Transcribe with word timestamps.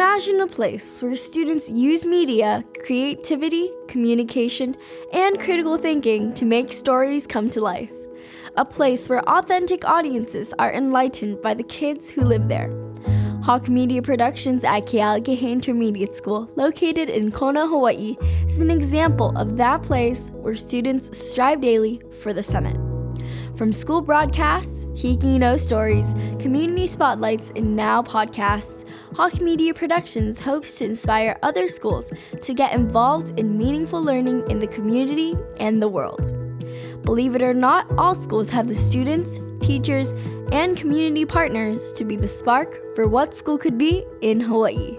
Imagine 0.00 0.40
a 0.40 0.46
place 0.46 1.02
where 1.02 1.14
students 1.14 1.68
use 1.68 2.06
media, 2.06 2.64
creativity, 2.86 3.70
communication, 3.86 4.74
and 5.12 5.38
critical 5.38 5.76
thinking 5.76 6.32
to 6.32 6.46
make 6.46 6.72
stories 6.72 7.26
come 7.26 7.50
to 7.50 7.60
life. 7.60 7.92
A 8.56 8.64
place 8.64 9.10
where 9.10 9.20
authentic 9.28 9.84
audiences 9.84 10.54
are 10.58 10.72
enlightened 10.72 11.42
by 11.42 11.52
the 11.52 11.64
kids 11.64 12.08
who 12.08 12.22
live 12.22 12.48
there. 12.48 12.70
Hawk 13.42 13.68
Media 13.68 14.00
Productions 14.00 14.64
at 14.64 14.86
Kealakahe 14.86 15.42
Intermediate 15.42 16.16
School, 16.16 16.50
located 16.56 17.10
in 17.10 17.30
Kona, 17.30 17.66
Hawaii, 17.66 18.16
is 18.46 18.58
an 18.58 18.70
example 18.70 19.36
of 19.36 19.58
that 19.58 19.82
place 19.82 20.30
where 20.32 20.56
students 20.56 21.10
strive 21.18 21.60
daily 21.60 22.00
for 22.22 22.32
the 22.32 22.42
summit. 22.42 22.78
From 23.54 23.70
school 23.70 24.00
broadcasts, 24.00 24.86
Hiki 24.94 25.38
No 25.38 25.58
stories, 25.58 26.14
community 26.38 26.86
spotlights, 26.86 27.52
and 27.54 27.76
now 27.76 28.00
podcasts, 28.00 28.79
Hawk 29.14 29.40
Media 29.40 29.74
Productions 29.74 30.38
hopes 30.38 30.78
to 30.78 30.84
inspire 30.84 31.36
other 31.42 31.66
schools 31.66 32.12
to 32.42 32.54
get 32.54 32.72
involved 32.72 33.36
in 33.40 33.58
meaningful 33.58 34.00
learning 34.00 34.48
in 34.48 34.60
the 34.60 34.68
community 34.68 35.34
and 35.58 35.82
the 35.82 35.88
world. 35.88 36.32
Believe 37.02 37.34
it 37.34 37.42
or 37.42 37.52
not, 37.52 37.90
all 37.98 38.14
schools 38.14 38.48
have 38.50 38.68
the 38.68 38.74
students, 38.74 39.40
teachers, 39.60 40.10
and 40.52 40.76
community 40.76 41.24
partners 41.24 41.92
to 41.94 42.04
be 42.04 42.14
the 42.14 42.28
spark 42.28 42.94
for 42.94 43.08
what 43.08 43.34
school 43.34 43.58
could 43.58 43.76
be 43.76 44.04
in 44.22 44.40
Hawaii. 44.40 44.96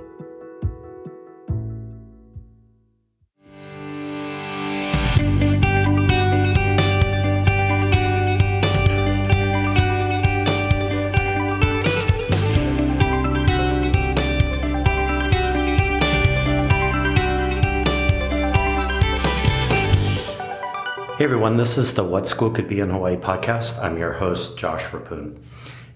Hey 21.21 21.25
everyone, 21.25 21.55
this 21.55 21.77
is 21.77 21.93
the 21.93 22.03
What 22.03 22.27
School 22.27 22.49
Could 22.49 22.67
Be 22.67 22.79
in 22.79 22.89
Hawaii 22.89 23.15
podcast. 23.15 23.77
I'm 23.77 23.95
your 23.95 24.13
host, 24.13 24.57
Josh 24.57 24.85
Reppun. 24.85 25.37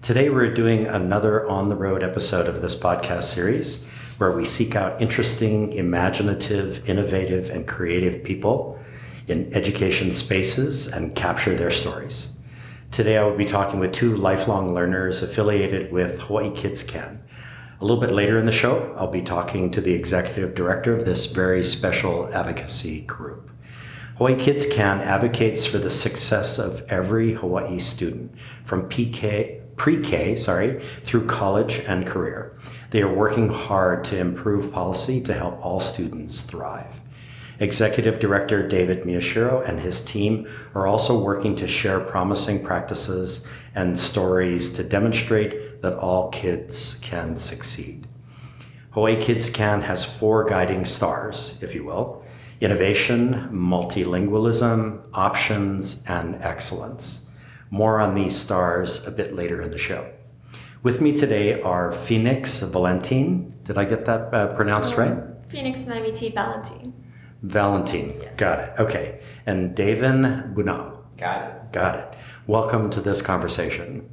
Today 0.00 0.30
we're 0.30 0.54
doing 0.54 0.86
another 0.86 1.48
on 1.48 1.66
the 1.66 1.74
road 1.74 2.04
episode 2.04 2.46
of 2.46 2.62
this 2.62 2.76
podcast 2.76 3.24
series 3.24 3.84
where 4.18 4.30
we 4.30 4.44
seek 4.44 4.76
out 4.76 5.02
interesting, 5.02 5.72
imaginative, 5.72 6.88
innovative, 6.88 7.50
and 7.50 7.66
creative 7.66 8.22
people 8.22 8.78
in 9.26 9.52
education 9.52 10.12
spaces 10.12 10.86
and 10.86 11.16
capture 11.16 11.56
their 11.56 11.72
stories. 11.72 12.36
Today 12.92 13.18
I 13.18 13.24
will 13.24 13.36
be 13.36 13.44
talking 13.44 13.80
with 13.80 13.90
two 13.90 14.16
lifelong 14.16 14.74
learners 14.74 15.24
affiliated 15.24 15.90
with 15.90 16.20
Hawaii 16.20 16.52
Kids 16.52 16.84
Can. 16.84 17.20
A 17.80 17.84
little 17.84 18.00
bit 18.00 18.12
later 18.12 18.38
in 18.38 18.46
the 18.46 18.52
show, 18.52 18.94
I'll 18.96 19.10
be 19.10 19.22
talking 19.22 19.72
to 19.72 19.80
the 19.80 19.92
executive 19.92 20.54
director 20.54 20.94
of 20.94 21.04
this 21.04 21.26
very 21.26 21.64
special 21.64 22.32
advocacy 22.32 23.00
group. 23.00 23.50
Hawaii 24.16 24.34
Kids 24.34 24.66
Can 24.66 25.02
advocates 25.02 25.66
for 25.66 25.76
the 25.76 25.90
success 25.90 26.58
of 26.58 26.80
every 26.88 27.34
Hawaii 27.34 27.78
student 27.78 28.34
from 28.64 28.88
PK, 28.88 29.60
pre-K, 29.76 30.36
sorry, 30.36 30.82
through 31.02 31.26
college 31.26 31.80
and 31.80 32.06
career. 32.06 32.58
They 32.92 33.02
are 33.02 33.12
working 33.12 33.50
hard 33.50 34.04
to 34.04 34.16
improve 34.16 34.72
policy 34.72 35.20
to 35.20 35.34
help 35.34 35.62
all 35.62 35.80
students 35.80 36.40
thrive. 36.40 37.02
Executive 37.60 38.18
Director 38.18 38.66
David 38.66 39.02
Miyashiro 39.02 39.68
and 39.68 39.80
his 39.80 40.02
team 40.02 40.48
are 40.74 40.86
also 40.86 41.22
working 41.22 41.54
to 41.56 41.66
share 41.66 42.00
promising 42.00 42.64
practices 42.64 43.46
and 43.74 43.98
stories 43.98 44.72
to 44.72 44.82
demonstrate 44.82 45.82
that 45.82 45.92
all 45.92 46.30
kids 46.30 46.98
can 47.02 47.36
succeed. 47.36 48.08
Hawaii 48.92 49.20
Kids 49.20 49.50
Can 49.50 49.82
has 49.82 50.06
four 50.06 50.46
guiding 50.46 50.86
stars, 50.86 51.62
if 51.62 51.74
you 51.74 51.84
will 51.84 52.24
innovation, 52.60 53.48
multilingualism, 53.52 55.06
options, 55.12 56.04
and 56.08 56.36
excellence. 56.36 57.30
More 57.70 58.00
on 58.00 58.14
these 58.14 58.34
stars 58.36 59.06
a 59.06 59.10
bit 59.10 59.34
later 59.34 59.60
in 59.60 59.70
the 59.70 59.78
show. 59.78 60.10
With 60.82 61.00
me 61.00 61.16
today 61.16 61.60
are 61.62 61.92
Phoenix 61.92 62.60
Valentine. 62.60 63.54
Did 63.64 63.76
I 63.76 63.84
get 63.84 64.04
that 64.04 64.32
uh, 64.32 64.54
pronounced 64.54 64.94
um, 64.94 65.00
right? 65.00 65.18
Phoenix 65.48 65.84
Mamiti 65.84 66.32
Valentine. 66.32 66.94
Valentine. 67.42 68.12
Yes. 68.20 68.36
Got 68.36 68.58
it. 68.60 68.72
Okay. 68.78 69.20
And 69.46 69.76
Davin 69.76 70.54
Bunam. 70.54 70.98
Got 71.16 71.48
it. 71.48 71.72
Got 71.72 71.96
it. 71.96 72.18
Welcome 72.46 72.90
to 72.90 73.00
this 73.00 73.20
conversation. 73.20 74.08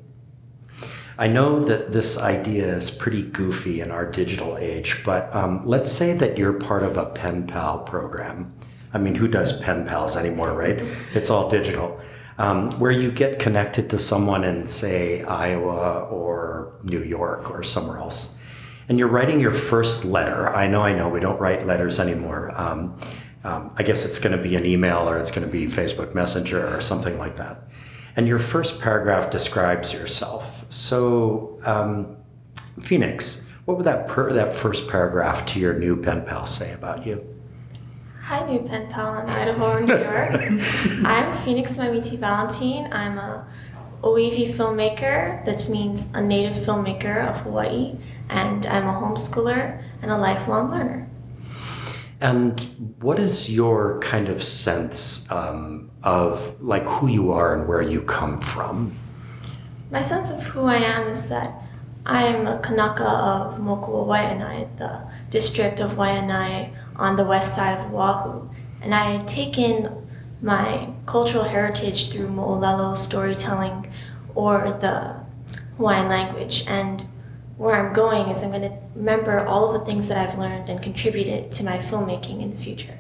I 1.18 1.28
know 1.28 1.60
that 1.66 1.92
this 1.92 2.18
idea 2.18 2.66
is 2.66 2.90
pretty 2.90 3.22
goofy 3.22 3.82
in 3.82 3.92
our 3.92 4.10
digital 4.10 4.58
age, 4.58 5.04
but 5.06 5.34
um, 5.36 5.62
let's 5.66 5.92
say 5.92 6.14
that 6.14 6.40
you're 6.40 6.54
part 6.54 6.82
of 6.82 6.98
a 6.98 7.06
pen 7.06 7.46
pal 7.46 7.80
program. 7.80 8.52
I 8.94 8.98
mean, 8.98 9.14
who 9.14 9.28
does 9.28 9.54
pen 9.62 9.86
pals 9.86 10.18
anymore, 10.18 10.54
right? 10.54 10.82
It's 11.14 11.30
all 11.30 11.50
digital. 11.50 12.00
Um, 12.40 12.72
where 12.80 12.92
you 12.92 13.12
get 13.12 13.38
connected 13.38 13.92
to 13.92 14.00
someone 14.00 14.44
in, 14.44 14.66
say, 14.66 15.22
Iowa 15.22 16.06
or 16.06 16.80
New 16.84 17.04
York 17.04 17.52
or 17.52 17.62
somewhere 17.62 18.00
else. 18.00 18.36
And 18.90 18.98
you're 18.98 19.08
writing 19.08 19.40
your 19.40 19.52
first 19.52 20.04
letter. 20.04 20.50
I 20.50 20.66
know, 20.66 20.82
I 20.82 20.94
know, 20.94 21.10
we 21.10 21.20
don't 21.20 21.40
write 21.40 21.66
letters 21.66 22.00
anymore. 22.00 22.52
Um, 22.60 22.98
um 23.44 23.72
I 23.78 23.84
guess 23.84 24.04
it's 24.04 24.20
going 24.20 24.36
to 24.36 24.42
be 24.42 24.56
an 24.56 24.66
email 24.66 25.08
or 25.08 25.20
it's 25.20 25.30
going 25.30 25.46
to 25.46 25.52
be 25.52 25.66
Facebook 25.66 26.16
Messenger 26.16 26.76
or 26.76 26.82
something 26.82 27.20
like 27.20 27.38
that. 27.38 27.68
And 28.16 28.28
your 28.28 28.40
first 28.40 28.80
paragraph 28.80 29.30
describes 29.30 29.94
yourself. 29.94 30.53
So, 30.74 31.60
um, 31.66 32.18
Phoenix, 32.82 33.48
what 33.66 33.78
would 33.78 33.86
that 33.86 34.08
per- 34.08 34.34
that 34.34 34.56
first 34.56 34.88
paragraph 34.88 35.46
to 35.48 35.60
your 35.60 35.76
new 35.76 35.96
pen 35.96 36.26
pal 36.26 36.48
say 36.48 36.74
about 36.74 37.06
you? 37.06 37.24
Hi, 38.24 38.44
new 38.50 38.60
pen 38.68 38.90
pal 38.90 39.20
in 39.20 39.30
Idaho 39.30 39.74
or 39.74 39.82
New 39.82 39.94
York. 39.94 40.34
I'm 41.06 41.32
Phoenix 41.32 41.76
Mamiti 41.76 42.18
Valentine. 42.18 42.92
I'm 42.92 43.20
a 43.20 43.46
Oiwi 44.02 44.50
filmmaker, 44.50 45.46
that 45.46 45.70
means 45.70 46.08
a 46.16 46.22
native 46.22 46.56
filmmaker 46.56 47.30
of 47.30 47.42
Hawaii, 47.42 47.96
and 48.30 48.66
I'm 48.66 48.88
a 48.88 48.94
homeschooler 48.94 49.84
and 50.02 50.10
a 50.10 50.18
lifelong 50.18 50.72
learner. 50.72 51.08
And 52.20 52.60
what 53.00 53.20
is 53.20 53.52
your 53.52 54.00
kind 54.00 54.28
of 54.28 54.42
sense 54.42 55.32
um, 55.32 55.92
of 56.02 56.60
like 56.64 56.86
who 56.86 57.08
you 57.08 57.32
are 57.32 57.60
and 57.60 57.68
where 57.68 57.84
you 57.84 58.02
come 58.02 58.42
from? 58.42 58.98
My 59.94 60.02
sense 60.02 60.32
of 60.32 60.42
who 60.42 60.66
I 60.66 60.78
am 60.78 61.08
is 61.08 61.30
that 61.30 61.54
I 62.04 62.24
am 62.24 62.48
a 62.48 62.58
Kanaka 62.58 63.08
of 63.08 63.60
Moku'a 63.60 64.08
Waianae, 64.08 64.80
the 64.80 65.04
district 65.30 65.80
of 65.80 65.94
Waianae 65.94 66.74
on 66.96 67.16
the 67.16 67.24
west 67.24 67.54
side 67.54 67.78
of 67.78 67.94
Oahu. 67.94 68.50
And 68.82 68.96
I 68.96 69.24
take 69.26 69.60
in 69.60 69.96
my 70.42 70.90
cultural 71.06 71.44
heritage 71.44 72.12
through 72.12 72.30
mo'olelo 72.30 72.98
storytelling 72.98 73.88
or 74.34 74.76
the 74.82 75.16
Hawaiian 75.78 76.10
language. 76.10 76.66
And 76.68 77.06
where 77.58 77.76
I'm 77.76 77.94
going 77.94 78.30
is 78.30 78.42
I'm 78.42 78.50
going 78.50 78.64
to 78.64 78.76
remember 78.96 79.46
all 79.46 79.76
of 79.76 79.80
the 79.80 79.86
things 79.86 80.08
that 80.08 80.18
I've 80.18 80.40
learned 80.40 80.70
and 80.70 80.82
contributed 80.82 81.52
to 81.52 81.64
my 81.64 81.78
filmmaking 81.78 82.42
in 82.42 82.50
the 82.50 82.58
future. 82.58 82.98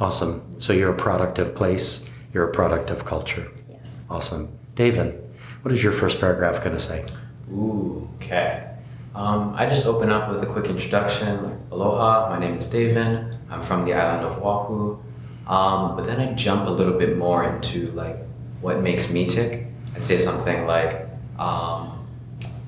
Awesome. 0.00 0.42
So 0.58 0.72
you're 0.72 0.90
a 0.90 0.96
product 0.96 1.38
of 1.38 1.54
place, 1.54 2.08
you're 2.32 2.48
a 2.48 2.52
product 2.52 2.90
of 2.90 3.04
culture. 3.04 3.52
Yes. 3.68 4.06
Awesome. 4.08 4.48
David, 4.74 5.23
what 5.64 5.72
is 5.72 5.82
your 5.82 5.94
first 5.94 6.20
paragraph 6.20 6.62
going 6.62 6.76
to 6.76 6.78
say? 6.78 7.06
Ooh, 7.50 8.06
okay. 8.16 8.68
Um, 9.14 9.54
I 9.56 9.64
just 9.64 9.86
open 9.86 10.10
up 10.10 10.30
with 10.30 10.42
a 10.42 10.46
quick 10.46 10.66
introduction, 10.66 11.58
aloha, 11.70 12.28
my 12.28 12.38
name 12.38 12.58
is 12.58 12.66
David, 12.66 13.34
I'm 13.48 13.62
from 13.62 13.86
the 13.86 13.94
island 13.94 14.26
of 14.26 14.44
Oahu. 14.44 14.98
Um, 15.46 15.96
but 15.96 16.04
then 16.04 16.20
I 16.20 16.34
jump 16.34 16.66
a 16.66 16.70
little 16.70 16.98
bit 16.98 17.16
more 17.16 17.44
into 17.44 17.86
like 17.92 18.18
what 18.60 18.82
makes 18.82 19.08
me 19.08 19.24
tick. 19.24 19.66
I'd 19.94 20.02
say 20.02 20.18
something 20.18 20.66
like, 20.66 21.08
um, 21.38 22.06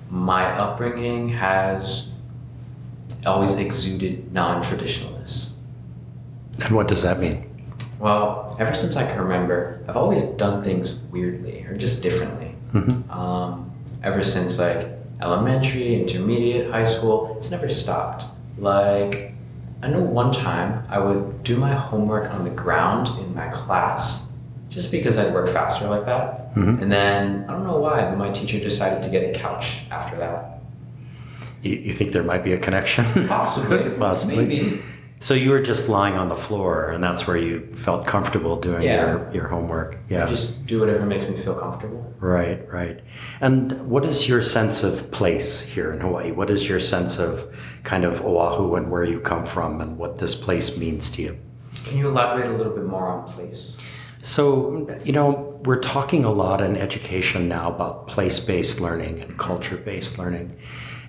my 0.08 0.46
upbringing 0.56 1.28
has 1.28 2.08
always 3.26 3.54
exuded 3.56 4.32
non-traditionalness. 4.32 5.50
And 6.64 6.74
what 6.74 6.88
does 6.88 7.02
that 7.02 7.18
mean? 7.18 7.44
Well, 7.98 8.56
ever 8.58 8.74
since 8.74 8.96
I 8.96 9.06
can 9.06 9.20
remember, 9.20 9.84
I've 9.86 9.96
always 9.96 10.22
done 10.22 10.64
things 10.64 10.94
weirdly 11.10 11.62
or 11.66 11.76
just 11.76 12.02
differently. 12.02 12.45
Mm-hmm. 12.76 13.10
Um, 13.10 13.72
ever 14.02 14.22
since 14.22 14.58
like 14.58 14.88
elementary, 15.20 15.94
intermediate, 15.94 16.70
high 16.70 16.84
school, 16.84 17.34
it's 17.36 17.50
never 17.50 17.68
stopped. 17.68 18.24
Like, 18.58 19.32
I 19.82 19.88
know 19.88 20.00
one 20.00 20.32
time 20.32 20.84
I 20.88 20.98
would 20.98 21.42
do 21.42 21.56
my 21.56 21.72
homework 21.72 22.30
on 22.30 22.44
the 22.44 22.50
ground 22.50 23.08
in 23.20 23.34
my 23.34 23.48
class 23.48 24.26
just 24.68 24.90
because 24.90 25.16
I'd 25.16 25.32
work 25.32 25.48
faster 25.48 25.88
like 25.88 26.04
that. 26.06 26.54
Mm-hmm. 26.54 26.82
And 26.82 26.92
then 26.92 27.44
I 27.48 27.52
don't 27.52 27.64
know 27.64 27.78
why, 27.78 28.02
but 28.02 28.16
my 28.16 28.30
teacher 28.30 28.58
decided 28.58 29.02
to 29.02 29.10
get 29.10 29.34
a 29.34 29.38
couch 29.38 29.82
after 29.90 30.16
that. 30.16 30.60
You, 31.62 31.76
you 31.76 31.92
think 31.92 32.12
there 32.12 32.22
might 32.22 32.44
be 32.44 32.52
a 32.52 32.58
connection? 32.58 33.04
Possibly. 33.26 33.90
Possibly. 33.98 34.36
Maybe. 34.36 34.82
So 35.18 35.32
you 35.32 35.50
were 35.50 35.62
just 35.62 35.88
lying 35.88 36.14
on 36.16 36.28
the 36.28 36.36
floor, 36.36 36.90
and 36.90 37.02
that's 37.02 37.26
where 37.26 37.38
you 37.38 37.66
felt 37.72 38.06
comfortable 38.06 38.56
doing 38.56 38.82
Yeah. 38.82 39.06
your, 39.06 39.30
your 39.32 39.48
homework. 39.48 39.98
Yeah. 40.10 40.26
Just 40.26 40.66
do 40.66 40.78
whatever 40.80 41.06
makes 41.06 41.26
me 41.26 41.36
feel 41.36 41.54
comfortable. 41.54 42.14
Right, 42.20 42.70
right. 42.70 43.00
And 43.40 43.88
what 43.88 44.04
is 44.04 44.28
your 44.28 44.42
sense 44.42 44.82
of 44.84 45.10
place 45.12 45.62
here 45.62 45.90
in 45.92 46.00
Hawaii? 46.00 46.32
What 46.32 46.50
is 46.50 46.68
your 46.68 46.80
sense 46.80 47.18
of 47.18 47.46
kind 47.82 48.04
of 48.04 48.20
Oahu 48.24 48.74
and 48.74 48.90
where 48.90 49.04
you 49.04 49.18
come 49.18 49.44
from 49.44 49.80
and 49.80 49.96
what 49.96 50.18
this 50.18 50.34
place 50.34 50.76
means 50.76 51.08
to 51.10 51.22
you? 51.22 51.38
Can 51.84 51.96
you 51.96 52.08
elaborate 52.08 52.50
a 52.50 52.54
little 52.54 52.74
bit 52.74 52.84
more 52.84 53.06
on 53.08 53.26
place? 53.26 53.78
So, 54.20 54.86
you 55.04 55.12
know, 55.12 55.60
we're 55.64 55.80
talking 55.80 56.24
a 56.24 56.32
lot 56.32 56.60
in 56.60 56.76
education 56.76 57.48
now 57.48 57.72
about 57.72 58.06
place 58.06 58.38
based 58.38 58.80
learning 58.80 59.20
and 59.20 59.38
culture 59.38 59.76
based 59.78 60.18
learning. 60.18 60.54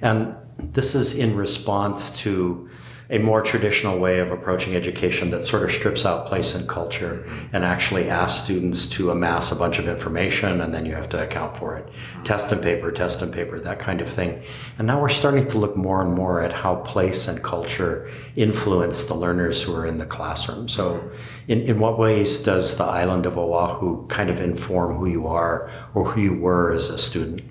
And 0.01 0.35
this 0.59 0.95
is 0.95 1.15
in 1.15 1.35
response 1.35 2.17
to 2.21 2.69
a 3.09 3.17
more 3.19 3.41
traditional 3.41 3.97
way 3.97 4.19
of 4.19 4.31
approaching 4.31 4.75
education 4.75 5.29
that 5.31 5.45
sort 5.45 5.63
of 5.63 5.71
strips 5.71 6.05
out 6.05 6.25
place 6.25 6.55
and 6.55 6.67
culture 6.67 7.25
and 7.53 7.63
actually 7.63 8.09
asks 8.09 8.43
students 8.43 8.85
to 8.87 9.11
amass 9.11 9.51
a 9.51 9.55
bunch 9.55 9.79
of 9.79 9.87
information 9.87 10.61
and 10.61 10.73
then 10.73 10.85
you 10.85 10.93
have 10.93 11.07
to 11.07 11.23
account 11.23 11.55
for 11.55 11.77
it. 11.77 11.87
Test 12.23 12.51
and 12.51 12.61
paper, 12.61 12.91
test 12.91 13.21
and 13.21 13.31
paper, 13.31 13.59
that 13.59 13.79
kind 13.79 14.01
of 14.01 14.09
thing. 14.09 14.41
And 14.77 14.87
now 14.87 14.99
we're 14.99 15.09
starting 15.09 15.47
to 15.47 15.57
look 15.57 15.77
more 15.77 16.01
and 16.01 16.13
more 16.13 16.41
at 16.41 16.51
how 16.51 16.75
place 16.75 17.27
and 17.27 17.41
culture 17.41 18.09
influence 18.35 19.05
the 19.05 19.15
learners 19.15 19.61
who 19.61 19.73
are 19.73 19.85
in 19.85 19.97
the 19.97 20.05
classroom. 20.05 20.67
So, 20.67 21.09
in, 21.47 21.61
in 21.61 21.79
what 21.79 21.97
ways 21.97 22.39
does 22.39 22.75
the 22.75 22.83
island 22.83 23.25
of 23.25 23.37
Oahu 23.37 24.05
kind 24.07 24.29
of 24.29 24.41
inform 24.41 24.95
who 24.95 25.07
you 25.07 25.27
are 25.27 25.71
or 25.93 26.03
who 26.03 26.21
you 26.21 26.33
were 26.37 26.73
as 26.73 26.89
a 26.89 26.97
student? 26.97 27.41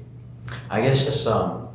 I 0.71 0.81
guess 0.83 1.05
just 1.05 1.27
um, 1.27 1.66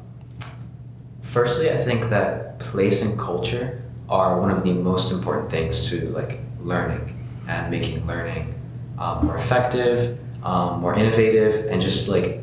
firstly, 1.31 1.71
I 1.71 1.77
think 1.77 2.09
that 2.09 2.59
place 2.59 3.01
and 3.01 3.17
culture 3.17 3.81
are 4.09 4.39
one 4.39 4.51
of 4.51 4.63
the 4.63 4.73
most 4.73 5.11
important 5.11 5.49
things 5.49 5.89
to 5.89 6.09
like 6.09 6.39
learning 6.59 7.17
and 7.47 7.71
making 7.71 8.05
learning 8.05 8.53
um, 8.99 9.25
more 9.25 9.37
effective, 9.37 10.19
um, 10.43 10.81
more 10.81 10.93
innovative, 10.93 11.65
and 11.67 11.81
just 11.81 12.07
like 12.07 12.41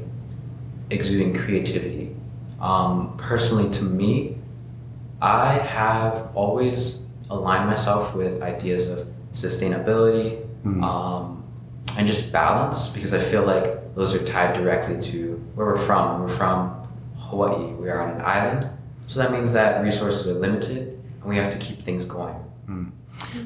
exuding 0.90 1.34
creativity. 1.34 2.16
Um, 2.60 3.14
personally, 3.18 3.70
to 3.70 3.84
me, 3.84 4.38
I 5.20 5.54
have 5.54 6.30
always 6.34 7.04
aligned 7.30 7.68
myself 7.68 8.14
with 8.14 8.42
ideas 8.42 8.88
of 8.88 9.06
sustainability 9.32 10.42
um, 10.82 11.44
and 11.96 12.06
just 12.06 12.32
balance 12.32 12.88
because 12.88 13.12
I 13.12 13.18
feel 13.18 13.44
like 13.44 13.94
those 13.94 14.14
are 14.14 14.24
tied 14.24 14.54
directly 14.54 15.00
to 15.12 15.34
where 15.54 15.66
we're 15.66 15.76
from. 15.76 16.20
We're 16.20 16.28
from 16.28 16.88
Hawaii. 17.18 17.72
We 17.74 17.90
are 17.90 18.00
on 18.00 18.16
an 18.16 18.22
island, 18.22 18.70
so 19.08 19.18
that 19.18 19.32
means 19.32 19.52
that 19.54 19.82
resources 19.82 20.28
are 20.28 20.34
limited, 20.34 21.02
and 21.20 21.24
we 21.24 21.36
have 21.36 21.50
to 21.50 21.58
keep 21.58 21.82
things 21.82 22.04
going. 22.04 22.36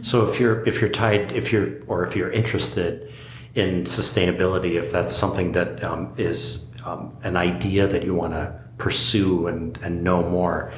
So 0.02 0.28
if 0.28 0.38
you're 0.38 0.66
if 0.68 0.80
you're 0.80 0.90
tied 0.90 1.32
if 1.32 1.52
you're 1.52 1.82
or 1.86 2.04
if 2.04 2.14
you're 2.16 2.30
interested 2.30 3.12
in 3.54 3.84
sustainability, 3.84 4.74
if 4.74 4.90
that's 4.92 5.14
something 5.14 5.52
that 5.52 5.82
um, 5.84 6.12
is 6.16 6.66
um, 6.84 7.16
an 7.22 7.36
idea 7.36 7.86
that 7.86 8.02
you 8.04 8.14
want 8.14 8.32
to 8.32 8.60
pursue 8.78 9.46
and, 9.46 9.78
and 9.82 10.02
know 10.02 10.28
more, 10.28 10.72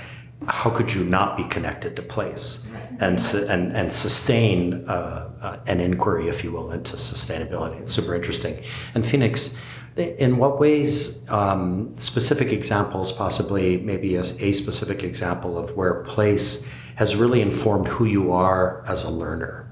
how 0.49 0.71
could 0.71 0.93
you 0.93 1.05
not 1.05 1.37
be 1.37 1.45
connected 1.45 1.97
to 1.97 2.03
place 2.03 2.69
and 3.01 3.19
su- 3.19 3.47
and 3.49 3.73
and 3.75 3.93
sustain 3.93 4.85
uh, 4.89 5.31
uh, 5.41 5.59
an 5.67 5.81
inquiry, 5.81 6.29
if 6.29 6.45
you 6.45 6.53
will, 6.53 6.73
into 6.73 6.97
sustainability? 6.97 7.81
It's 7.81 7.93
super 7.93 8.15
interesting. 8.15 8.63
And 8.95 9.05
Phoenix, 9.07 9.57
in 9.97 10.39
what 10.39 10.59
ways, 10.59 11.29
um, 11.31 11.95
specific 11.99 12.53
examples, 12.53 13.13
possibly 13.13 13.79
maybe 13.79 14.17
a 14.17 14.25
specific 14.25 15.05
example 15.05 15.57
of 15.57 15.77
where 15.77 16.03
place 16.03 16.67
has 16.97 17.17
really 17.17 17.41
informed 17.41 17.87
who 17.87 18.05
you 18.05 18.33
are 18.33 18.85
as 18.87 19.05
a 19.05 19.11
learner? 19.11 19.67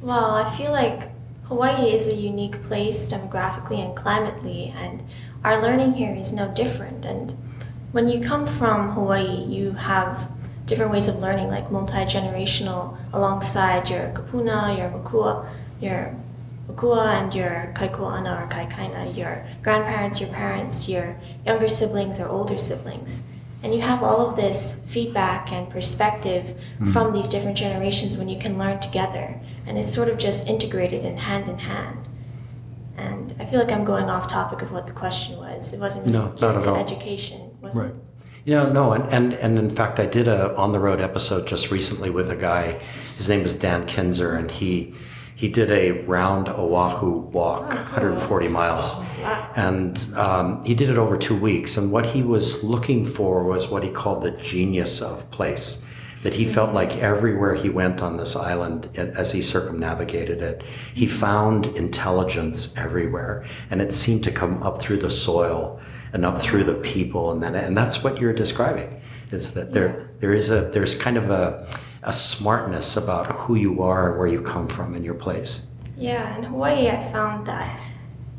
Well, 0.00 0.34
I 0.34 0.48
feel 0.50 0.72
like 0.72 1.10
Hawaii 1.44 1.92
is 1.92 2.08
a 2.08 2.14
unique 2.14 2.62
place 2.62 3.08
demographically 3.08 3.84
and 3.84 3.96
climately, 3.96 4.72
and 4.76 5.02
our 5.44 5.60
learning 5.60 5.94
here 5.94 6.14
is 6.14 6.32
no 6.32 6.52
different. 6.54 7.04
And 7.04 7.34
when 7.92 8.08
you 8.08 8.20
come 8.20 8.46
from 8.46 8.92
Hawaii, 8.92 9.44
you 9.44 9.72
have 9.72 10.28
different 10.66 10.92
ways 10.92 11.08
of 11.08 11.18
learning, 11.18 11.48
like 11.48 11.70
multi 11.70 12.04
generational, 12.04 12.96
alongside 13.12 13.88
your 13.88 14.08
kupuna, 14.14 14.76
your 14.78 14.90
makua, 14.90 15.48
your 15.80 16.16
makua, 16.72 17.20
and 17.22 17.34
your 17.34 17.72
kaikuana 17.74 18.42
or 18.42 18.48
kaikaina, 18.48 19.16
your 19.16 19.46
grandparents, 19.62 20.20
your 20.20 20.30
parents, 20.30 20.88
your 20.88 21.16
younger 21.46 21.68
siblings 21.68 22.18
or 22.18 22.28
older 22.28 22.58
siblings. 22.58 23.22
And 23.62 23.72
you 23.72 23.80
have 23.80 24.02
all 24.02 24.28
of 24.28 24.36
this 24.36 24.82
feedback 24.86 25.52
and 25.52 25.70
perspective 25.70 26.58
hmm. 26.78 26.86
from 26.86 27.12
these 27.12 27.28
different 27.28 27.56
generations 27.56 28.16
when 28.16 28.28
you 28.28 28.38
can 28.38 28.58
learn 28.58 28.80
together. 28.80 29.40
And 29.66 29.78
it's 29.78 29.94
sort 29.94 30.08
of 30.08 30.18
just 30.18 30.48
integrated 30.48 31.04
and 31.04 31.18
hand 31.18 31.48
in 31.48 31.58
hand. 31.58 32.08
And 32.96 33.34
I 33.38 33.46
feel 33.46 33.60
like 33.60 33.70
I'm 33.70 33.84
going 33.84 34.10
off 34.10 34.28
topic 34.28 34.62
of 34.62 34.72
what 34.72 34.86
the 34.86 34.92
question 34.92 35.36
was. 35.38 35.72
It 35.72 35.78
wasn't 35.78 36.06
really 36.06 36.18
No, 36.18 36.34
not 36.40 36.56
at 36.56 36.66
all. 36.66 36.76
education, 36.76 37.56
was 37.60 37.76
it? 37.76 37.94
You 38.44 38.54
know, 38.54 38.72
no, 38.72 38.92
and, 38.92 39.04
and, 39.04 39.32
and 39.34 39.56
in 39.56 39.70
fact, 39.70 40.00
I 40.00 40.06
did 40.06 40.26
a 40.26 40.52
on 40.56 40.72
the 40.72 40.80
road 40.80 41.00
episode 41.00 41.46
just 41.46 41.70
recently 41.70 42.10
with 42.10 42.28
a 42.28 42.34
guy. 42.34 42.80
His 43.16 43.28
name 43.28 43.42
is 43.42 43.54
Dan 43.54 43.86
Kinzer, 43.86 44.34
and 44.34 44.50
he 44.50 44.94
he 45.42 45.48
did 45.48 45.72
a 45.72 45.90
round 46.06 46.48
Oahu 46.48 47.18
walk, 47.32 47.70
140 47.70 48.46
miles, 48.46 48.94
and 49.56 49.98
um, 50.14 50.64
he 50.64 50.72
did 50.72 50.88
it 50.88 50.98
over 50.98 51.16
two 51.16 51.36
weeks. 51.36 51.76
And 51.76 51.90
what 51.90 52.06
he 52.06 52.22
was 52.22 52.62
looking 52.62 53.04
for 53.04 53.42
was 53.42 53.66
what 53.66 53.82
he 53.82 53.90
called 53.90 54.22
the 54.22 54.30
genius 54.30 55.02
of 55.02 55.28
place. 55.32 55.84
That 56.22 56.34
he 56.34 56.44
felt 56.44 56.72
like 56.72 56.98
everywhere 56.98 57.56
he 57.56 57.68
went 57.68 58.02
on 58.02 58.18
this 58.18 58.36
island, 58.36 58.88
as 58.94 59.32
he 59.32 59.42
circumnavigated 59.42 60.40
it, 60.42 60.62
he 60.94 61.06
found 61.06 61.66
intelligence 61.66 62.76
everywhere, 62.76 63.44
and 63.68 63.82
it 63.82 63.92
seemed 63.92 64.22
to 64.22 64.30
come 64.30 64.62
up 64.62 64.80
through 64.80 64.98
the 64.98 65.10
soil 65.10 65.80
and 66.12 66.24
up 66.24 66.40
through 66.40 66.62
the 66.62 66.76
people, 66.76 67.32
and 67.32 67.42
then 67.42 67.56
and 67.56 67.76
that's 67.76 68.04
what 68.04 68.20
you're 68.20 68.32
describing, 68.32 69.02
is 69.32 69.54
that 69.54 69.72
there 69.72 70.08
there 70.20 70.32
is 70.32 70.52
a 70.52 70.60
there's 70.68 70.94
kind 70.94 71.16
of 71.16 71.30
a 71.30 71.66
a 72.02 72.12
smartness 72.12 72.96
about 72.96 73.26
who 73.32 73.54
you 73.54 73.82
are, 73.82 74.18
where 74.18 74.26
you 74.26 74.42
come 74.42 74.66
from, 74.68 74.94
and 74.94 75.04
your 75.04 75.14
place. 75.14 75.68
Yeah, 75.96 76.36
in 76.36 76.44
Hawaii, 76.44 76.88
I 76.88 77.00
found 77.00 77.46
that 77.46 77.78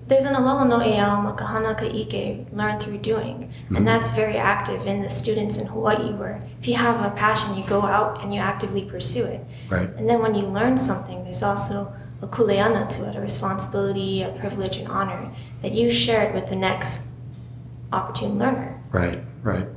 there's 0.08 0.26
an 0.26 0.36
alala 0.36 0.68
no 0.68 0.84
ea 0.84 0.98
makahana 0.98 1.78
ka'ike, 1.78 2.54
learn 2.54 2.78
through 2.80 2.98
doing. 2.98 3.54
And 3.76 3.88
that's 3.88 4.12
very 4.12 4.38
active 4.38 4.86
in 4.86 5.02
the 5.02 5.10
students 5.10 5.58
in 5.58 5.68
Hawaii, 5.68 6.12
where 6.14 6.46
if 6.60 6.68
you 6.68 6.76
have 6.76 7.06
a 7.06 7.16
passion, 7.16 7.56
you 7.56 7.64
go 7.64 7.82
out 7.82 8.22
and 8.22 8.34
you 8.34 8.40
actively 8.40 8.84
pursue 8.84 9.24
it. 9.24 9.42
Right. 9.70 9.90
And 9.96 10.10
then 10.10 10.22
when 10.22 10.36
you 10.36 10.46
learn 10.46 10.78
something, 10.78 11.24
there's 11.24 11.42
also 11.42 11.94
a 12.22 12.28
kuleana 12.28 12.90
to 12.90 13.08
it, 13.08 13.16
a 13.16 13.22
responsibility, 13.22 14.24
a 14.24 14.30
privilege, 14.30 14.78
and 14.78 14.88
honor 14.90 15.34
that 15.62 15.72
you 15.72 15.90
share 15.90 16.28
it 16.28 16.34
with 16.34 16.50
the 16.50 16.56
next 16.56 17.08
opportune 17.94 18.38
learner. 18.38 18.82
Right, 18.92 19.24
right. 19.42 19.68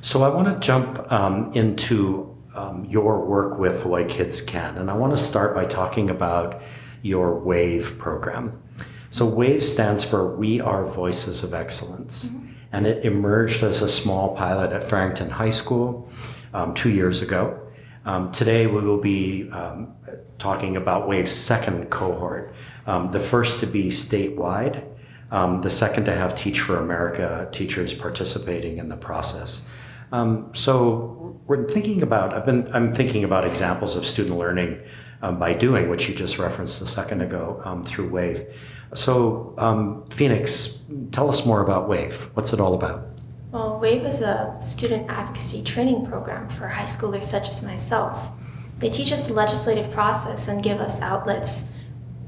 So 0.00 0.22
I 0.22 0.28
want 0.28 0.48
to 0.48 0.66
jump 0.66 1.12
um, 1.12 1.52
into 1.54 2.31
um, 2.54 2.84
your 2.84 3.24
work 3.24 3.58
with 3.58 3.82
Hawaii 3.82 4.04
Kids 4.04 4.40
Can, 4.40 4.76
and 4.76 4.90
I 4.90 4.94
want 4.94 5.16
to 5.16 5.22
start 5.22 5.54
by 5.54 5.64
talking 5.64 6.10
about 6.10 6.62
your 7.02 7.38
WAVE 7.38 7.98
program. 7.98 8.62
So 9.10 9.26
WAVE 9.26 9.64
stands 9.64 10.04
for 10.04 10.34
We 10.36 10.60
Are 10.60 10.86
Voices 10.86 11.42
of 11.42 11.52
Excellence, 11.54 12.30
and 12.72 12.86
it 12.86 13.04
emerged 13.04 13.62
as 13.62 13.82
a 13.82 13.88
small 13.88 14.34
pilot 14.34 14.72
at 14.72 14.84
Farrington 14.84 15.30
High 15.30 15.50
School 15.50 16.08
um, 16.54 16.74
two 16.74 16.90
years 16.90 17.22
ago. 17.22 17.58
Um, 18.04 18.32
today 18.32 18.66
we 18.66 18.80
will 18.80 19.00
be 19.00 19.48
um, 19.50 19.94
talking 20.38 20.76
about 20.76 21.08
WAVE's 21.08 21.34
second 21.34 21.90
cohort, 21.90 22.54
um, 22.86 23.10
the 23.10 23.20
first 23.20 23.60
to 23.60 23.66
be 23.66 23.88
statewide, 23.88 24.84
um, 25.30 25.60
the 25.60 25.70
second 25.70 26.04
to 26.06 26.12
have 26.12 26.34
Teach 26.34 26.60
for 26.60 26.78
America 26.78 27.48
teachers 27.52 27.94
participating 27.94 28.78
in 28.78 28.88
the 28.88 28.96
process. 28.96 29.66
Um, 30.10 30.50
so 30.52 31.21
we're 31.46 31.66
thinking 31.68 32.02
about. 32.02 32.32
I've 32.34 32.46
been. 32.46 32.72
I'm 32.74 32.94
thinking 32.94 33.24
about 33.24 33.46
examples 33.46 33.96
of 33.96 34.06
student 34.06 34.38
learning 34.38 34.80
um, 35.22 35.38
by 35.38 35.54
doing, 35.54 35.88
which 35.88 36.08
you 36.08 36.14
just 36.14 36.38
referenced 36.38 36.80
a 36.82 36.86
second 36.86 37.22
ago 37.22 37.60
um, 37.64 37.84
through 37.84 38.08
Wave. 38.08 38.46
So 38.94 39.54
um, 39.58 40.04
Phoenix, 40.10 40.82
tell 41.12 41.30
us 41.30 41.46
more 41.46 41.62
about 41.62 41.88
Wave. 41.88 42.28
What's 42.34 42.52
it 42.52 42.60
all 42.60 42.74
about? 42.74 43.08
Well, 43.52 43.78
WAVE 43.80 44.06
is 44.06 44.22
a 44.22 44.56
student 44.62 45.10
advocacy 45.10 45.62
training 45.62 46.06
program 46.06 46.48
for 46.48 46.68
high 46.68 46.84
schoolers 46.84 47.24
such 47.24 47.50
as 47.50 47.62
myself. 47.62 48.30
They 48.78 48.88
teach 48.88 49.12
us 49.12 49.26
the 49.26 49.34
legislative 49.34 49.90
process 49.92 50.48
and 50.48 50.62
give 50.62 50.80
us 50.80 51.02
outlets 51.02 51.70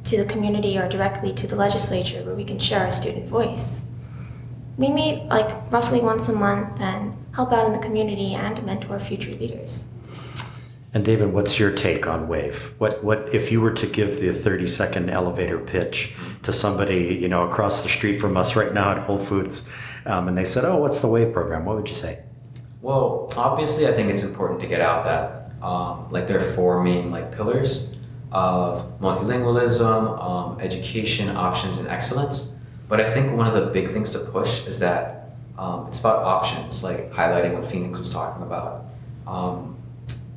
to 0.04 0.18
the 0.18 0.26
community 0.26 0.76
or 0.76 0.86
directly 0.86 1.32
to 1.32 1.46
the 1.46 1.56
legislature 1.56 2.22
where 2.24 2.34
we 2.34 2.44
can 2.44 2.58
share 2.58 2.80
our 2.80 2.90
student 2.90 3.26
voice. 3.26 3.84
We 4.76 4.88
meet 4.88 5.26
like 5.26 5.70
roughly 5.70 6.00
once 6.00 6.28
a 6.28 6.32
month 6.32 6.80
and 6.80 7.16
help 7.34 7.52
out 7.52 7.66
in 7.66 7.72
the 7.72 7.78
community 7.78 8.34
and 8.34 8.64
mentor 8.64 8.98
future 8.98 9.32
leaders. 9.32 9.86
And 10.92 11.04
David, 11.04 11.32
what's 11.32 11.58
your 11.58 11.72
take 11.72 12.06
on 12.06 12.28
Wave? 12.28 12.72
What 12.78 13.02
what 13.02 13.34
if 13.34 13.50
you 13.50 13.60
were 13.60 13.72
to 13.72 13.86
give 13.86 14.20
the 14.20 14.32
30 14.32 14.66
second 14.66 15.10
elevator 15.10 15.58
pitch 15.58 16.14
to 16.42 16.52
somebody 16.52 17.16
you 17.20 17.28
know 17.28 17.48
across 17.48 17.82
the 17.82 17.88
street 17.88 18.20
from 18.20 18.36
us 18.36 18.54
right 18.54 18.72
now 18.72 18.92
at 18.92 18.98
Whole 18.98 19.18
Foods, 19.18 19.68
um, 20.06 20.28
and 20.28 20.38
they 20.38 20.44
said, 20.44 20.64
"Oh, 20.64 20.76
what's 20.76 21.00
the 21.00 21.08
Wave 21.08 21.32
program?" 21.32 21.64
What 21.64 21.76
would 21.76 21.88
you 21.88 21.96
say? 21.96 22.20
Well, 22.80 23.32
obviously, 23.36 23.88
I 23.88 23.92
think 23.92 24.10
it's 24.10 24.22
important 24.22 24.60
to 24.60 24.68
get 24.68 24.80
out 24.80 25.04
that 25.04 25.50
um, 25.62 26.10
like 26.12 26.28
there 26.28 26.38
are 26.38 26.52
four 26.52 26.82
main 26.84 27.10
like 27.10 27.34
pillars 27.34 27.90
of 28.30 29.00
multilingualism, 29.00 30.22
um, 30.22 30.60
education, 30.60 31.28
options, 31.30 31.78
and 31.78 31.88
excellence. 31.88 32.53
But 32.88 33.00
I 33.00 33.10
think 33.10 33.36
one 33.36 33.46
of 33.46 33.54
the 33.54 33.70
big 33.70 33.90
things 33.90 34.10
to 34.10 34.18
push 34.18 34.66
is 34.66 34.78
that 34.80 35.36
um, 35.58 35.86
it's 35.86 36.00
about 36.00 36.24
options, 36.24 36.82
like 36.82 37.10
highlighting 37.10 37.54
what 37.54 37.66
Phoenix 37.66 37.98
was 37.98 38.10
talking 38.10 38.42
about. 38.42 38.84
Um, 39.26 39.76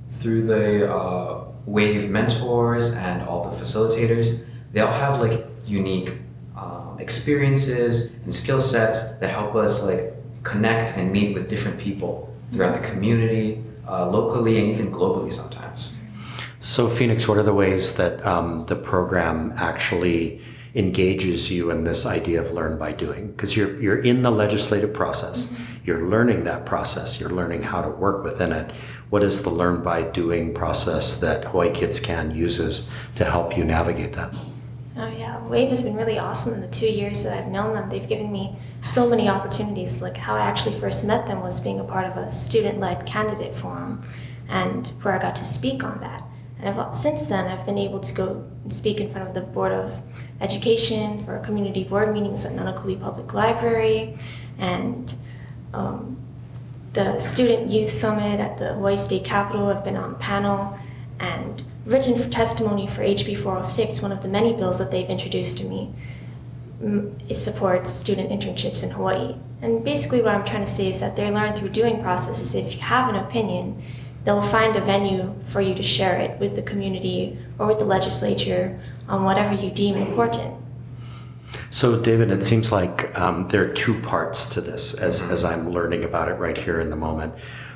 through 0.10 0.44
the 0.44 0.94
uh, 0.94 1.46
Wave 1.66 2.10
mentors 2.10 2.92
and 2.92 3.22
all 3.24 3.50
the 3.50 3.56
facilitators, 3.56 4.46
they 4.72 4.80
all 4.80 4.94
have 4.94 5.20
like 5.20 5.46
unique 5.66 6.14
um, 6.56 6.98
experiences 7.00 8.14
and 8.24 8.34
skill 8.34 8.62
sets 8.62 9.12
that 9.18 9.30
help 9.30 9.56
us 9.56 9.84
like 9.84 10.14
connect 10.44 10.98
and 10.98 11.12
meet 11.12 11.34
with 11.34 11.50
different 11.50 11.78
people 11.78 12.34
throughout 12.52 12.82
the 12.82 12.88
community, 12.88 13.62
uh, 13.88 14.10
locally, 14.10 14.60
and 14.60 14.70
even 14.70 14.92
globally 14.92 15.32
sometimes. 15.32 15.94
So, 16.60 16.88
Phoenix, 16.88 17.28
what 17.28 17.38
are 17.38 17.44
the 17.44 17.54
ways 17.54 17.98
that 17.98 18.26
um, 18.26 18.66
the 18.66 18.76
program 18.76 19.54
actually 19.56 20.42
engages 20.78 21.52
you 21.52 21.72
in 21.72 21.84
this 21.84 22.06
idea 22.06 22.40
of 22.40 22.52
learn 22.52 22.78
by 22.78 22.92
doing? 22.92 23.32
Because 23.32 23.58
you're 23.58 23.82
you're 23.82 24.02
in 24.02 24.22
the 24.22 24.32
legislative 24.32 24.94
process, 24.94 25.48
mm-hmm. 25.48 25.64
you're 25.84 26.08
learning 26.08 26.44
that 26.44 26.66
process, 26.66 27.20
you're 27.20 27.32
learning 27.32 27.64
how 27.64 27.82
to 27.82 27.90
work 27.90 28.24
within 28.24 28.52
it. 28.52 28.72
What 29.10 29.24
is 29.24 29.42
the 29.42 29.50
learn 29.50 29.84
by 29.84 30.04
doing 30.04 30.54
process 30.54 31.18
that 31.22 31.46
Hawaii 31.46 31.72
Kids 31.72 32.00
Can 32.00 32.32
uses 32.32 32.90
to 33.16 33.26
help 33.26 33.58
you 33.58 33.66
navigate 33.66 34.14
that? 34.14 34.36
Oh 34.98 35.08
yeah, 35.08 35.46
Wave 35.48 35.70
has 35.70 35.84
been 35.84 35.96
really 35.96 36.20
awesome 36.20 36.54
in 36.54 36.62
the 36.62 36.68
two 36.68 36.88
years 36.88 37.24
that 37.24 37.38
I've 37.38 37.52
known 37.52 37.74
them. 37.74 37.90
They've 37.90 38.08
given 38.08 38.32
me 38.32 38.56
so 38.82 39.10
many 39.10 39.30
opportunities. 39.30 40.02
Like 40.02 40.18
how 40.18 40.36
I 40.36 40.42
actually 40.42 40.80
first 40.80 41.06
met 41.06 41.26
them 41.26 41.42
was 41.42 41.60
being 41.60 41.80
a 41.80 41.84
part 41.84 42.06
of 42.06 42.18
a 42.18 42.30
student-led 42.30 43.06
candidate 43.06 43.56
forum, 43.56 44.02
and 44.48 44.88
where 45.02 45.14
I 45.14 45.22
got 45.22 45.36
to 45.38 45.46
speak 45.46 45.84
on 45.84 46.00
that. 46.02 46.24
And 46.60 46.70
I've, 46.70 46.96
since 46.96 47.26
then, 47.26 47.46
I've 47.46 47.66
been 47.66 47.78
able 47.78 48.00
to 48.00 48.14
go 48.14 48.44
and 48.64 48.74
speak 48.74 49.00
in 49.00 49.12
front 49.12 49.28
of 49.28 49.34
the 49.34 49.42
Board 49.42 49.72
of 49.72 50.02
Education 50.42 51.24
for 51.24 51.38
community 51.40 51.84
board 51.84 52.14
meetings 52.14 52.46
at 52.46 52.54
Nanakuli 52.54 53.00
Public 53.00 53.34
Library, 53.34 54.18
and 54.58 55.14
um, 55.74 56.18
the 56.94 57.20
Student 57.20 57.72
Youth 57.72 57.90
Summit 57.90 58.40
at 58.40 58.58
the 58.58 58.74
Hawaii 58.74 58.98
State 58.98 59.24
Capitol. 59.24 59.68
I've 59.68 59.84
been 59.84 59.98
on 59.98 60.16
panel 60.16 60.78
and 61.20 61.64
written 61.86 62.18
for 62.18 62.30
testimony 62.30 62.88
for 62.88 63.02
HB 63.02 63.38
406, 63.38 64.02
one 64.02 64.12
of 64.12 64.22
the 64.22 64.28
many 64.28 64.54
bills 64.54 64.80
that 64.80 64.92
they've 64.92 65.10
introduced 65.10 65.58
to 65.60 65.66
me. 65.66 65.94
It 67.30 67.38
supports 67.38 67.94
student 67.94 68.30
internships 68.30 68.84
in 68.84 68.92
Hawaii. 68.92 69.36
And 69.62 69.84
basically, 69.84 70.22
what 70.22 70.36
I'm 70.36 70.46
trying 70.46 70.66
to 70.66 70.72
say 70.72 70.90
is 70.90 71.00
that 71.00 71.16
they 71.16 71.32
learn 71.32 71.56
through 71.56 71.70
doing 71.70 72.02
processes. 72.02 72.54
if 72.54 72.76
you 72.76 72.82
have 72.82 73.10
an 73.10 73.16
opinion, 73.16 73.82
they'll 74.28 74.42
find 74.42 74.76
a 74.76 74.82
venue 74.82 75.34
for 75.46 75.62
you 75.62 75.74
to 75.74 75.82
share 75.82 76.18
it 76.18 76.38
with 76.38 76.54
the 76.58 76.62
community 76.62 77.40
or 77.58 77.66
with 77.66 77.80
the 77.80 77.86
legislature 77.86 78.78
on 79.08 79.24
whatever 79.24 79.54
you 79.54 79.72
deem 79.72 79.96
important. 79.96 80.54
So, 81.70 81.98
David, 81.98 82.30
it 82.30 82.44
seems 82.44 82.70
like 82.70 83.18
um, 83.18 83.48
there 83.48 83.62
are 83.62 83.74
two 83.74 83.98
parts 84.02 84.46
to 84.48 84.60
this 84.60 84.94
as, 84.96 85.22
as 85.22 85.46
I'm 85.46 85.72
learning 85.72 86.04
about 86.04 86.28
it 86.28 86.34
right 86.34 86.58
here 86.58 86.82
in 86.82 86.90
the 86.90 86.98
moment. 86.98 87.36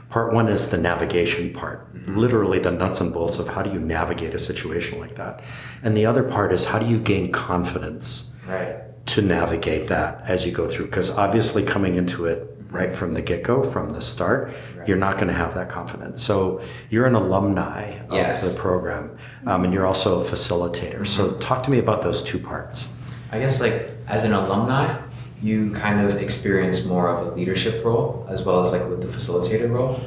Part 0.10 0.34
one 0.34 0.50
is 0.50 0.70
the 0.70 0.78
navigation 0.78 1.54
part, 1.54 1.96
mm-hmm. 1.96 2.18
literally 2.18 2.60
the 2.60 2.72
nuts 2.72 3.00
and 3.00 3.14
bolts 3.14 3.40
of 3.40 3.48
how 3.48 3.62
do 3.62 3.72
you 3.72 3.80
navigate 3.80 4.36
a 4.36 4.40
situation 4.40 5.00
like 5.00 5.16
that. 5.16 5.42
And 5.84 5.96
the 5.96 6.06
other 6.06 6.22
part 6.22 6.52
is 6.52 6.66
how 6.66 6.80
do 6.80 6.86
you 6.86 7.00
gain 7.00 7.32
confidence 7.32 8.30
right. 8.46 8.76
to 9.06 9.22
navigate 9.22 9.88
that 9.88 10.22
as 10.26 10.46
you 10.46 10.52
go 10.52 10.68
through? 10.68 10.88
Because 10.88 11.12
obviously, 11.12 11.64
coming 11.64 11.96
into 11.96 12.26
it 12.26 12.51
right 12.72 12.92
from 12.92 13.14
the 13.14 13.22
get 13.22 13.44
go, 13.44 13.62
from 13.62 13.90
the 13.90 14.02
start, 14.02 14.54
right. 14.78 14.88
you're 14.88 14.98
not 14.98 15.16
going 15.16 15.28
to 15.28 15.34
have 15.34 15.54
that 15.54 15.70
confidence. 15.70 16.24
So 16.24 16.62
you're 16.90 17.06
an 17.06 17.16
alumni 17.16 18.00
of 18.00 18.14
yes. 18.14 18.50
the 18.50 18.58
program, 18.60 19.18
um, 19.46 19.66
and 19.66 19.74
you're 19.74 19.86
also 19.86 20.22
a 20.22 20.24
facilitator. 20.24 20.94
Mm-hmm. 20.94 21.06
So 21.06 21.34
talk 21.34 21.64
to 21.64 21.72
me 21.72 21.80
about 21.80 22.02
those 22.02 22.24
two 22.24 22.40
parts. 22.40 22.88
I 23.32 23.40
guess 23.40 23.60
like 23.60 23.90
as 24.08 24.24
an 24.24 24.34
alumni, 24.34 25.00
you 25.42 25.72
kind 25.72 26.02
of 26.02 26.16
experience 26.16 26.86
more 26.86 27.10
of 27.10 27.28
a 27.28 27.36
leadership 27.36 27.84
role 27.84 28.26
as 28.30 28.44
well 28.44 28.60
as 28.60 28.72
like 28.72 28.88
with 28.88 29.02
the 29.02 29.08
facilitator 29.08 29.70
role. 29.70 30.00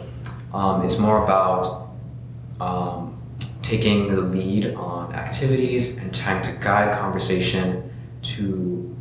Um, 0.52 0.84
it's 0.84 0.98
more 0.98 1.22
about 1.24 1.90
um, 2.60 3.20
taking 3.62 4.14
the 4.14 4.20
lead 4.20 4.74
on 4.74 5.12
activities 5.14 5.98
and 5.98 6.14
trying 6.14 6.42
to 6.42 6.52
guide 6.60 6.96
conversation 6.98 7.90
to 8.22 8.96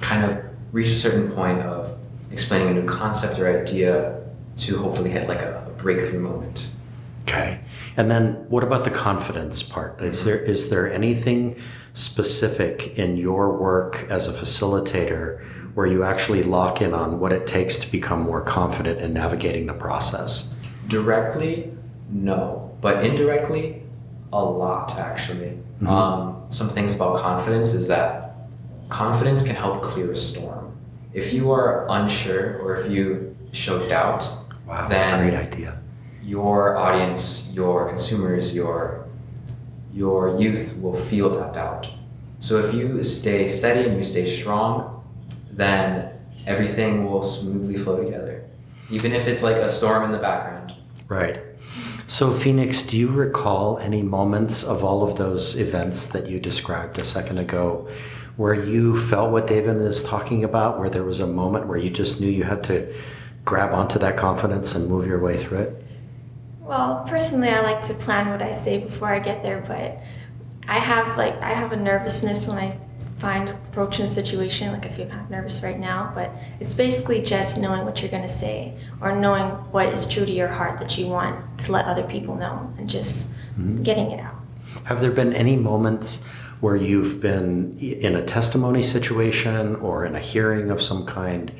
kind 0.00 0.24
of 0.24 0.44
reach 0.72 0.88
a 0.88 0.94
certain 0.94 1.30
point 1.30 1.60
of 1.60 1.96
explaining 2.32 2.68
a 2.68 2.80
new 2.80 2.86
concept 2.86 3.38
or 3.38 3.60
idea 3.60 4.22
to 4.56 4.78
hopefully 4.78 5.10
hit 5.10 5.28
like 5.28 5.42
a, 5.42 5.64
a 5.66 5.70
breakthrough 5.70 6.20
moment. 6.20 6.68
Okay. 7.22 7.60
And 7.96 8.10
then 8.10 8.48
what 8.48 8.64
about 8.64 8.84
the 8.84 8.90
confidence 8.90 9.62
part? 9.62 10.00
Is 10.00 10.24
there 10.24 10.38
is 10.38 10.70
there 10.70 10.92
anything 10.92 11.56
specific 11.94 12.98
in 12.98 13.16
your 13.16 13.56
work 13.56 14.06
as 14.08 14.26
a 14.26 14.32
facilitator 14.32 15.44
where 15.74 15.86
you 15.86 16.04
actually 16.04 16.42
lock 16.42 16.82
in 16.82 16.92
on 16.94 17.20
what 17.20 17.32
it 17.32 17.46
takes 17.46 17.78
to 17.78 17.90
become 17.90 18.20
more 18.22 18.42
confident 18.42 19.00
in 19.00 19.12
navigating 19.12 19.66
the 19.66 19.74
process? 19.74 20.54
Directly, 20.88 21.70
no. 22.10 22.76
But 22.80 23.04
indirectly, 23.04 23.82
a 24.32 24.44
lot 24.44 24.98
actually. 24.98 25.58
Mm-hmm. 25.80 25.88
Um, 25.88 26.46
some 26.50 26.68
things 26.68 26.94
about 26.94 27.18
confidence 27.18 27.72
is 27.72 27.88
that 27.88 28.36
confidence 28.88 29.42
can 29.42 29.54
help 29.54 29.82
clear 29.82 30.12
a 30.12 30.16
storm 30.16 30.61
if 31.14 31.32
you 31.32 31.50
are 31.50 31.86
unsure 31.90 32.58
or 32.58 32.76
if 32.76 32.90
you 32.90 33.36
show 33.52 33.86
doubt, 33.88 34.28
wow, 34.66 34.88
then 34.88 35.20
great 35.20 35.38
idea. 35.38 35.80
Your 36.22 36.76
audience, 36.76 37.50
your 37.52 37.88
consumers, 37.88 38.54
your 38.54 39.06
your 39.92 40.40
youth 40.40 40.78
will 40.80 40.94
feel 40.94 41.28
that 41.30 41.52
doubt. 41.52 41.90
So 42.38 42.58
if 42.58 42.74
you 42.74 43.04
stay 43.04 43.48
steady 43.48 43.86
and 43.88 43.96
you 43.96 44.02
stay 44.02 44.24
strong, 44.24 45.04
then 45.50 46.10
everything 46.46 47.04
will 47.04 47.22
smoothly 47.22 47.76
flow 47.76 48.02
together, 48.02 48.44
even 48.90 49.12
if 49.12 49.28
it's 49.28 49.42
like 49.42 49.56
a 49.56 49.68
storm 49.68 50.04
in 50.04 50.12
the 50.12 50.18
background. 50.18 50.74
Right. 51.08 51.40
So, 52.06 52.32
Phoenix, 52.32 52.82
do 52.82 52.98
you 52.98 53.08
recall 53.08 53.78
any 53.78 54.02
moments 54.02 54.64
of 54.64 54.82
all 54.82 55.02
of 55.02 55.16
those 55.16 55.58
events 55.58 56.06
that 56.06 56.26
you 56.26 56.40
described 56.40 56.98
a 56.98 57.04
second 57.04 57.38
ago 57.38 57.88
where 58.36 58.54
you 58.54 58.98
felt 58.98 59.30
what 59.30 59.46
David 59.46 59.76
is 59.76 60.02
talking 60.02 60.44
about, 60.44 60.78
where 60.78 60.88
there 60.88 61.04
was 61.04 61.20
a 61.20 61.26
moment 61.26 61.66
where 61.66 61.78
you 61.78 61.90
just 61.90 62.20
knew 62.20 62.30
you 62.30 62.44
had 62.44 62.64
to 62.64 62.92
grab 63.44 63.72
onto 63.72 63.98
that 63.98 64.16
confidence 64.16 64.74
and 64.74 64.88
move 64.88 65.06
your 65.06 65.20
way 65.20 65.36
through 65.36 65.58
it? 65.58 65.84
Well, 66.60 67.04
personally, 67.08 67.48
I 67.48 67.60
like 67.60 67.82
to 67.84 67.94
plan 67.94 68.28
what 68.30 68.40
I 68.40 68.52
say 68.52 68.78
before 68.78 69.08
I 69.08 69.18
get 69.18 69.42
there, 69.42 69.62
but 69.66 69.98
I 70.68 70.78
have 70.78 71.16
like 71.16 71.40
I 71.42 71.50
have 71.50 71.72
a 71.72 71.76
nervousness 71.76 72.48
when 72.48 72.56
I 72.56 72.78
find 73.18 73.48
approaching 73.48 74.04
a 74.04 74.08
situation. 74.08 74.72
Like 74.72 74.86
I 74.86 74.88
feel 74.88 75.06
kind 75.06 75.20
of 75.20 75.30
nervous 75.30 75.62
right 75.62 75.78
now, 75.78 76.12
but 76.14 76.30
it's 76.60 76.74
basically 76.74 77.20
just 77.20 77.60
knowing 77.60 77.84
what 77.84 78.00
you're 78.00 78.10
going 78.10 78.22
to 78.22 78.28
say 78.28 78.78
or 79.00 79.14
knowing 79.14 79.50
what 79.72 79.88
is 79.88 80.06
true 80.06 80.24
to 80.24 80.32
your 80.32 80.48
heart 80.48 80.78
that 80.78 80.96
you 80.96 81.08
want 81.08 81.58
to 81.60 81.72
let 81.72 81.86
other 81.86 82.04
people 82.04 82.36
know, 82.36 82.72
and 82.78 82.88
just 82.88 83.32
mm-hmm. 83.58 83.82
getting 83.82 84.12
it 84.12 84.20
out. 84.20 84.36
Have 84.84 85.00
there 85.00 85.10
been 85.10 85.32
any 85.32 85.56
moments? 85.56 86.26
Where 86.62 86.76
you've 86.76 87.20
been 87.20 87.76
in 87.78 88.14
a 88.14 88.22
testimony 88.22 88.84
situation 88.84 89.74
or 89.76 90.06
in 90.06 90.14
a 90.14 90.20
hearing 90.20 90.70
of 90.70 90.80
some 90.80 91.04
kind 91.04 91.50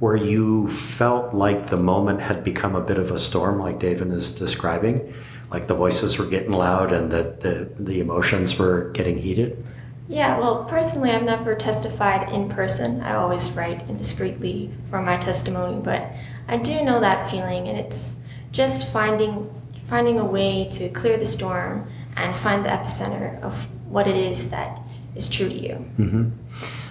where 0.00 0.16
you 0.16 0.66
felt 0.66 1.32
like 1.32 1.68
the 1.68 1.76
moment 1.76 2.20
had 2.20 2.42
become 2.42 2.74
a 2.74 2.80
bit 2.80 2.98
of 2.98 3.12
a 3.12 3.18
storm, 3.18 3.60
like 3.60 3.78
David 3.78 4.08
is 4.08 4.32
describing, 4.32 5.14
like 5.52 5.68
the 5.68 5.74
voices 5.74 6.18
were 6.18 6.26
getting 6.26 6.50
loud 6.50 6.90
and 6.90 7.12
that 7.12 7.42
the, 7.42 7.70
the 7.78 8.00
emotions 8.00 8.58
were 8.58 8.90
getting 8.90 9.16
heated? 9.16 9.64
Yeah, 10.08 10.36
well, 10.40 10.64
personally, 10.64 11.12
I've 11.12 11.22
never 11.22 11.54
testified 11.54 12.32
in 12.32 12.48
person. 12.48 13.02
I 13.02 13.14
always 13.14 13.52
write 13.52 13.86
indiscreetly 13.86 14.72
for 14.90 15.00
my 15.00 15.16
testimony, 15.16 15.80
but 15.80 16.10
I 16.48 16.56
do 16.56 16.82
know 16.82 16.98
that 16.98 17.30
feeling, 17.30 17.68
and 17.68 17.78
it's 17.78 18.16
just 18.50 18.92
finding 18.92 19.48
finding 19.84 20.18
a 20.18 20.24
way 20.24 20.68
to 20.72 20.88
clear 20.88 21.16
the 21.16 21.26
storm 21.26 21.88
and 22.16 22.34
find 22.34 22.64
the 22.64 22.68
epicenter 22.68 23.40
of 23.42 23.68
what 23.90 24.06
it 24.06 24.16
is 24.16 24.50
that 24.50 24.80
is 25.14 25.28
true 25.28 25.48
to 25.48 25.54
you. 25.54 25.74
Mm-hmm. 25.98 26.30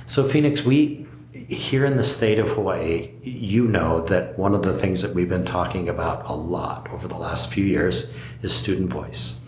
So, 0.05 0.23
Phoenix, 0.23 0.63
we 0.63 1.07
here 1.47 1.85
in 1.85 1.97
the 1.97 2.03
state 2.03 2.39
of 2.39 2.49
Hawaii, 2.49 3.11
you 3.23 3.67
know 3.67 4.01
that 4.01 4.37
one 4.37 4.53
of 4.53 4.63
the 4.63 4.77
things 4.77 5.01
that 5.01 5.15
we've 5.15 5.29
been 5.29 5.45
talking 5.45 5.87
about 5.87 6.29
a 6.29 6.33
lot 6.33 6.89
over 6.91 7.07
the 7.07 7.17
last 7.17 7.51
few 7.51 7.65
years 7.65 8.13
is 8.41 8.53
student 8.55 8.89
voice. 8.89 9.39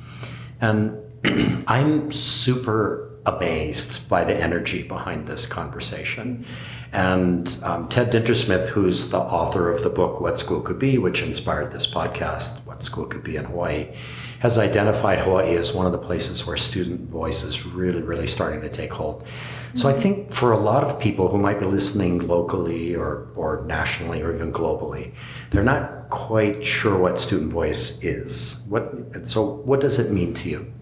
And 0.59 0.97
I'm 1.67 2.11
super 2.11 3.11
amazed 3.25 4.09
by 4.09 4.23
the 4.23 4.35
energy 4.35 4.83
behind 4.83 5.27
this 5.27 5.45
conversation. 5.45 6.45
And 6.91 7.57
um, 7.63 7.87
Ted 7.87 8.11
Dintersmith, 8.11 8.69
who's 8.69 9.09
the 9.09 9.19
author 9.19 9.69
of 9.69 9.83
the 9.83 9.89
book 9.89 10.19
What 10.19 10.37
School 10.37 10.61
Could 10.61 10.79
Be, 10.79 10.97
which 10.97 11.21
inspired 11.21 11.71
this 11.71 11.87
podcast, 11.87 12.65
What 12.65 12.83
School 12.83 13.05
Could 13.05 13.23
Be 13.23 13.35
in 13.35 13.45
Hawaii, 13.45 13.93
has 14.41 14.57
identified 14.57 15.19
Hawaii 15.19 15.55
as 15.55 15.71
one 15.71 15.85
of 15.85 15.91
the 15.91 15.99
places 15.99 16.47
where 16.47 16.57
student 16.57 17.07
voice 17.11 17.43
is 17.43 17.63
really, 17.63 18.01
really 18.01 18.25
starting 18.25 18.59
to 18.61 18.69
take 18.69 18.91
hold. 18.91 19.23
So 19.75 19.87
I 19.87 19.93
think 19.93 20.31
for 20.31 20.51
a 20.51 20.57
lot 20.57 20.83
of 20.83 20.99
people 20.99 21.27
who 21.27 21.37
might 21.37 21.59
be 21.59 21.67
listening 21.67 22.27
locally 22.27 22.95
or, 22.95 23.27
or 23.35 23.63
nationally 23.67 24.23
or 24.23 24.33
even 24.33 24.51
globally, 24.51 25.13
they're 25.51 25.63
not 25.63 26.09
quite 26.09 26.65
sure 26.65 26.97
what 26.97 27.19
student 27.19 27.53
voice 27.53 28.03
is. 28.03 28.63
What, 28.67 29.29
so 29.29 29.43
what 29.43 29.79
does 29.79 29.99
it 29.99 30.11
mean 30.11 30.33
to 30.33 30.49
you? 30.49 30.73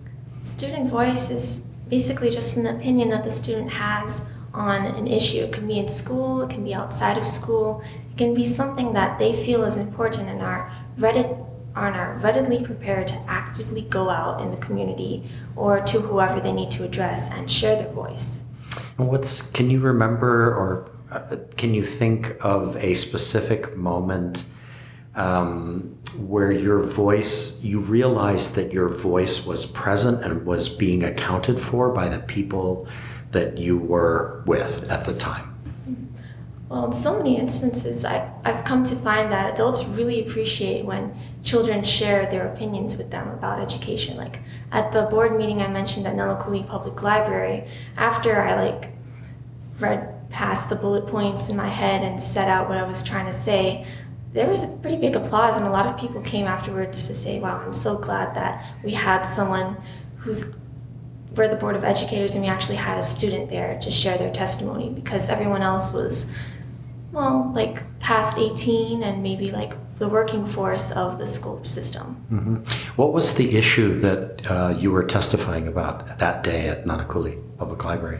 Student 0.41 0.89
voice 0.89 1.29
is 1.29 1.65
basically 1.89 2.29
just 2.29 2.55
an 2.55 2.65
opinion 2.65 3.09
that 3.09 3.25
the 3.25 3.31
student 3.31 3.71
has 3.71 4.23
on 4.53 4.85
an 4.85 5.05
issue. 5.05 5.39
It 5.39 5.51
can 5.51 5.67
be 5.67 5.79
in 5.79 5.89
school, 5.89 6.41
it 6.43 6.49
can 6.49 6.63
be 6.63 6.73
outside 6.73 7.17
of 7.17 7.25
school, 7.25 7.83
it 8.09 8.17
can 8.17 8.33
be 8.33 8.45
something 8.45 8.93
that 8.93 9.19
they 9.19 9.33
feel 9.33 9.65
is 9.65 9.75
important 9.75 10.29
and 10.29 10.41
are 10.41 10.71
ready, 10.97 11.25
are 11.79 12.17
readily 12.17 12.63
prepared 12.63 13.07
to 13.07 13.15
actively 13.27 13.81
go 13.83 14.09
out 14.09 14.41
in 14.41 14.51
the 14.51 14.57
community 14.57 15.29
or 15.55 15.81
to 15.81 15.99
whoever 15.99 16.39
they 16.39 16.51
need 16.51 16.71
to 16.71 16.83
address 16.83 17.29
and 17.31 17.49
share 17.49 17.75
their 17.75 17.91
voice. 17.91 18.45
And 18.97 19.07
what's 19.07 19.41
can 19.51 19.69
you 19.69 19.79
remember 19.79 20.53
or 20.55 20.91
uh, 21.11 21.37
can 21.57 21.73
you 21.73 21.83
think 21.83 22.35
of 22.41 22.75
a 22.77 22.93
specific 22.93 23.75
moment 23.75 24.45
um, 25.15 25.97
where 26.17 26.51
your 26.51 26.81
voice 26.83 27.61
you 27.63 27.79
realized 27.79 28.55
that 28.55 28.71
your 28.71 28.89
voice 28.89 29.45
was 29.45 29.65
present 29.65 30.23
and 30.23 30.45
was 30.45 30.69
being 30.69 31.03
accounted 31.03 31.59
for 31.59 31.91
by 31.91 32.09
the 32.09 32.19
people 32.19 32.87
that 33.31 33.57
you 33.57 33.77
were 33.77 34.43
with 34.45 34.89
at 34.91 35.05
the 35.05 35.13
time? 35.15 35.48
Well, 36.69 36.85
in 36.85 36.93
so 36.93 37.17
many 37.17 37.35
instances, 37.35 38.05
I, 38.05 38.31
I've 38.45 38.63
come 38.63 38.83
to 38.83 38.95
find 38.95 39.31
that 39.31 39.51
adults 39.51 39.85
really 39.85 40.21
appreciate 40.21 40.85
when 40.85 41.15
children 41.43 41.83
share 41.83 42.29
their 42.29 42.47
opinions 42.47 42.95
with 42.95 43.09
them 43.09 43.27
about 43.29 43.59
education. 43.59 44.17
Like 44.17 44.39
at 44.71 44.91
the 44.91 45.03
board 45.03 45.35
meeting 45.35 45.63
I 45.63 45.67
mentioned 45.67 46.05
at 46.05 46.15
Nanakuli 46.15 46.67
Public 46.67 47.01
Library, 47.01 47.67
after 47.97 48.39
I 48.39 48.53
like 48.53 48.91
read 49.79 50.29
past 50.29 50.69
the 50.69 50.75
bullet 50.75 51.07
points 51.07 51.49
in 51.49 51.57
my 51.57 51.69
head 51.69 52.03
and 52.03 52.21
set 52.21 52.47
out 52.47 52.69
what 52.69 52.77
I 52.77 52.83
was 52.83 53.01
trying 53.01 53.25
to 53.25 53.33
say, 53.33 53.87
there 54.33 54.47
was 54.47 54.63
a 54.63 54.67
pretty 54.67 54.97
big 54.97 55.15
applause, 55.15 55.57
and 55.57 55.65
a 55.65 55.71
lot 55.71 55.87
of 55.87 55.97
people 55.97 56.21
came 56.21 56.45
afterwards 56.45 57.07
to 57.07 57.15
say, 57.15 57.39
Wow, 57.39 57.63
I'm 57.65 57.73
so 57.73 57.97
glad 57.97 58.35
that 58.35 58.63
we 58.83 58.91
had 58.91 59.23
someone 59.23 59.75
who's 60.17 60.53
we're 61.35 61.47
the 61.47 61.55
Board 61.55 61.75
of 61.75 61.83
Educators 61.83 62.35
and 62.35 62.43
we 62.43 62.49
actually 62.49 62.75
had 62.75 62.97
a 62.97 63.03
student 63.03 63.49
there 63.49 63.79
to 63.79 63.91
share 63.91 64.17
their 64.17 64.31
testimony 64.31 64.89
because 64.89 65.29
everyone 65.29 65.61
else 65.61 65.93
was, 65.93 66.31
well, 67.11 67.51
like 67.53 67.83
past 67.99 68.37
18 68.37 69.03
and 69.03 69.23
maybe 69.23 69.51
like 69.51 69.73
the 69.99 70.07
working 70.07 70.45
force 70.45 70.91
of 70.91 71.17
the 71.17 71.27
school 71.27 71.63
system. 71.65 72.25
Mm-hmm. 72.31 72.55
What 72.95 73.13
was 73.13 73.35
the 73.35 73.57
issue 73.57 73.99
that 73.99 74.49
uh, 74.49 74.75
you 74.77 74.91
were 74.91 75.03
testifying 75.03 75.67
about 75.67 76.19
that 76.19 76.43
day 76.43 76.69
at 76.69 76.85
Nanakuli 76.85 77.41
Public 77.57 77.83
Library? 77.83 78.19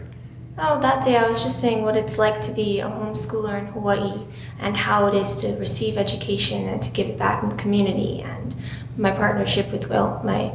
Oh, 0.58 0.78
that 0.80 1.02
day 1.02 1.16
I 1.16 1.26
was 1.26 1.42
just 1.42 1.58
saying 1.58 1.84
what 1.84 1.96
it's 1.96 2.18
like 2.18 2.42
to 2.42 2.52
be 2.52 2.80
a 2.80 2.84
homeschooler 2.84 3.58
in 3.58 3.66
Hawaii 3.68 4.26
and 4.58 4.76
how 4.76 5.06
it 5.06 5.14
is 5.14 5.34
to 5.36 5.56
receive 5.56 5.96
education 5.96 6.68
and 6.68 6.82
to 6.82 6.90
give 6.90 7.06
it 7.06 7.16
back 7.16 7.42
in 7.42 7.48
the 7.48 7.56
community 7.56 8.20
and 8.20 8.54
my 8.98 9.10
partnership 9.10 9.72
with 9.72 9.88
Will, 9.88 10.20
my 10.22 10.52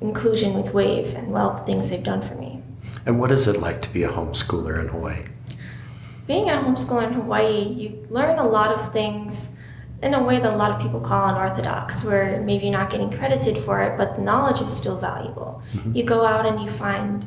inclusion 0.00 0.54
with 0.54 0.74
WAVE 0.74 1.14
and 1.14 1.30
well, 1.30 1.54
the 1.54 1.60
things 1.60 1.90
they've 1.90 2.02
done 2.02 2.22
for 2.22 2.34
me. 2.34 2.60
And 3.06 3.20
what 3.20 3.30
is 3.30 3.46
it 3.46 3.60
like 3.60 3.80
to 3.82 3.92
be 3.92 4.02
a 4.02 4.08
homeschooler 4.08 4.80
in 4.80 4.88
Hawaii? 4.88 5.26
Being 6.26 6.48
a 6.48 6.52
homeschooler 6.52 7.06
in 7.08 7.12
Hawaii, 7.12 7.68
you 7.68 8.06
learn 8.08 8.38
a 8.38 8.46
lot 8.46 8.72
of 8.72 8.92
things 8.92 9.50
in 10.02 10.14
a 10.14 10.22
way 10.22 10.38
that 10.38 10.52
a 10.52 10.56
lot 10.56 10.70
of 10.70 10.80
people 10.80 11.00
call 11.00 11.28
unorthodox, 11.28 12.02
where 12.02 12.40
maybe 12.40 12.64
you're 12.64 12.72
not 12.72 12.90
getting 12.90 13.10
credited 13.10 13.58
for 13.58 13.82
it, 13.82 13.98
but 13.98 14.16
the 14.16 14.22
knowledge 14.22 14.60
is 14.62 14.74
still 14.74 14.98
valuable. 14.98 15.62
Mm-hmm. 15.72 15.94
You 15.96 16.02
go 16.02 16.24
out 16.24 16.46
and 16.46 16.60
you 16.60 16.70
find 16.70 17.26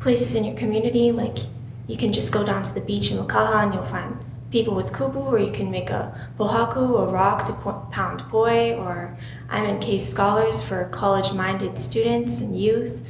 places 0.00 0.34
in 0.34 0.44
your 0.44 0.56
community, 0.56 1.12
like 1.12 1.38
you 1.86 1.96
can 1.96 2.12
just 2.12 2.32
go 2.32 2.44
down 2.44 2.64
to 2.64 2.74
the 2.74 2.80
beach 2.80 3.10
in 3.10 3.18
Makaha 3.18 3.64
and 3.64 3.74
you'll 3.74 3.84
find 3.84 4.16
people 4.50 4.74
with 4.74 4.92
kupu, 4.92 5.16
or 5.16 5.38
you 5.38 5.52
can 5.52 5.70
make 5.70 5.90
a 5.90 6.28
pohaku, 6.38 7.02
a 7.02 7.12
rock 7.12 7.44
to 7.44 7.52
pound 7.92 8.20
poi, 8.30 8.74
or 8.74 9.16
I'm 9.48 9.64
in 9.64 9.80
case 9.80 10.08
scholars 10.08 10.60
for 10.60 10.88
college-minded 10.88 11.78
students 11.78 12.40
and 12.40 12.58
youth. 12.58 13.08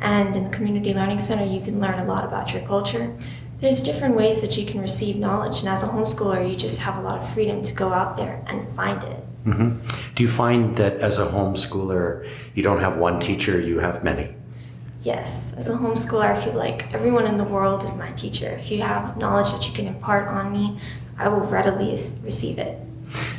And 0.00 0.34
in 0.36 0.44
the 0.44 0.50
Community 0.50 0.94
Learning 0.94 1.18
Center, 1.18 1.44
you 1.44 1.60
can 1.60 1.80
learn 1.80 1.98
a 1.98 2.04
lot 2.04 2.24
about 2.24 2.52
your 2.52 2.62
culture. 2.62 3.16
There's 3.60 3.82
different 3.82 4.14
ways 4.14 4.40
that 4.40 4.56
you 4.56 4.64
can 4.64 4.80
receive 4.80 5.16
knowledge, 5.16 5.58
and 5.60 5.68
as 5.68 5.82
a 5.82 5.88
homeschooler, 5.88 6.48
you 6.48 6.54
just 6.54 6.80
have 6.82 6.96
a 6.96 7.00
lot 7.00 7.18
of 7.18 7.28
freedom 7.28 7.60
to 7.62 7.74
go 7.74 7.92
out 7.92 8.16
there 8.16 8.44
and 8.46 8.68
find 8.76 9.02
it. 9.02 9.24
Mm-hmm. 9.46 10.14
Do 10.14 10.22
you 10.22 10.28
find 10.28 10.76
that 10.76 10.98
as 10.98 11.18
a 11.18 11.26
homeschooler, 11.26 12.28
you 12.54 12.62
don't 12.62 12.78
have 12.78 12.98
one 12.98 13.18
teacher, 13.18 13.58
you 13.60 13.80
have 13.80 14.04
many? 14.04 14.32
Yes, 15.02 15.54
as 15.54 15.68
a 15.68 15.72
homeschooler, 15.72 16.36
I 16.36 16.40
feel 16.40 16.54
like 16.54 16.94
everyone 16.94 17.26
in 17.26 17.36
the 17.36 17.42
world 17.42 17.82
is 17.82 17.96
my 17.96 18.12
teacher. 18.12 18.46
If 18.60 18.70
you 18.70 18.80
have 18.82 19.16
knowledge 19.16 19.50
that 19.50 19.66
you 19.66 19.74
can 19.74 19.88
impart 19.88 20.28
on 20.28 20.52
me, 20.52 20.78
I 21.16 21.26
will 21.26 21.40
readily 21.40 21.90
receive 22.22 22.58
it. 22.58 22.80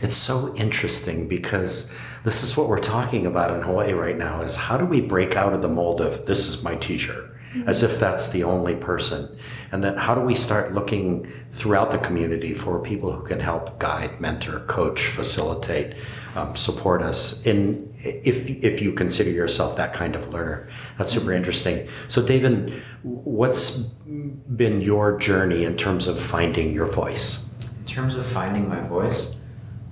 It's 0.01 0.17
so 0.17 0.53
interesting 0.55 1.29
because 1.29 1.93
this 2.25 2.43
is 2.43 2.57
what 2.57 2.67
we're 2.67 2.79
talking 2.79 3.25
about 3.25 3.55
in 3.55 3.61
Hawaii 3.61 3.93
right 3.93 4.17
now 4.17 4.41
is 4.41 4.57
how 4.57 4.77
do 4.77 4.83
we 4.83 4.99
break 4.99 5.37
out 5.37 5.53
of 5.53 5.61
the 5.61 5.69
mold 5.69 6.01
of 6.01 6.25
this 6.25 6.45
is 6.45 6.61
my 6.61 6.75
teacher 6.75 7.29
as 7.65 7.83
if 7.83 7.99
that's 7.99 8.27
the 8.27 8.43
only 8.43 8.75
person 8.75 9.37
and 9.71 9.83
then 9.83 9.97
how 9.97 10.15
do 10.15 10.21
we 10.21 10.35
start 10.35 10.73
looking 10.73 11.31
throughout 11.51 11.91
the 11.91 11.97
community 11.99 12.53
for 12.53 12.79
people 12.79 13.11
who 13.11 13.23
can 13.23 13.39
help 13.39 13.79
guide 13.79 14.19
mentor 14.19 14.61
coach 14.61 15.07
facilitate 15.07 15.95
um, 16.35 16.55
support 16.55 17.01
us 17.01 17.43
in 17.45 17.91
if 18.03 18.49
if 18.49 18.81
you 18.81 18.93
consider 18.93 19.29
yourself 19.29 19.77
that 19.77 19.93
kind 19.93 20.15
of 20.15 20.33
learner? 20.33 20.67
That's 20.97 21.11
super 21.11 21.33
interesting. 21.33 21.87
So 22.07 22.21
david 22.21 22.81
what's 23.03 23.77
been 23.77 24.81
your 24.81 25.17
journey 25.17 25.63
in 25.63 25.77
terms 25.77 26.07
of 26.07 26.19
finding 26.19 26.73
your 26.73 26.85
voice? 26.85 27.49
In 27.79 27.85
terms 27.85 28.15
of 28.15 28.25
finding 28.25 28.67
my 28.67 28.81
voice 28.81 29.35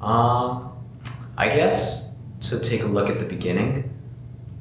um, 0.02 0.72
i 1.38 1.48
guess 1.48 2.06
to 2.40 2.60
take 2.60 2.84
a 2.84 2.86
look 2.86 3.10
at 3.10 3.18
the 3.18 3.26
beginning 3.26 3.92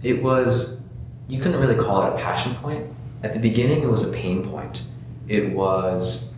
it 0.02 0.22
was 0.22 0.80
you 1.28 1.38
couldn't 1.38 1.60
really 1.60 1.74
call 1.74 2.06
it 2.06 2.14
a 2.14 2.16
passion 2.16 2.54
point. 2.56 2.86
At 3.22 3.32
the 3.32 3.38
beginning 3.38 3.82
it 3.82 3.88
was 3.88 4.08
a 4.08 4.12
pain 4.12 4.44
point 4.44 4.82
it 5.28 5.52
was 5.52 6.32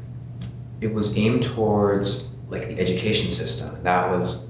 it 0.80 0.92
was 0.92 1.16
aimed 1.16 1.42
towards 1.42 2.32
like 2.48 2.68
the 2.68 2.78
education 2.78 3.30
system 3.30 3.82
that 3.82 4.08
was 4.08 4.48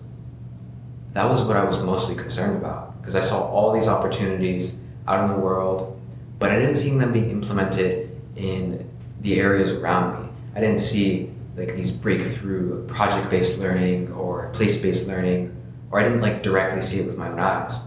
that 1.12 1.28
was 1.28 1.42
what 1.42 1.56
I 1.56 1.64
was 1.64 1.82
mostly 1.82 2.14
concerned 2.14 2.56
about 2.56 3.00
because 3.00 3.16
I 3.16 3.20
saw 3.20 3.40
all 3.40 3.72
these 3.72 3.88
opportunities 3.88 4.76
out 5.06 5.24
in 5.24 5.34
the 5.34 5.40
world, 5.40 6.00
but 6.38 6.50
I 6.50 6.58
didn't 6.58 6.76
see 6.76 6.96
them 6.96 7.12
being 7.12 7.30
implemented 7.30 8.16
in 8.36 8.88
the 9.20 9.40
areas 9.40 9.72
around 9.72 10.22
me. 10.22 10.28
I 10.54 10.60
didn't 10.60 10.80
see 10.80 11.30
like 11.56 11.74
these 11.74 11.90
breakthrough 11.90 12.86
project-based 12.86 13.58
learning 13.58 14.12
or 14.12 14.48
place-based 14.50 15.08
learning, 15.08 15.56
or 15.90 15.98
I 15.98 16.04
didn't 16.04 16.20
like 16.20 16.42
directly 16.42 16.82
see 16.82 17.00
it 17.00 17.06
with 17.06 17.16
my 17.16 17.28
own 17.28 17.40
eyes. 17.40 17.80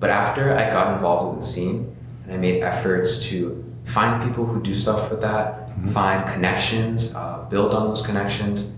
But 0.00 0.10
after 0.10 0.56
I 0.56 0.70
got 0.70 0.94
involved 0.94 1.36
with 1.36 1.44
the 1.44 1.52
scene 1.52 1.94
and 2.24 2.32
I 2.32 2.36
made 2.36 2.62
efforts 2.62 3.18
to 3.26 3.67
find 3.88 4.22
people 4.22 4.44
who 4.44 4.60
do 4.62 4.74
stuff 4.74 5.10
with 5.10 5.20
that, 5.22 5.68
mm-hmm. 5.68 5.88
find 5.88 6.28
connections, 6.28 7.14
uh, 7.14 7.44
build 7.48 7.74
on 7.74 7.88
those 7.88 8.02
connections, 8.02 8.72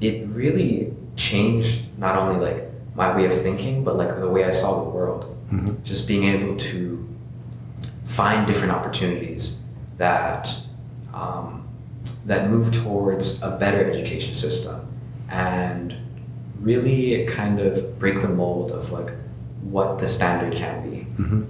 it 0.00 0.26
really 0.28 0.94
changed 1.16 1.98
not 1.98 2.16
only 2.16 2.38
like 2.38 2.70
my 2.94 3.14
way 3.14 3.26
of 3.26 3.32
thinking, 3.32 3.82
but 3.82 3.96
like 3.96 4.16
the 4.16 4.28
way 4.28 4.44
I 4.44 4.52
saw 4.52 4.84
the 4.84 4.90
world. 4.90 5.36
Mm-hmm. 5.52 5.82
Just 5.82 6.06
being 6.06 6.24
able 6.24 6.56
to 6.56 7.08
find 8.04 8.46
different 8.46 8.72
opportunities 8.72 9.58
that 9.96 10.56
um, 11.12 11.66
that 12.26 12.48
move 12.48 12.72
towards 12.72 13.42
a 13.42 13.56
better 13.56 13.90
education 13.90 14.34
system 14.34 14.86
and 15.28 15.94
really 16.60 17.24
kind 17.26 17.60
of 17.60 17.98
break 17.98 18.20
the 18.20 18.28
mold 18.28 18.70
of 18.70 18.92
like 18.92 19.12
what 19.62 19.98
the 19.98 20.08
standard 20.08 20.56
can 20.56 20.88
be. 20.88 21.06
Mm-hmm. 21.22 21.44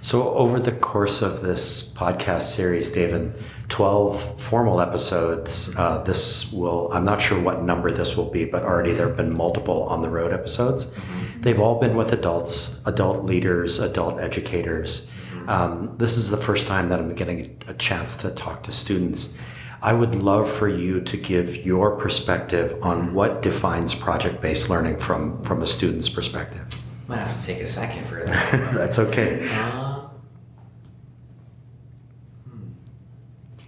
So 0.00 0.34
over 0.34 0.60
the 0.60 0.72
course 0.72 1.22
of 1.22 1.42
this 1.42 1.92
podcast 1.92 2.42
series, 2.42 2.90
David, 2.90 3.34
12 3.68 4.40
formal 4.40 4.80
episodes. 4.80 5.74
Uh, 5.76 5.98
this 6.02 6.52
will, 6.52 6.92
I'm 6.92 7.04
not 7.04 7.22
sure 7.22 7.40
what 7.40 7.62
number 7.62 7.90
this 7.90 8.16
will 8.16 8.30
be, 8.30 8.44
but 8.44 8.62
already 8.62 8.92
there 8.92 9.08
have 9.08 9.16
been 9.16 9.34
multiple 9.34 9.84
on 9.84 10.02
the 10.02 10.08
road 10.08 10.32
episodes. 10.32 10.86
Mm-hmm. 10.86 11.42
They've 11.42 11.60
all 11.60 11.80
been 11.80 11.96
with 11.96 12.12
adults, 12.12 12.78
adult 12.86 13.24
leaders, 13.24 13.78
adult 13.78 14.20
educators. 14.20 15.06
Mm-hmm. 15.32 15.48
Um, 15.48 15.94
this 15.96 16.16
is 16.16 16.30
the 16.30 16.36
first 16.36 16.66
time 16.66 16.88
that 16.90 17.00
I'm 17.00 17.14
getting 17.14 17.58
a 17.66 17.74
chance 17.74 18.16
to 18.16 18.30
talk 18.30 18.62
to 18.64 18.72
students. 18.72 19.34
I 19.82 19.92
would 19.92 20.14
love 20.14 20.50
for 20.50 20.68
you 20.68 21.00
to 21.02 21.16
give 21.16 21.56
your 21.66 21.96
perspective 21.96 22.74
on 22.82 23.12
what 23.12 23.42
defines 23.42 23.94
project 23.94 24.40
based 24.40 24.70
learning 24.70 24.98
from, 24.98 25.42
from 25.42 25.62
a 25.62 25.66
student's 25.66 26.08
perspective. 26.08 26.83
Might 27.16 27.26
have 27.26 27.40
to 27.40 27.46
take 27.46 27.60
a 27.60 27.66
second 27.66 28.06
for 28.06 28.24
that. 28.24 28.52
That's 28.74 28.98
okay. 28.98 29.48
Uh, 29.50 29.84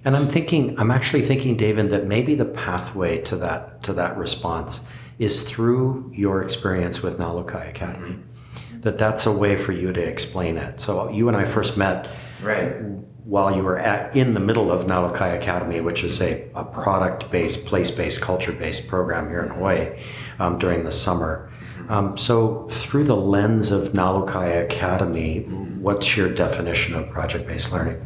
And 0.06 0.16
I'm 0.16 0.28
thinking, 0.28 0.78
I'm 0.78 0.92
actually 0.92 1.22
thinking, 1.22 1.56
David, 1.56 1.90
that 1.90 2.06
maybe 2.06 2.36
the 2.36 2.44
pathway 2.44 3.20
to 3.22 3.36
that 3.38 3.82
to 3.82 3.92
that 3.94 4.16
response 4.16 4.86
is 5.18 5.42
through 5.42 6.12
your 6.14 6.42
experience 6.42 7.02
with 7.02 7.18
Nalukai 7.18 7.68
Academy. 7.68 8.10
Mm-hmm. 8.10 8.80
That 8.82 8.98
that's 8.98 9.26
a 9.26 9.32
way 9.32 9.56
for 9.56 9.72
you 9.72 9.92
to 9.92 10.00
explain 10.00 10.58
it. 10.58 10.78
So 10.78 11.10
you 11.10 11.26
and 11.26 11.36
I 11.36 11.44
first 11.44 11.76
met 11.76 12.08
right 12.40 12.76
while 13.24 13.56
you 13.56 13.64
were 13.64 13.80
at, 13.80 14.14
in 14.14 14.34
the 14.34 14.40
middle 14.40 14.70
of 14.70 14.84
Nalukai 14.84 15.36
Academy, 15.36 15.80
which 15.80 16.04
is 16.04 16.22
a, 16.22 16.48
a 16.54 16.62
product-based, 16.62 17.66
place-based, 17.66 18.20
culture-based 18.20 18.86
program 18.86 19.28
here 19.28 19.40
in 19.40 19.48
Hawaii 19.48 20.00
um, 20.38 20.58
during 20.58 20.84
the 20.84 20.92
summer. 20.92 21.50
Um, 21.88 22.16
so 22.16 22.66
through 22.66 23.04
the 23.04 23.16
lens 23.16 23.70
of 23.70 23.92
Nalukai 23.92 24.64
Academy, 24.64 25.42
what's 25.80 26.16
your 26.16 26.32
definition 26.32 26.94
of 26.96 27.08
project-based 27.08 27.72
learning? 27.72 28.04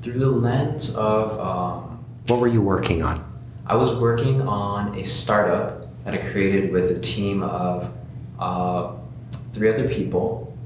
Through 0.00 0.20
the 0.20 0.30
lens 0.30 0.94
of... 0.94 1.38
Um, 1.38 2.04
what 2.28 2.40
were 2.40 2.48
you 2.48 2.62
working 2.62 3.02
on? 3.02 3.24
I 3.66 3.74
was 3.74 3.92
working 3.94 4.40
on 4.42 4.94
a 4.96 5.04
startup 5.04 5.86
that 6.04 6.14
I 6.14 6.18
created 6.18 6.72
with 6.72 6.90
a 6.90 7.00
team 7.00 7.42
of 7.42 7.92
uh, 8.38 8.92
three 9.52 9.68
other 9.68 9.86
people. 9.86 10.56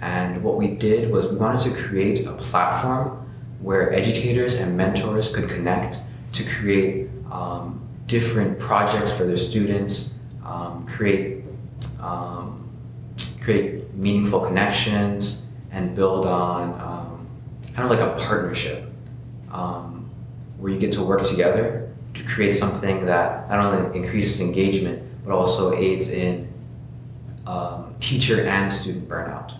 And 0.00 0.42
what 0.44 0.56
we 0.56 0.68
did 0.68 1.10
was 1.10 1.26
we 1.26 1.36
wanted 1.36 1.74
to 1.74 1.82
create 1.82 2.26
a 2.26 2.32
platform 2.32 3.28
where 3.60 3.92
educators 3.92 4.54
and 4.54 4.76
mentors 4.76 5.28
could 5.34 5.48
connect 5.48 6.00
to 6.32 6.44
create 6.44 7.08
um, 7.30 7.80
different 8.06 8.58
projects 8.58 9.12
for 9.12 9.24
their 9.24 9.36
students, 9.36 10.12
um, 10.44 10.86
create 10.86 11.41
um, 12.02 12.68
create 13.40 13.94
meaningful 13.94 14.40
connections, 14.40 15.42
and 15.72 15.94
build 15.94 16.26
on 16.26 16.74
um, 16.80 17.26
kind 17.74 17.90
of 17.90 17.90
like 17.90 18.00
a 18.00 18.14
partnership 18.22 18.90
um, 19.50 20.10
where 20.58 20.70
you 20.70 20.78
get 20.78 20.92
to 20.92 21.02
work 21.02 21.22
together 21.22 21.90
to 22.14 22.22
create 22.24 22.52
something 22.52 23.06
that 23.06 23.48
not 23.48 23.58
only 23.58 23.98
increases 23.98 24.40
engagement 24.40 25.02
but 25.24 25.32
also 25.32 25.74
aids 25.74 26.08
in 26.08 26.52
um, 27.46 27.94
teacher 28.00 28.42
and 28.42 28.70
student 28.70 29.08
burnout. 29.08 29.54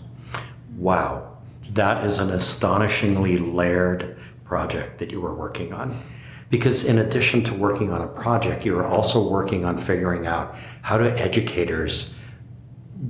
Wow, 0.77 1.37
that 1.71 2.05
is 2.05 2.19
an 2.19 2.29
astonishingly 2.29 3.37
layered 3.37 4.17
project 4.43 4.99
that 4.99 5.11
you 5.11 5.21
were 5.21 5.33
working 5.33 5.73
on. 5.73 5.95
Because 6.49 6.85
in 6.85 6.99
addition 6.99 7.43
to 7.45 7.53
working 7.55 7.91
on 7.91 8.01
a 8.01 8.07
project, 8.07 8.63
you 8.63 8.75
were 8.75 8.85
also 8.85 9.27
working 9.27 9.65
on 9.65 9.77
figuring 9.77 10.27
out 10.27 10.55
how 10.83 10.97
do 10.97 11.05
educators 11.05 12.13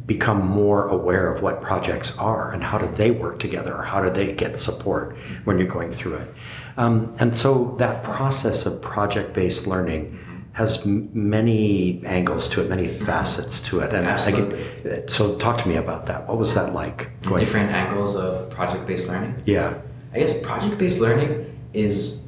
become 0.06 0.46
more 0.46 0.88
aware 0.88 1.32
of 1.32 1.42
what 1.42 1.62
projects 1.62 2.18
are 2.18 2.52
and 2.52 2.64
how 2.64 2.78
do 2.78 2.88
they 2.96 3.12
work 3.12 3.40
together 3.40 3.76
or 3.76 3.84
how 3.84 4.02
do 4.02 4.10
they 4.10 4.34
get 4.34 4.58
support 4.58 5.16
when 5.44 5.60
you're 5.60 5.68
going 5.68 5.92
through 5.92 6.16
it. 6.16 6.34
Um, 6.78 7.14
and 7.20 7.38
so 7.38 7.76
that 7.78 8.04
process 8.04 8.66
of 8.66 8.82
project-based 8.82 9.68
learning 9.68 10.20
has 10.54 10.86
many 10.86 12.02
angles 12.06 12.48
to 12.50 12.62
it, 12.62 12.70
many 12.70 12.88
facets 12.88 13.62
to 13.62 13.80
it. 13.80 13.94
And 13.94 14.08
Absolutely. 14.08 14.64
I 14.64 14.84
get, 14.84 15.10
so 15.10 15.36
talk 15.38 15.62
to 15.62 15.68
me 15.68 15.76
about 15.76 16.06
that. 16.06 16.28
What 16.28 16.38
was 16.38 16.54
that 16.56 16.74
like? 16.74 17.10
Different 17.22 17.72
angles 17.72 18.16
of 18.16 18.50
project-based 18.50 19.08
learning? 19.08 19.42
Yeah. 19.46 19.80
I 20.14 20.20
guess 20.20 20.34
project-based 20.46 21.00
learning 21.00 21.60
is 21.74 22.20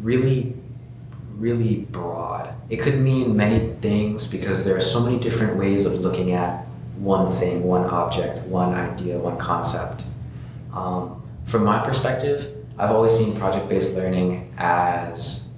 really, 0.00 0.54
really 1.36 1.78
broad. 1.90 2.54
It 2.68 2.76
could 2.80 2.98
mean 2.98 3.36
many 3.36 3.74
things 3.80 4.26
because 4.26 4.64
there 4.64 4.76
are 4.76 4.80
so 4.80 5.00
many 5.00 5.18
different 5.18 5.56
ways 5.56 5.84
of 5.84 5.94
looking 5.94 6.32
at 6.32 6.61
one 7.02 7.30
thing, 7.30 7.64
one 7.64 7.84
object, 7.90 8.38
one 8.46 8.72
idea, 8.74 9.18
one 9.18 9.36
concept. 9.36 10.04
Um, 10.72 11.20
from 11.44 11.64
my 11.64 11.84
perspective, 11.84 12.54
I've 12.78 12.92
always 12.92 13.12
seen 13.12 13.36
project-based 13.36 13.92
learning 13.92 14.54
as 14.56 15.48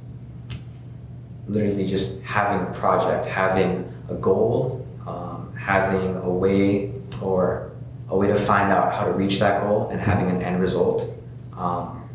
literally 1.47 1.87
just 1.87 2.23
having 2.23 2.67
a 2.67 2.73
project, 2.73 3.27
having 3.27 3.93
a 4.09 4.15
goal, 4.15 4.87
um, 5.07 5.55
having 5.55 6.17
a 6.17 6.31
way 6.31 6.93
or 7.23 7.73
a 8.09 8.17
way 8.17 8.27
to 8.27 8.37
find 8.37 8.73
out 8.73 8.95
how 8.95 9.05
to 9.05 9.13
reach 9.13 9.39
that 9.41 9.63
goal 9.63 9.91
and 9.91 10.01
having 10.01 10.31
an 10.31 10.41
end 10.41 10.63
result. 10.63 11.13
Um, 11.57 12.09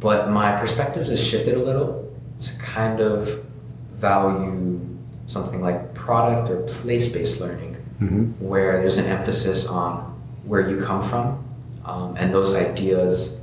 but 0.00 0.30
my 0.30 0.56
perspective 0.56 1.06
has 1.06 1.22
shifted 1.22 1.54
a 1.54 1.62
little 1.62 2.10
to 2.38 2.58
kind 2.58 3.00
of 3.00 3.44
value 3.96 4.80
something 5.26 5.60
like 5.60 5.94
product 5.94 6.50
or 6.50 6.62
place-based 6.62 7.40
learning, 7.40 7.71
mm-hmm. 8.02 8.46
where 8.46 8.80
there's 8.80 8.98
an 8.98 9.06
emphasis 9.06 9.66
on 9.66 10.10
where 10.44 10.68
you 10.68 10.80
come 10.80 11.02
from 11.02 11.44
um, 11.84 12.16
and 12.16 12.32
those 12.32 12.54
ideas 12.54 13.38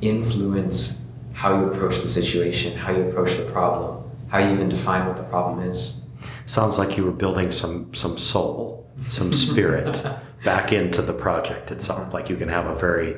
influence 0.00 0.98
how 1.32 1.58
you 1.58 1.66
approach 1.66 2.00
the 2.00 2.08
situation, 2.08 2.76
how 2.76 2.92
you 2.92 3.02
approach 3.08 3.36
the 3.36 3.44
problem, 3.44 4.10
how 4.28 4.38
you 4.38 4.50
even 4.52 4.68
define 4.68 5.06
what 5.06 5.16
the 5.16 5.22
problem 5.24 5.68
is. 5.68 6.00
Sounds 6.46 6.78
like 6.78 6.96
you 6.96 7.04
were 7.04 7.12
building 7.12 7.50
some 7.50 7.92
some 7.94 8.16
soul, 8.16 8.86
some 9.08 9.32
spirit 9.44 10.04
back 10.44 10.72
into 10.72 11.02
the 11.02 11.12
project 11.12 11.70
itself. 11.70 12.12
Like 12.12 12.28
you 12.28 12.36
can 12.36 12.48
have 12.48 12.66
a 12.66 12.74
very 12.74 13.16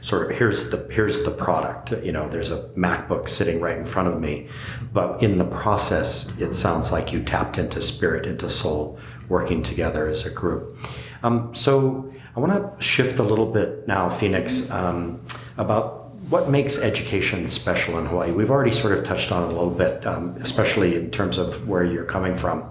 sort 0.00 0.30
of 0.30 0.38
here's 0.38 0.70
the 0.70 0.86
here's 0.90 1.24
the 1.24 1.30
product. 1.30 1.92
You 2.04 2.12
know, 2.12 2.28
there's 2.28 2.50
a 2.50 2.62
MacBook 2.76 3.28
sitting 3.28 3.60
right 3.60 3.76
in 3.76 3.84
front 3.84 4.08
of 4.08 4.20
me, 4.20 4.48
but 4.92 5.22
in 5.22 5.36
the 5.36 5.44
process, 5.44 6.32
it 6.38 6.54
sounds 6.54 6.92
like 6.92 7.12
you 7.12 7.22
tapped 7.22 7.58
into 7.58 7.82
spirit, 7.82 8.26
into 8.26 8.48
soul, 8.48 8.98
working 9.28 9.62
together 9.62 10.06
as 10.06 10.26
a 10.26 10.30
group. 10.30 10.78
Um, 11.22 11.54
so 11.54 12.12
I 12.36 12.40
want 12.40 12.52
to 12.52 12.84
shift 12.84 13.18
a 13.18 13.22
little 13.22 13.50
bit 13.50 13.88
now, 13.88 14.10
Phoenix, 14.10 14.70
um, 14.70 15.20
about 15.56 16.06
what 16.28 16.50
makes 16.50 16.78
education 16.78 17.46
special 17.48 17.98
in 17.98 18.06
Hawaii? 18.06 18.32
We've 18.32 18.50
already 18.50 18.72
sort 18.72 18.98
of 18.98 19.04
touched 19.04 19.30
on 19.32 19.44
it 19.44 19.46
a 19.46 19.56
little 19.56 19.70
bit, 19.70 20.04
um, 20.06 20.36
especially 20.40 20.96
in 20.96 21.10
terms 21.10 21.38
of 21.38 21.68
where 21.68 21.84
you're 21.84 22.04
coming 22.04 22.34
from 22.34 22.68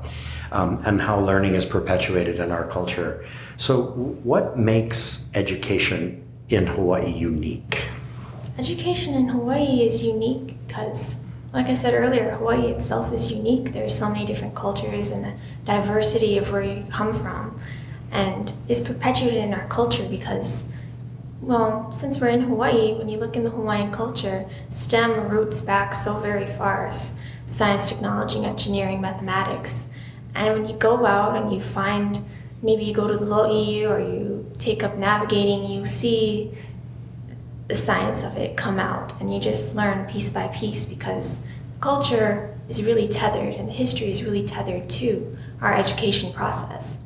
um, 0.51 0.81
and 0.85 1.01
how 1.01 1.19
learning 1.19 1.55
is 1.55 1.65
perpetuated 1.65 2.39
in 2.39 2.51
our 2.51 2.67
culture. 2.67 3.25
So, 3.57 3.83
what 4.23 4.57
makes 4.57 5.31
education 5.33 6.23
in 6.49 6.67
Hawaii 6.67 7.11
unique? 7.11 7.89
Education 8.57 9.13
in 9.15 9.27
Hawaii 9.27 9.85
is 9.85 10.03
unique 10.03 10.55
because, 10.67 11.24
like 11.55 11.69
I 11.69 11.73
said 11.73 11.93
earlier, 11.93 12.31
Hawaii 12.31 12.67
itself 12.67 13.13
is 13.13 13.31
unique. 13.31 13.71
There's 13.71 13.97
so 13.97 14.09
many 14.09 14.25
different 14.25 14.55
cultures 14.55 15.09
and 15.09 15.23
the 15.23 15.33
diversity 15.63 16.37
of 16.37 16.51
where 16.51 16.61
you 16.61 16.83
come 16.91 17.13
from, 17.13 17.57
and 18.11 18.51
is 18.67 18.81
perpetuated 18.81 19.41
in 19.41 19.53
our 19.53 19.65
culture 19.67 20.05
because 20.09 20.65
well, 21.41 21.91
since 21.91 22.19
we're 22.19 22.29
in 22.29 22.41
Hawaii, 22.41 22.95
when 22.95 23.07
you 23.07 23.17
look 23.17 23.35
in 23.35 23.43
the 23.43 23.51
Hawaiian 23.51 23.91
culture, 23.91 24.49
STEM 24.69 25.29
roots 25.29 25.61
back 25.61 25.93
so 25.93 26.19
very 26.19 26.47
far 26.47 26.91
science, 27.47 27.87
technology, 27.87 28.43
engineering, 28.43 28.99
mathematics. 28.99 29.87
And 30.33 30.53
when 30.53 30.67
you 30.67 30.75
go 30.75 31.05
out 31.05 31.37
and 31.37 31.53
you 31.53 31.61
find, 31.61 32.19
maybe 32.63 32.83
you 32.83 32.93
go 32.93 33.07
to 33.07 33.15
the 33.15 33.25
lo'i 33.25 33.87
or 33.87 33.99
you 33.99 34.51
take 34.57 34.83
up 34.83 34.97
navigating, 34.97 35.69
you 35.69 35.85
see 35.85 36.51
the 37.67 37.75
science 37.75 38.23
of 38.23 38.35
it 38.37 38.57
come 38.57 38.79
out 38.79 39.19
and 39.19 39.33
you 39.33 39.39
just 39.39 39.75
learn 39.75 40.07
piece 40.07 40.29
by 40.29 40.47
piece 40.47 40.85
because 40.85 41.44
culture 41.85 42.51
is 42.67 42.83
really 42.83 43.07
tethered 43.07 43.53
and 43.53 43.71
history 43.71 44.09
is 44.09 44.23
really 44.23 44.43
tethered 44.43 44.89
to 44.89 45.37
our 45.61 45.71
education 45.75 46.33
process. 46.33 46.97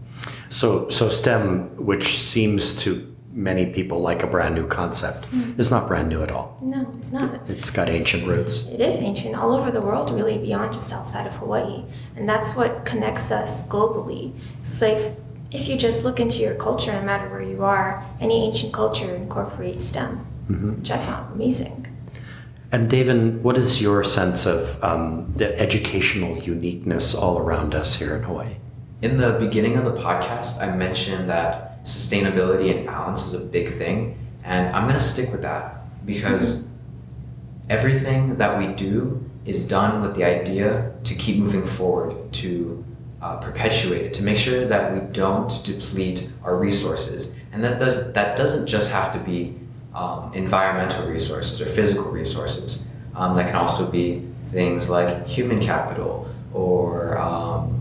So, 0.48 0.88
so 0.88 1.10
STEM, 1.10 1.86
which 1.86 2.18
seems 2.18 2.74
to 2.84 2.90
many 3.34 3.66
people 3.66 4.00
like 4.00 4.24
a 4.24 4.28
brand 4.28 4.56
new 4.56 4.66
concept. 4.66 5.30
Mm. 5.32 5.60
It's 5.60 5.70
not 5.70 5.90
brand 5.90 6.08
new 6.08 6.24
at 6.24 6.32
all. 6.32 6.58
No, 6.62 6.90
it's 6.98 7.12
not. 7.12 7.42
It's 7.50 7.70
got 7.70 7.90
it's, 7.90 8.00
ancient 8.00 8.26
roots. 8.26 8.68
It 8.68 8.80
is 8.80 9.00
ancient 9.00 9.36
all 9.36 9.52
over 9.52 9.70
the 9.70 9.82
world, 9.82 10.12
really, 10.12 10.38
beyond 10.38 10.72
just 10.72 10.94
outside 10.94 11.28
of 11.28 11.36
Hawaii. 11.36 11.84
And 12.16 12.28
that's 12.28 12.56
what 12.56 12.86
connects 12.86 13.32
us 13.32 13.68
globally. 13.68 14.32
So 14.64 14.88
if, 14.88 15.14
if 15.52 15.68
you 15.68 15.76
just 15.78 16.06
look 16.06 16.22
into 16.22 16.40
your 16.40 16.56
culture, 16.56 16.94
no 16.94 17.02
matter 17.02 17.28
where 17.30 17.42
you 17.42 17.66
are, 17.66 18.06
any 18.22 18.46
ancient 18.46 18.72
culture 18.72 19.14
incorporates 19.14 19.86
STEM, 19.86 20.26
mm-hmm. 20.50 20.76
which 20.78 20.90
I 20.90 21.00
found 21.00 21.34
amazing. 21.34 21.89
And 22.72 22.88
David, 22.88 23.44
what 23.44 23.58
is 23.58 23.82
your 23.82 24.04
sense 24.04 24.46
of 24.46 24.82
um, 24.84 25.34
the 25.36 25.60
educational 25.60 26.38
uniqueness 26.38 27.16
all 27.16 27.40
around 27.40 27.74
us 27.74 27.96
here 27.96 28.16
in 28.16 28.24
Hawaii? 28.24 28.58
In 29.02 29.18
the 29.18 29.32
beginning 29.40 29.76
of 29.76 29.86
the 29.86 29.94
podcast, 29.94 30.62
I 30.62 30.76
mentioned 30.76 31.30
that 31.30 31.84
sustainability 31.84 32.76
and 32.76 32.86
balance 32.86 33.26
is 33.26 33.34
a 33.34 33.40
big 33.40 33.70
thing. 33.70 34.20
And 34.44 34.74
I'm 34.76 34.84
going 34.84 34.94
to 34.94 35.04
stick 35.04 35.32
with 35.32 35.42
that 35.42 36.06
because 36.06 36.66
everything 37.70 38.36
that 38.36 38.60
we 38.60 38.68
do 38.68 39.28
is 39.46 39.64
done 39.64 40.02
with 40.02 40.16
the 40.16 40.24
idea 40.24 40.92
to 41.06 41.16
keep 41.16 41.38
moving 41.38 41.66
forward, 41.66 42.32
to 42.34 42.86
uh, 43.20 43.38
perpetuate 43.38 44.06
it, 44.06 44.14
to 44.14 44.24
make 44.24 44.38
sure 44.38 44.66
that 44.66 44.94
we 44.94 45.00
don't 45.12 45.64
deplete 45.64 46.30
our 46.44 46.56
resources. 46.56 47.34
And 47.52 47.64
that, 47.64 47.80
does, 47.80 48.14
that 48.14 48.38
doesn't 48.38 48.68
just 48.68 48.92
have 48.92 49.12
to 49.14 49.20
be 49.20 49.59
um, 50.00 50.34
environmental 50.34 51.08
resources 51.08 51.60
or 51.60 51.66
physical 51.66 52.06
resources. 52.06 52.86
Um, 53.16 53.36
that 53.36 53.48
can 53.48 53.56
also 53.56 53.86
be 53.86 54.26
things 54.46 54.90
like 54.90 55.28
human 55.28 55.60
capital 55.60 56.28
or 56.54 57.18
um, 57.18 57.76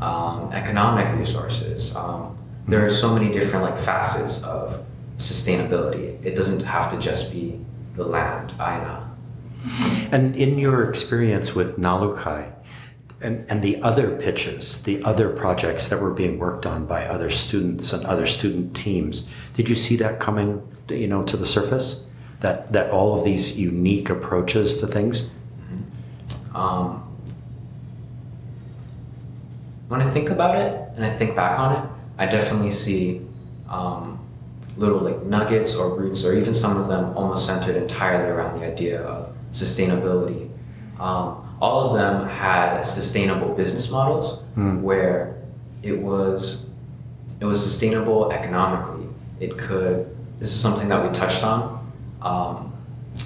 um 0.00 0.52
economic 0.52 1.08
resources. 1.18 1.96
Um, 1.96 2.36
there 2.68 2.84
are 2.86 2.90
so 2.90 3.08
many 3.16 3.32
different 3.32 3.64
like 3.64 3.78
facets 3.78 4.42
of 4.42 4.84
sustainability. 5.16 6.24
It 6.24 6.34
doesn't 6.36 6.62
have 6.62 6.90
to 6.92 6.98
just 6.98 7.32
be 7.32 7.58
the 7.94 8.04
land, 8.04 8.52
aina. 8.60 9.10
And 10.10 10.36
in 10.36 10.58
your 10.58 10.88
experience 10.90 11.54
with 11.54 11.78
Nalukai 11.78 12.52
and, 13.22 13.46
and 13.50 13.62
the 13.62 13.80
other 13.82 14.16
pitches, 14.16 14.82
the 14.82 15.02
other 15.04 15.30
projects 15.30 15.88
that 15.88 16.00
were 16.00 16.10
being 16.12 16.38
worked 16.38 16.66
on 16.66 16.86
by 16.86 17.06
other 17.06 17.30
students 17.30 17.92
and 17.92 18.04
other 18.04 18.26
student 18.26 18.74
teams, 18.74 19.28
did 19.54 19.68
you 19.68 19.74
see 19.74 19.96
that 19.96 20.20
coming, 20.20 20.66
you 20.88 21.06
know, 21.06 21.22
to 21.24 21.36
the 21.36 21.46
surface? 21.46 22.04
That 22.40 22.72
that 22.72 22.90
all 22.90 23.16
of 23.16 23.24
these 23.24 23.58
unique 23.58 24.10
approaches 24.10 24.76
to 24.78 24.86
things. 24.86 25.32
Um, 26.54 27.02
when 29.88 30.02
I 30.02 30.06
think 30.06 30.30
about 30.30 30.56
it 30.56 30.72
and 30.96 31.04
I 31.04 31.10
think 31.10 31.36
back 31.36 31.58
on 31.58 31.76
it, 31.76 31.90
I 32.18 32.26
definitely 32.26 32.72
see 32.72 33.20
um, 33.68 34.18
little 34.76 34.98
like 34.98 35.22
nuggets 35.22 35.74
or 35.74 35.96
roots, 35.96 36.24
or 36.24 36.34
even 36.34 36.54
some 36.54 36.76
of 36.76 36.88
them 36.88 37.16
almost 37.16 37.46
centered 37.46 37.76
entirely 37.76 38.30
around 38.30 38.58
the 38.58 38.66
idea 38.66 39.00
of 39.02 39.34
sustainability. 39.52 40.50
Um, 40.98 41.51
all 41.62 41.86
of 41.86 41.92
them 41.94 42.28
had 42.28 42.82
sustainable 42.82 43.54
business 43.54 43.88
models 43.88 44.26
Mm. 44.56 44.82
where 44.82 45.36
it 45.82 45.96
was 46.10 46.66
it 47.40 47.46
was 47.46 47.62
sustainable 47.62 48.30
economically. 48.32 49.06
It 49.40 49.56
could. 49.58 49.96
This 50.38 50.48
is 50.54 50.60
something 50.60 50.88
that 50.88 51.00
we 51.04 51.10
touched 51.22 51.42
on. 51.52 51.60
Um, 52.20 52.72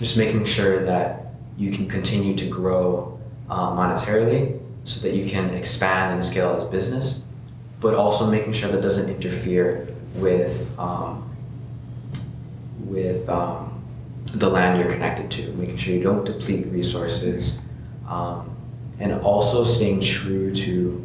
just 0.03 0.16
making 0.16 0.44
sure 0.44 0.85
that 0.92 1.35
you 1.59 1.70
can 1.70 1.87
continue 1.88 2.35
to 2.37 2.46
grow 2.46 3.18
uh, 3.51 3.70
monetarily, 3.81 4.59
so 4.85 5.01
that 5.03 5.12
you 5.18 5.25
can 5.29 5.51
expand 5.55 6.12
and 6.14 6.22
scale 6.22 6.51
as 6.57 6.64
business, 6.64 7.25
but 7.81 7.92
also 7.94 8.22
making 8.31 8.53
sure 8.55 8.70
that 8.72 8.81
doesn't 8.83 9.09
interfere 9.16 9.88
with 10.14 10.55
um, 10.79 11.12
with 12.85 13.29
um, 13.29 13.83
the 14.42 14.49
land 14.49 14.79
you're 14.79 14.90
connected 14.90 15.31
to, 15.37 15.53
making 15.55 15.77
sure 15.77 15.94
you 15.94 16.03
don't 16.03 16.25
deplete 16.25 16.66
resources, 16.68 17.59
um, 18.09 18.55
and 18.99 19.12
also 19.21 19.64
staying 19.64 20.01
true 20.01 20.55
to 20.55 21.05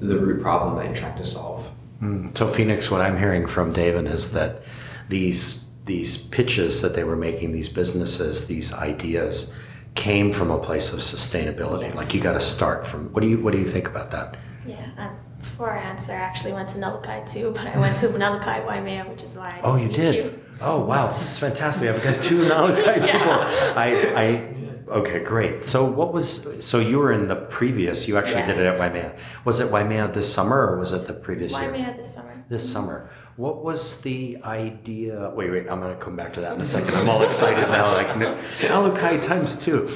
the 0.00 0.18
root 0.18 0.42
problem 0.42 0.76
that 0.76 0.86
you're 0.86 0.94
trying 0.94 1.18
to 1.18 1.24
solve. 1.24 1.70
Mm. 2.02 2.36
So 2.36 2.46
Phoenix, 2.46 2.90
what 2.90 3.00
I'm 3.00 3.18
hearing 3.18 3.46
from 3.46 3.72
David 3.72 4.06
is 4.06 4.32
that 4.32 4.62
these 5.08 5.68
these 5.84 6.18
pitches 6.18 6.82
that 6.82 6.94
they 6.94 7.02
were 7.02 7.16
making, 7.16 7.52
these 7.52 7.68
businesses, 7.70 8.46
these 8.46 8.74
ideas, 8.74 9.54
came 9.94 10.32
from 10.32 10.50
a 10.50 10.58
place 10.58 10.92
of 10.92 10.98
sustainability. 11.00 11.84
Yes. 11.84 11.94
Like 11.94 12.14
you 12.14 12.20
got 12.22 12.34
to 12.34 12.40
start 12.40 12.86
from. 12.86 13.12
What 13.12 13.22
do 13.22 13.28
you 13.28 13.38
What 13.38 13.52
do 13.52 13.58
you 13.58 13.66
think 13.66 13.88
about 13.88 14.10
that? 14.12 14.36
Yeah, 14.66 14.86
um, 14.98 15.16
before 15.40 15.70
I 15.70 15.80
answer, 15.80 16.12
I 16.12 16.16
actually 16.16 16.52
went 16.52 16.68
to 16.70 16.78
Nalukai 16.78 17.30
too, 17.30 17.52
but 17.54 17.66
I 17.66 17.78
went 17.78 17.96
to 17.98 18.08
Nalukai 18.22 18.66
Waimea, 18.66 19.08
which 19.08 19.22
is 19.22 19.34
why 19.34 19.48
I 19.48 19.60
Oh, 19.62 19.76
you 19.76 19.86
meet 19.86 19.94
did. 19.94 20.14
You. 20.14 20.44
Oh, 20.60 20.80
wow, 20.80 21.12
this 21.12 21.22
is 21.22 21.38
fantastic. 21.38 21.88
I've 21.88 22.02
got 22.02 22.20
two 22.20 22.44
Nalukai 22.44 22.94
people. 23.12 23.32
I, 23.76 24.12
I, 24.14 24.54
okay, 24.90 25.22
great. 25.22 25.64
So, 25.64 25.84
what 25.84 26.12
was? 26.12 26.64
So 26.64 26.78
you 26.78 26.98
were 26.98 27.12
in 27.12 27.28
the 27.28 27.36
previous. 27.36 28.08
You 28.08 28.16
actually 28.18 28.42
did 28.42 28.58
it 28.58 28.66
at 28.66 28.78
Waimea. 28.78 29.16
Was 29.44 29.60
it 29.60 29.70
Waimea 29.70 30.08
this 30.08 30.32
summer 30.32 30.56
or 30.56 30.78
was 30.78 30.92
it 30.92 31.06
the 31.06 31.14
previous 31.14 31.52
year? 31.52 31.70
Waimea 31.70 31.96
this 31.96 32.14
summer. 32.14 32.44
This 32.48 32.70
summer. 32.70 33.10
What 33.36 33.64
was 33.64 34.00
the 34.00 34.38
idea? 34.44 35.30
Wait, 35.34 35.50
wait. 35.50 35.70
I'm 35.70 35.80
going 35.80 35.94
to 35.96 36.00
come 36.00 36.16
back 36.16 36.32
to 36.34 36.40
that 36.40 36.54
in 36.54 36.60
a 36.60 36.64
second. 36.64 36.94
I'm 36.94 37.08
all 37.08 37.22
excited 37.22 37.68
now. 37.68 37.92
Like 37.92 38.08
Alukai 38.08 39.22
times 39.22 39.56
two. 39.56 39.88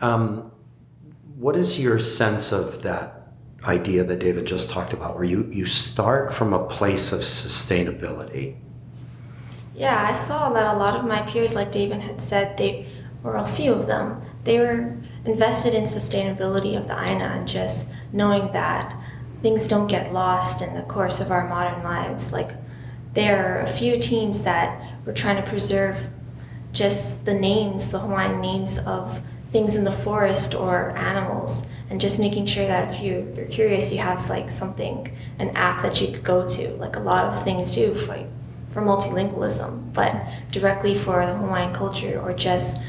Um, 0.00 0.50
what 1.36 1.56
is 1.56 1.78
your 1.80 1.98
sense 1.98 2.52
of 2.52 2.82
that 2.82 3.20
idea 3.64 4.04
that 4.04 4.20
David 4.20 4.46
just 4.46 4.70
talked 4.70 4.92
about, 4.92 5.14
where 5.14 5.24
you 5.24 5.48
you 5.52 5.66
start 5.66 6.32
from 6.32 6.52
a 6.52 6.66
place 6.66 7.12
of 7.12 7.20
sustainability? 7.20 8.56
Yeah, 9.74 10.06
I 10.06 10.12
saw 10.12 10.50
that 10.52 10.74
a 10.74 10.78
lot 10.78 10.96
of 10.96 11.04
my 11.06 11.22
peers, 11.22 11.54
like 11.54 11.72
David 11.72 12.00
had 12.00 12.20
said, 12.20 12.58
they 12.58 12.86
or 13.22 13.36
a 13.36 13.46
few 13.46 13.72
of 13.72 13.86
them, 13.86 14.22
they 14.44 14.58
were 14.58 14.96
invested 15.24 15.74
in 15.74 15.84
sustainability 15.84 16.76
of 16.76 16.88
the 16.88 16.98
Aina 16.98 17.24
and 17.24 17.46
just 17.46 17.92
knowing 18.12 18.50
that 18.52 18.94
things 19.42 19.66
don't 19.68 19.86
get 19.86 20.12
lost 20.12 20.62
in 20.62 20.74
the 20.74 20.82
course 20.82 21.20
of 21.20 21.30
our 21.30 21.48
modern 21.48 21.82
lives. 21.82 22.32
Like 22.32 22.52
there 23.12 23.58
are 23.58 23.60
a 23.60 23.66
few 23.66 23.98
teams 23.98 24.42
that 24.44 24.82
were 25.04 25.12
trying 25.12 25.42
to 25.42 25.48
preserve 25.48 26.08
just 26.72 27.24
the 27.24 27.34
names, 27.34 27.90
the 27.90 27.98
Hawaiian 27.98 28.40
names 28.40 28.78
of 28.78 29.22
things 29.50 29.74
in 29.74 29.84
the 29.84 29.92
forest 29.92 30.54
or 30.54 30.90
animals, 30.96 31.66
and 31.88 32.00
just 32.00 32.20
making 32.20 32.46
sure 32.46 32.66
that 32.66 32.94
if 32.94 33.02
you, 33.02 33.32
you're 33.36 33.46
curious, 33.46 33.92
you 33.92 33.98
have 33.98 34.28
like 34.30 34.48
something, 34.48 35.16
an 35.38 35.50
app 35.56 35.82
that 35.82 36.00
you 36.00 36.08
could 36.08 36.22
go 36.22 36.46
to. 36.46 36.70
Like 36.74 36.96
a 36.96 37.00
lot 37.00 37.24
of 37.24 37.42
things 37.42 37.74
do 37.74 37.94
for, 37.94 38.24
for 38.68 38.82
multilingualism, 38.82 39.92
but 39.92 40.14
directly 40.52 40.94
for 40.94 41.26
the 41.26 41.34
Hawaiian 41.34 41.74
culture 41.74 42.20
or 42.20 42.32
just 42.32 42.80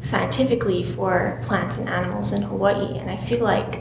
scientifically 0.00 0.84
for 0.84 1.40
plants 1.42 1.78
and 1.78 1.88
animals 1.88 2.32
in 2.32 2.42
Hawaii. 2.42 2.98
And 2.98 3.10
I 3.10 3.16
feel 3.16 3.40
like 3.40 3.80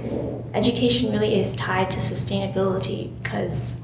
education 0.53 1.11
really 1.11 1.39
is 1.39 1.53
tied 1.55 1.91
to 1.91 1.99
sustainability 1.99 3.11
because 3.21 3.79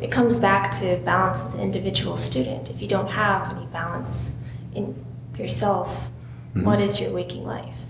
it 0.00 0.10
comes 0.10 0.38
back 0.38 0.70
to 0.80 0.96
balance 0.98 1.42
of 1.42 1.52
the 1.52 1.60
individual 1.60 2.16
student. 2.16 2.70
If 2.70 2.80
you 2.80 2.88
don't 2.88 3.08
have 3.08 3.56
any 3.56 3.66
balance 3.66 4.40
in 4.74 5.04
yourself, 5.38 6.10
what 6.54 6.80
is 6.80 7.00
your 7.00 7.12
waking 7.12 7.44
life? 7.44 7.86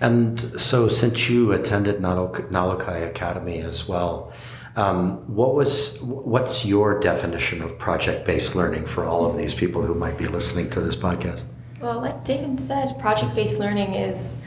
And 0.00 0.40
so, 0.60 0.88
since 0.88 1.28
you 1.28 1.52
attended 1.52 1.96
Nalok- 1.96 2.50
Nalukai 2.50 3.08
Academy 3.08 3.60
as 3.60 3.88
well, 3.88 4.32
um, 4.76 5.18
what 5.34 5.54
was 5.54 6.00
what's 6.02 6.64
your 6.64 6.98
definition 6.98 7.62
of 7.62 7.78
project-based 7.78 8.56
learning 8.56 8.86
for 8.86 9.04
all 9.04 9.24
of 9.24 9.36
these 9.36 9.54
people 9.54 9.82
who 9.82 9.94
might 9.94 10.18
be 10.18 10.26
listening 10.26 10.70
to 10.70 10.80
this 10.80 10.96
podcast? 10.96 11.44
Well, 11.84 12.00
like 12.00 12.24
David 12.24 12.58
said, 12.58 12.98
project 12.98 13.34
based 13.34 13.58
learning 13.58 13.92
is 13.92 14.38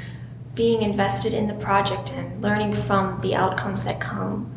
being 0.55 0.81
invested 0.81 1.35
in 1.35 1.47
the 1.47 1.53
project 1.53 2.11
and 2.11 2.41
learning 2.41 2.73
from 2.73 3.21
the 3.21 3.35
outcomes 3.35 3.85
that 3.85 3.99
come 3.99 4.51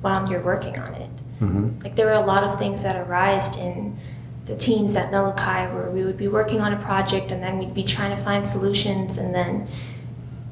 while 0.00 0.30
you're 0.30 0.40
working 0.40 0.78
on 0.78 0.94
it. 0.94 1.10
Mm-hmm. 1.40 1.80
Like 1.82 1.96
there 1.96 2.06
were 2.06 2.12
a 2.12 2.24
lot 2.24 2.44
of 2.44 2.56
things 2.56 2.84
that 2.84 2.94
arised 2.94 3.58
in 3.58 3.98
the 4.46 4.56
teams 4.56 4.96
at 4.96 5.10
Nalukai 5.10 5.74
where 5.74 5.90
we 5.90 6.04
would 6.04 6.16
be 6.16 6.28
working 6.28 6.60
on 6.60 6.72
a 6.72 6.76
project 6.76 7.32
and 7.32 7.42
then 7.42 7.58
we'd 7.58 7.74
be 7.74 7.82
trying 7.82 8.16
to 8.16 8.22
find 8.22 8.46
solutions 8.46 9.18
and 9.18 9.34
then 9.34 9.66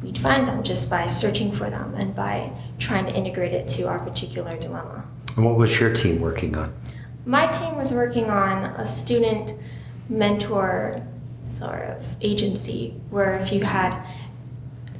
we'd 0.02 0.18
find 0.18 0.48
them 0.48 0.64
just 0.64 0.90
by 0.90 1.06
searching 1.06 1.52
for 1.52 1.70
them 1.70 1.94
and 1.94 2.12
by 2.12 2.50
trying 2.80 3.06
to 3.06 3.14
integrate 3.14 3.52
it 3.52 3.68
to 3.68 3.84
our 3.84 4.00
particular 4.00 4.56
dilemma. 4.58 5.06
And 5.36 5.44
what 5.44 5.56
was 5.56 5.78
your 5.78 5.94
team 5.94 6.20
working 6.20 6.56
on? 6.56 6.74
My 7.24 7.46
team 7.46 7.76
was 7.76 7.94
working 7.94 8.30
on 8.30 8.64
a 8.64 8.84
student 8.84 9.52
mentor 10.08 11.06
sort 11.48 11.82
of 11.82 12.16
agency 12.20 12.94
where 13.11 13.34
if 13.37 13.52
you 13.52 13.62
had 13.62 14.02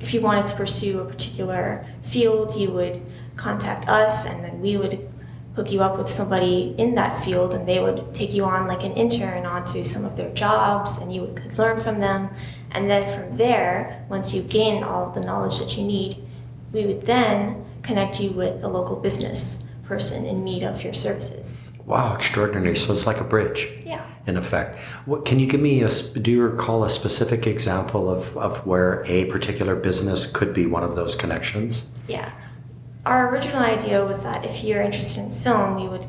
if 0.00 0.14
you 0.14 0.20
wanted 0.20 0.46
to 0.46 0.56
pursue 0.56 1.00
a 1.00 1.04
particular 1.04 1.84
field, 2.02 2.54
you 2.54 2.70
would 2.70 3.02
contact 3.37 3.88
us 3.88 4.26
and 4.26 4.44
then 4.44 4.61
we 4.61 4.76
would 4.76 5.08
hook 5.56 5.72
you 5.72 5.80
up 5.80 5.98
with 5.98 6.08
somebody 6.08 6.74
in 6.78 6.94
that 6.94 7.18
field 7.24 7.52
and 7.52 7.66
they 7.66 7.80
would 7.80 8.14
take 8.14 8.32
you 8.32 8.44
on 8.44 8.68
like 8.68 8.84
an 8.84 8.92
intern 8.92 9.44
onto 9.44 9.82
some 9.82 10.04
of 10.04 10.16
their 10.16 10.32
jobs 10.34 10.98
and 10.98 11.12
you 11.12 11.32
could 11.34 11.58
learn 11.58 11.80
from 11.80 11.98
them. 11.98 12.30
And 12.70 12.88
then 12.88 13.08
from 13.08 13.37
there, 13.37 14.06
once 14.08 14.32
you 14.32 14.42
gain 14.42 14.84
all 14.84 15.08
of 15.08 15.14
the 15.14 15.20
knowledge 15.20 15.58
that 15.58 15.76
you 15.76 15.84
need, 15.84 16.16
we 16.72 16.87
would 16.87 17.02
then 17.06 17.64
connect 17.82 18.20
you 18.20 18.30
with 18.30 18.62
a 18.62 18.68
local 18.68 18.96
business 18.96 19.66
person 19.84 20.26
in 20.26 20.44
need 20.44 20.62
of 20.62 20.84
your 20.84 20.94
services. 20.94 21.58
Wow, 21.88 22.14
extraordinary! 22.14 22.77
So 22.77 22.92
it's 22.92 23.07
like 23.07 23.18
a 23.18 23.24
bridge. 23.24 23.66
Yeah. 23.87 24.05
in 24.27 24.37
effect. 24.37 24.77
What 25.07 25.24
can 25.24 25.38
you 25.38 25.46
give 25.46 25.61
me? 25.61 25.83
A, 25.83 25.88
do 25.88 26.31
you 26.31 26.42
recall 26.42 26.85
a 26.85 26.90
specific 26.90 27.46
example 27.46 28.11
of, 28.11 28.37
of 28.37 28.66
where 28.66 29.03
a 29.07 29.24
particular 29.24 29.74
business 29.74 30.31
could 30.31 30.53
be 30.53 30.66
one 30.66 30.83
of 30.83 30.94
those 30.94 31.16
connections? 31.16 31.88
Yeah. 32.07 32.31
Our 33.07 33.31
original 33.33 33.62
idea 33.62 34.05
was 34.05 34.22
that 34.24 34.44
if 34.44 34.62
you're 34.62 34.83
interested 34.83 35.24
in 35.24 35.33
film, 35.33 35.77
we 35.81 35.88
would 35.88 36.07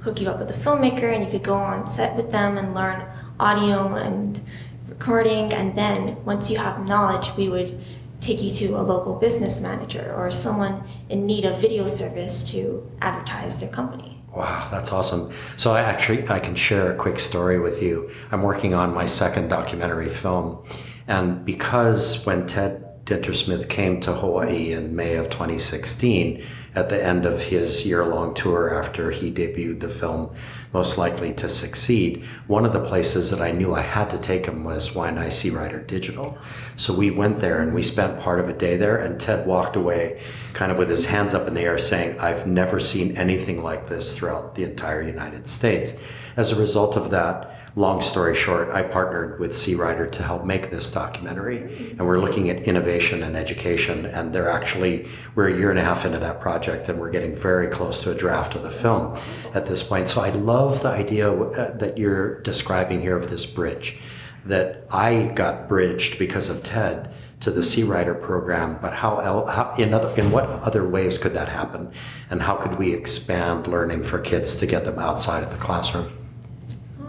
hook 0.00 0.20
you 0.20 0.28
up 0.28 0.40
with 0.40 0.50
a 0.50 0.54
filmmaker 0.54 1.14
and 1.14 1.24
you 1.24 1.30
could 1.30 1.44
go 1.44 1.54
on 1.54 1.88
set 1.88 2.16
with 2.16 2.32
them 2.32 2.58
and 2.58 2.74
learn 2.74 3.08
audio 3.38 3.94
and 3.94 4.40
recording. 4.88 5.52
And 5.52 5.78
then 5.78 6.16
once 6.24 6.50
you 6.50 6.58
have 6.58 6.84
knowledge, 6.84 7.30
we 7.36 7.48
would 7.48 7.80
take 8.20 8.42
you 8.42 8.50
to 8.50 8.74
a 8.74 8.82
local 8.82 9.14
business 9.14 9.60
manager 9.60 10.12
or 10.16 10.32
someone 10.32 10.82
in 11.08 11.26
need 11.26 11.44
of 11.44 11.60
video 11.60 11.86
service 11.86 12.50
to 12.50 12.84
advertise 13.00 13.60
their 13.60 13.70
company. 13.70 14.11
Wow, 14.34 14.66
that's 14.70 14.92
awesome. 14.92 15.30
So 15.58 15.72
I 15.72 15.82
actually 15.82 16.26
I 16.28 16.38
can 16.38 16.54
share 16.54 16.92
a 16.92 16.96
quick 16.96 17.18
story 17.18 17.60
with 17.60 17.82
you. 17.82 18.10
I'm 18.30 18.42
working 18.42 18.72
on 18.72 18.94
my 18.94 19.04
second 19.04 19.48
documentary 19.48 20.08
film, 20.08 20.64
and 21.06 21.44
because 21.44 22.24
when 22.24 22.46
Ted 22.46 23.04
Dintersmith 23.04 23.68
came 23.68 24.00
to 24.00 24.12
Hawaii 24.12 24.72
in 24.72 24.96
May 24.96 25.16
of 25.16 25.28
2016, 25.28 26.42
at 26.74 26.88
the 26.88 27.04
end 27.04 27.26
of 27.26 27.42
his 27.42 27.84
year-long 27.84 28.32
tour 28.34 28.82
after 28.82 29.10
he 29.10 29.30
debuted 29.30 29.80
the 29.80 29.88
film 29.88 30.34
Most 30.72 30.96
Likely 30.96 31.34
to 31.34 31.48
Succeed, 31.48 32.24
one 32.46 32.64
of 32.64 32.72
the 32.72 32.80
places 32.80 33.30
that 33.30 33.42
I 33.42 33.50
knew 33.50 33.74
I 33.74 33.82
had 33.82 34.08
to 34.10 34.18
take 34.18 34.46
him 34.46 34.64
was 34.64 34.90
Searider 34.90 35.86
Digital. 35.86 36.38
So 36.76 36.94
we 36.94 37.10
went 37.10 37.40
there 37.40 37.60
and 37.60 37.74
we 37.74 37.82
spent 37.82 38.18
part 38.18 38.40
of 38.40 38.48
a 38.48 38.54
day 38.54 38.78
there, 38.78 38.96
and 38.96 39.20
Ted 39.20 39.46
walked 39.46 39.76
away 39.76 40.20
kind 40.54 40.72
of 40.72 40.78
with 40.78 40.88
his 40.88 41.04
hands 41.04 41.34
up 41.34 41.46
in 41.46 41.54
the 41.54 41.60
air 41.60 41.76
saying, 41.76 42.18
I've 42.18 42.46
never 42.46 42.80
seen 42.80 43.16
anything 43.18 43.62
like 43.62 43.88
this 43.88 44.16
throughout 44.16 44.54
the 44.54 44.64
entire 44.64 45.02
United 45.02 45.46
States. 45.46 46.02
As 46.36 46.52
a 46.52 46.56
result 46.56 46.96
of 46.96 47.10
that, 47.10 47.61
long 47.74 48.00
story 48.00 48.34
short, 48.34 48.68
I 48.70 48.82
partnered 48.82 49.40
with 49.40 49.52
Searider 49.52 50.10
to 50.12 50.22
help 50.22 50.44
make 50.44 50.70
this 50.70 50.90
documentary, 50.90 51.90
and 51.98 52.06
we're 52.06 52.20
looking 52.20 52.50
at 52.50 52.62
innovation 52.64 53.22
and 53.22 53.36
education. 53.36 54.06
And 54.06 54.32
they're 54.32 54.50
actually 54.50 55.08
we're 55.34 55.48
a 55.48 55.56
year 55.56 55.70
and 55.70 55.78
a 55.78 55.82
half 55.82 56.04
into 56.04 56.18
that 56.18 56.40
project, 56.40 56.88
and 56.88 57.00
we're 57.00 57.10
getting 57.10 57.34
very 57.34 57.68
close 57.68 58.02
to 58.04 58.10
a 58.10 58.14
draft 58.14 58.54
of 58.54 58.62
the 58.62 58.70
film 58.70 59.16
at 59.54 59.66
this 59.66 59.82
point. 59.82 60.08
So 60.08 60.20
I 60.20 60.30
love 60.30 60.82
the 60.82 60.90
idea 60.90 61.32
uh, 61.32 61.76
that 61.78 61.96
you're 61.96 62.40
describing 62.42 63.00
here 63.00 63.16
of 63.16 63.30
this 63.30 63.46
bridge, 63.46 63.98
that 64.44 64.86
I 64.90 65.32
got 65.34 65.68
bridged 65.68 66.18
because 66.18 66.48
of 66.48 66.62
Ted 66.62 67.12
to 67.40 67.50
the 67.50 67.60
Searider 67.60 68.20
program, 68.20 68.78
but 68.80 68.92
how, 68.92 69.18
el- 69.18 69.46
how 69.46 69.74
in 69.74 69.92
other 69.92 70.14
in 70.20 70.30
what 70.30 70.44
other 70.44 70.86
ways 70.86 71.18
could 71.18 71.34
that 71.34 71.48
happen, 71.48 71.90
and 72.30 72.42
how 72.42 72.56
could 72.56 72.76
we 72.76 72.92
expand 72.92 73.66
learning 73.66 74.02
for 74.02 74.18
kids 74.20 74.54
to 74.56 74.66
get 74.66 74.84
them 74.84 74.98
outside 74.98 75.42
of 75.42 75.50
the 75.50 75.56
classroom? 75.56 76.21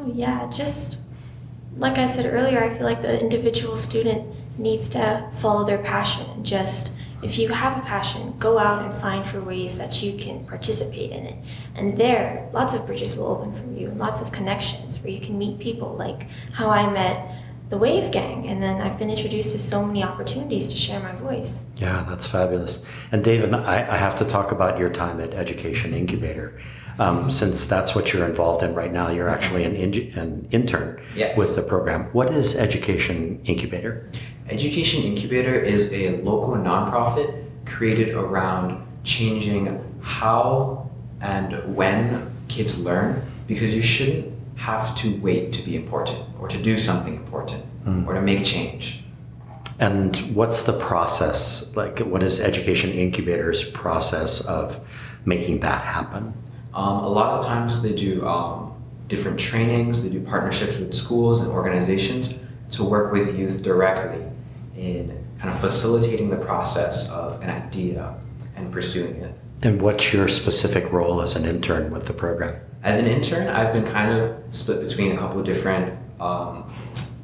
Yeah, 0.07 0.49
just 0.49 0.99
like 1.77 1.97
I 1.97 2.05
said 2.05 2.25
earlier, 2.25 2.63
I 2.63 2.73
feel 2.73 2.83
like 2.83 3.01
the 3.01 3.19
individual 3.19 3.75
student 3.75 4.27
needs 4.57 4.89
to 4.89 5.29
follow 5.35 5.65
their 5.65 5.79
passion 5.79 6.43
just 6.43 6.93
if 7.23 7.39
you 7.39 7.47
have 7.47 7.77
a 7.77 7.81
passion, 7.81 8.35
go 8.37 8.59
out 8.59 8.83
and 8.83 8.93
find 9.01 9.25
for 9.25 9.39
ways 9.39 9.77
that 9.77 10.03
you 10.03 10.17
can 10.17 10.45
participate 10.45 11.11
in 11.11 11.25
it. 11.25 11.35
And 11.73 11.97
there, 11.97 12.49
lots 12.51 12.73
of 12.73 12.85
bridges 12.85 13.15
will 13.15 13.27
open 13.27 13.53
for 13.53 13.65
you 13.67 13.87
and 13.87 13.97
lots 13.97 14.19
of 14.19 14.33
connections 14.33 15.01
where 15.01 15.13
you 15.13 15.21
can 15.21 15.37
meet 15.37 15.57
people 15.59 15.93
like 15.93 16.27
how 16.51 16.69
I 16.69 16.91
met 16.91 17.31
the 17.69 17.77
Wave 17.77 18.11
Gang, 18.11 18.47
and 18.49 18.61
then 18.61 18.81
I've 18.81 18.99
been 18.99 19.09
introduced 19.09 19.53
to 19.53 19.57
so 19.57 19.83
many 19.83 20.03
opportunities 20.03 20.67
to 20.67 20.77
share 20.77 20.99
my 20.99 21.13
voice. 21.13 21.65
Yeah, 21.77 22.05
that's 22.07 22.27
fabulous. 22.27 22.85
And 23.11 23.23
David, 23.23 23.51
I, 23.53 23.91
I 23.91 23.97
have 23.97 24.15
to 24.17 24.25
talk 24.25 24.51
about 24.51 24.77
your 24.77 24.89
time 24.89 25.19
at 25.19 25.33
Education 25.33 25.93
Incubator. 25.95 26.59
Um, 26.99 27.29
since 27.29 27.65
that's 27.65 27.95
what 27.95 28.13
you're 28.13 28.25
involved 28.25 28.63
in 28.63 28.75
right 28.75 28.91
now, 28.91 29.10
you're 29.10 29.29
actually 29.29 29.63
an, 29.63 29.75
in, 29.75 30.17
an 30.17 30.47
intern 30.51 31.01
Yes. 31.15 31.38
with 31.38 31.56
the 31.56 31.62
program. 31.63 32.06
What 32.13 32.32
is 32.32 32.56
Education 32.56 33.41
Incubator? 33.45 34.10
Education 34.49 35.03
Incubator 35.03 35.56
is 35.56 35.91
a 35.91 36.21
local 36.21 36.53
nonprofit 36.56 37.45
created 37.65 38.13
around 38.13 38.86
changing 39.03 39.84
how 40.01 40.89
and 41.21 41.75
when 41.75 42.32
kids 42.47 42.79
learn 42.79 43.23
because 43.47 43.75
you 43.75 43.82
shouldn't 43.82 44.32
have 44.56 44.95
to 44.97 45.19
wait 45.21 45.51
to 45.53 45.62
be 45.63 45.75
important 45.75 46.19
or 46.39 46.47
to 46.47 46.62
do 46.62 46.77
something 46.77 47.15
important 47.15 47.63
or 48.08 48.13
to 48.13 48.21
make 48.21 48.43
change. 48.43 49.03
And 49.79 50.15
what's 50.36 50.63
the 50.63 50.73
process? 50.73 51.75
Like, 51.75 51.99
what 51.99 52.21
is 52.23 52.39
Education 52.39 52.91
Incubator's 52.91 53.63
process 53.63 54.41
of 54.41 54.79
making 55.25 55.62
that 55.62 55.84
happen? 55.84 56.34
Um, 56.73 57.03
a 57.03 57.09
lot 57.09 57.38
of 57.38 57.45
times 57.45 57.81
they 57.81 57.93
do 57.93 58.25
um, 58.25 58.73
different 59.07 59.39
trainings, 59.39 60.01
they 60.01 60.09
do 60.09 60.21
partnerships 60.21 60.77
with 60.77 60.93
schools 60.93 61.39
and 61.41 61.51
organizations 61.51 62.36
to 62.71 62.83
work 62.83 63.12
with 63.12 63.38
youth 63.38 63.62
directly 63.62 64.25
in 64.75 65.25
kind 65.39 65.53
of 65.53 65.59
facilitating 65.59 66.29
the 66.29 66.38
process 66.38 67.09
of 67.09 67.41
an 67.41 67.49
idea 67.49 68.15
and 68.55 68.71
pursuing 68.71 69.15
it. 69.17 69.36
And 69.63 69.81
what's 69.81 70.12
your 70.12 70.27
specific 70.27 70.91
role 70.91 71.21
as 71.21 71.36
an 71.36 71.45
intern 71.45 71.91
with 71.91 72.07
the 72.07 72.13
program? 72.13 72.59
As 72.81 72.97
an 72.97 73.05
intern, 73.05 73.47
I've 73.47 73.71
been 73.71 73.86
kind 73.86 74.19
of 74.19 74.36
split 74.49 74.81
between 74.81 75.12
a 75.12 75.17
couple 75.17 75.39
of 75.39 75.45
different 75.45 75.97
um, 76.19 76.73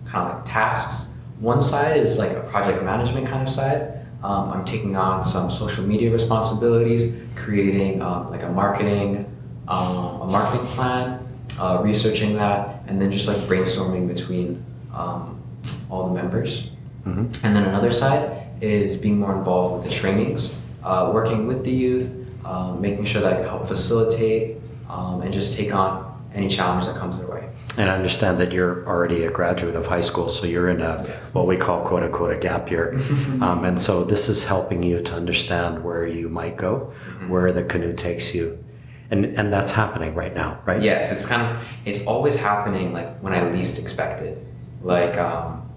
kind 0.05 0.29
of 0.29 0.35
like 0.35 0.45
tasks. 0.45 1.09
One 1.39 1.61
side 1.61 1.97
is 1.97 2.17
like 2.17 2.31
a 2.31 2.41
project 2.41 2.83
management 2.83 3.27
kind 3.27 3.41
of 3.41 3.51
side. 3.51 4.05
Um, 4.23 4.49
I'm 4.49 4.65
taking 4.65 4.95
on 4.95 5.23
some 5.23 5.49
social 5.49 5.85
media 5.85 6.11
responsibilities, 6.11 7.13
creating 7.35 8.01
um, 8.01 8.29
like 8.29 8.43
a 8.43 8.49
marketing, 8.49 9.25
um, 9.69 10.21
a 10.21 10.25
marketing 10.25 10.67
plan, 10.67 11.25
uh, 11.59 11.79
researching 11.83 12.33
that, 12.35 12.83
and 12.87 12.99
then 12.99 13.11
just 13.11 13.27
like 13.27 13.37
brainstorming 13.47 14.07
between 14.07 14.63
um, 14.93 15.41
all 15.89 16.07
the 16.07 16.13
members. 16.13 16.71
And 17.05 17.33
then 17.55 17.63
another 17.63 17.91
side 17.91 18.43
is 18.61 18.95
being 18.95 19.17
more 19.17 19.35
involved 19.35 19.75
with 19.83 19.91
the 19.91 19.99
trainings, 19.99 20.55
uh, 20.83 21.09
working 21.11 21.47
with 21.47 21.63
the 21.63 21.71
youth, 21.71 22.15
um, 22.45 22.79
making 22.81 23.05
sure 23.05 23.21
that 23.23 23.33
I 23.33 23.35
can 23.37 23.45
help 23.49 23.67
facilitate 23.67 24.57
um, 24.87 25.21
and 25.23 25.33
just 25.33 25.53
take 25.53 25.73
on 25.73 26.05
any 26.35 26.47
challenge 26.49 26.85
that 26.85 26.95
comes 26.95 27.17
their 27.17 27.27
way. 27.27 27.49
And 27.77 27.89
I 27.89 27.95
understand 27.95 28.37
that 28.39 28.51
you're 28.51 28.85
already 28.85 29.23
a 29.25 29.31
graduate 29.31 29.75
of 29.75 29.87
high 29.87 30.01
school, 30.01 30.27
so 30.29 30.45
you're 30.45 30.69
in 30.69 30.81
a 30.81 31.03
Yes. 31.07 31.33
what 31.33 31.47
we 31.47 31.57
call 31.57 31.81
quote 31.83 32.03
unquote 32.03 32.31
a 32.31 32.37
gap 32.37 32.69
year. 32.69 32.93
um, 33.41 33.65
and 33.65 33.81
so 33.81 34.03
this 34.03 34.29
is 34.29 34.43
helping 34.45 34.83
you 34.83 35.01
to 35.01 35.13
understand 35.15 35.83
where 35.83 36.05
you 36.05 36.29
might 36.29 36.57
go, 36.57 36.91
where 37.27 37.51
the 37.51 37.63
canoe 37.63 37.93
takes 37.93 38.35
you. 38.35 38.63
And, 39.11 39.25
and 39.25 39.51
that's 39.51 39.71
happening 39.71 40.13
right 40.13 40.35
now, 40.35 40.59
right? 40.65 40.81
Yes, 40.81 41.11
it's 41.11 41.25
kind 41.25 41.41
of 41.41 41.67
it's 41.85 42.05
always 42.05 42.35
happening 42.35 42.93
like 42.93 43.17
when 43.19 43.33
I 43.33 43.49
least 43.49 43.79
expect 43.79 44.21
it. 44.21 44.37
Like 44.83 45.17
um, 45.17 45.67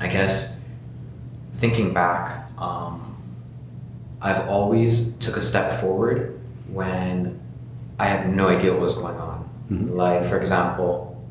I 0.00 0.08
guess 0.08 0.58
thinking 1.54 1.94
back, 1.94 2.48
um, 2.58 3.16
I've 4.20 4.48
always 4.48 5.12
took 5.18 5.36
a 5.36 5.40
step 5.40 5.70
forward 5.70 6.40
when 6.68 7.40
I 7.98 8.06
had 8.06 8.34
no 8.34 8.48
idea 8.48 8.72
what 8.72 8.80
was 8.80 8.94
going 8.94 9.16
on. 9.16 9.48
Like 9.94 10.24
for 10.24 10.38
example, 10.38 11.22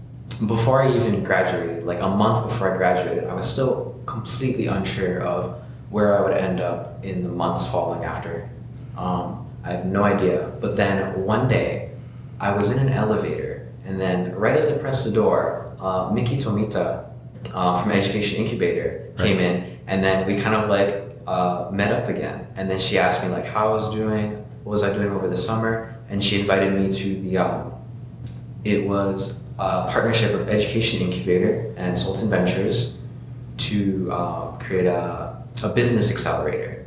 before 0.47 0.82
I 0.82 0.95
even 0.95 1.24
graduated, 1.24 1.86
like 1.86 2.00
a 2.00 2.08
month 2.08 2.47
before 2.47 2.74
I 2.74 2.78
graduated, 2.78 3.26
I 3.26 3.34
was 3.34 3.52
still 3.52 4.00
completely 4.06 4.67
unsure 4.67 5.19
of 5.21 5.62
where 5.89 6.17
I 6.17 6.21
would 6.21 6.38
end 6.38 6.62
up 6.62 7.04
in 7.04 7.24
the 7.24 7.30
months 7.30 7.69
following 7.69 8.06
after. 8.06 8.50
Um, 8.97 9.45
I 9.63 9.71
had 9.71 9.91
no 9.91 10.04
idea. 10.04 10.52
But 10.60 10.76
then 10.76 11.24
one 11.24 11.47
day, 11.47 11.91
I 12.39 12.52
was 12.56 12.71
in 12.71 12.80
an 12.80 12.89
elevator, 12.89 13.71
and 13.86 14.02
then 14.02 14.36
right 14.36 14.58
as 14.58 14.67
I 14.67 14.78
pressed 14.78 15.04
the 15.06 15.12
door, 15.12 15.76
uh, 15.80 16.10
Miki 16.12 16.38
Tomita 16.38 17.06
uh, 17.54 17.82
from 17.82 17.91
Education 17.91 18.43
Incubator 18.43 19.12
came 19.17 19.39
in, 19.39 19.80
and 19.88 20.04
then 20.04 20.26
we 20.26 20.36
kind 20.36 20.56
of 20.56 20.69
like 20.69 21.04
uh, 21.28 21.69
met 21.71 21.91
up 21.91 22.08
again. 22.08 22.47
And 22.56 22.69
then 22.69 22.80
she 22.80 22.97
asked 22.97 23.21
me 23.24 23.30
like 23.30 23.45
how 23.45 23.69
I 23.69 23.74
was 23.74 23.93
doing, 23.93 24.38
what 24.63 24.71
was 24.71 24.84
I 24.84 24.93
doing 24.93 25.12
over 25.12 25.28
the 25.28 25.38
summer, 25.38 25.95
and 26.10 26.24
she 26.24 26.39
invited 26.39 26.74
me 26.74 26.91
to 26.91 27.21
the. 27.21 27.38
Um, 27.38 27.74
it 28.63 28.88
was 28.88 29.39
a 29.58 29.88
partnership 29.89 30.34
of 30.34 30.50
Education 30.50 31.02
Incubator 31.02 31.74
and 31.78 31.97
Sultan 31.97 32.30
Ventures 32.30 32.97
to 33.58 34.12
uh, 34.12 34.52
create 34.58 34.86
a, 34.86 35.43
a 35.63 35.69
business 35.69 36.12
accelerator. 36.12 36.80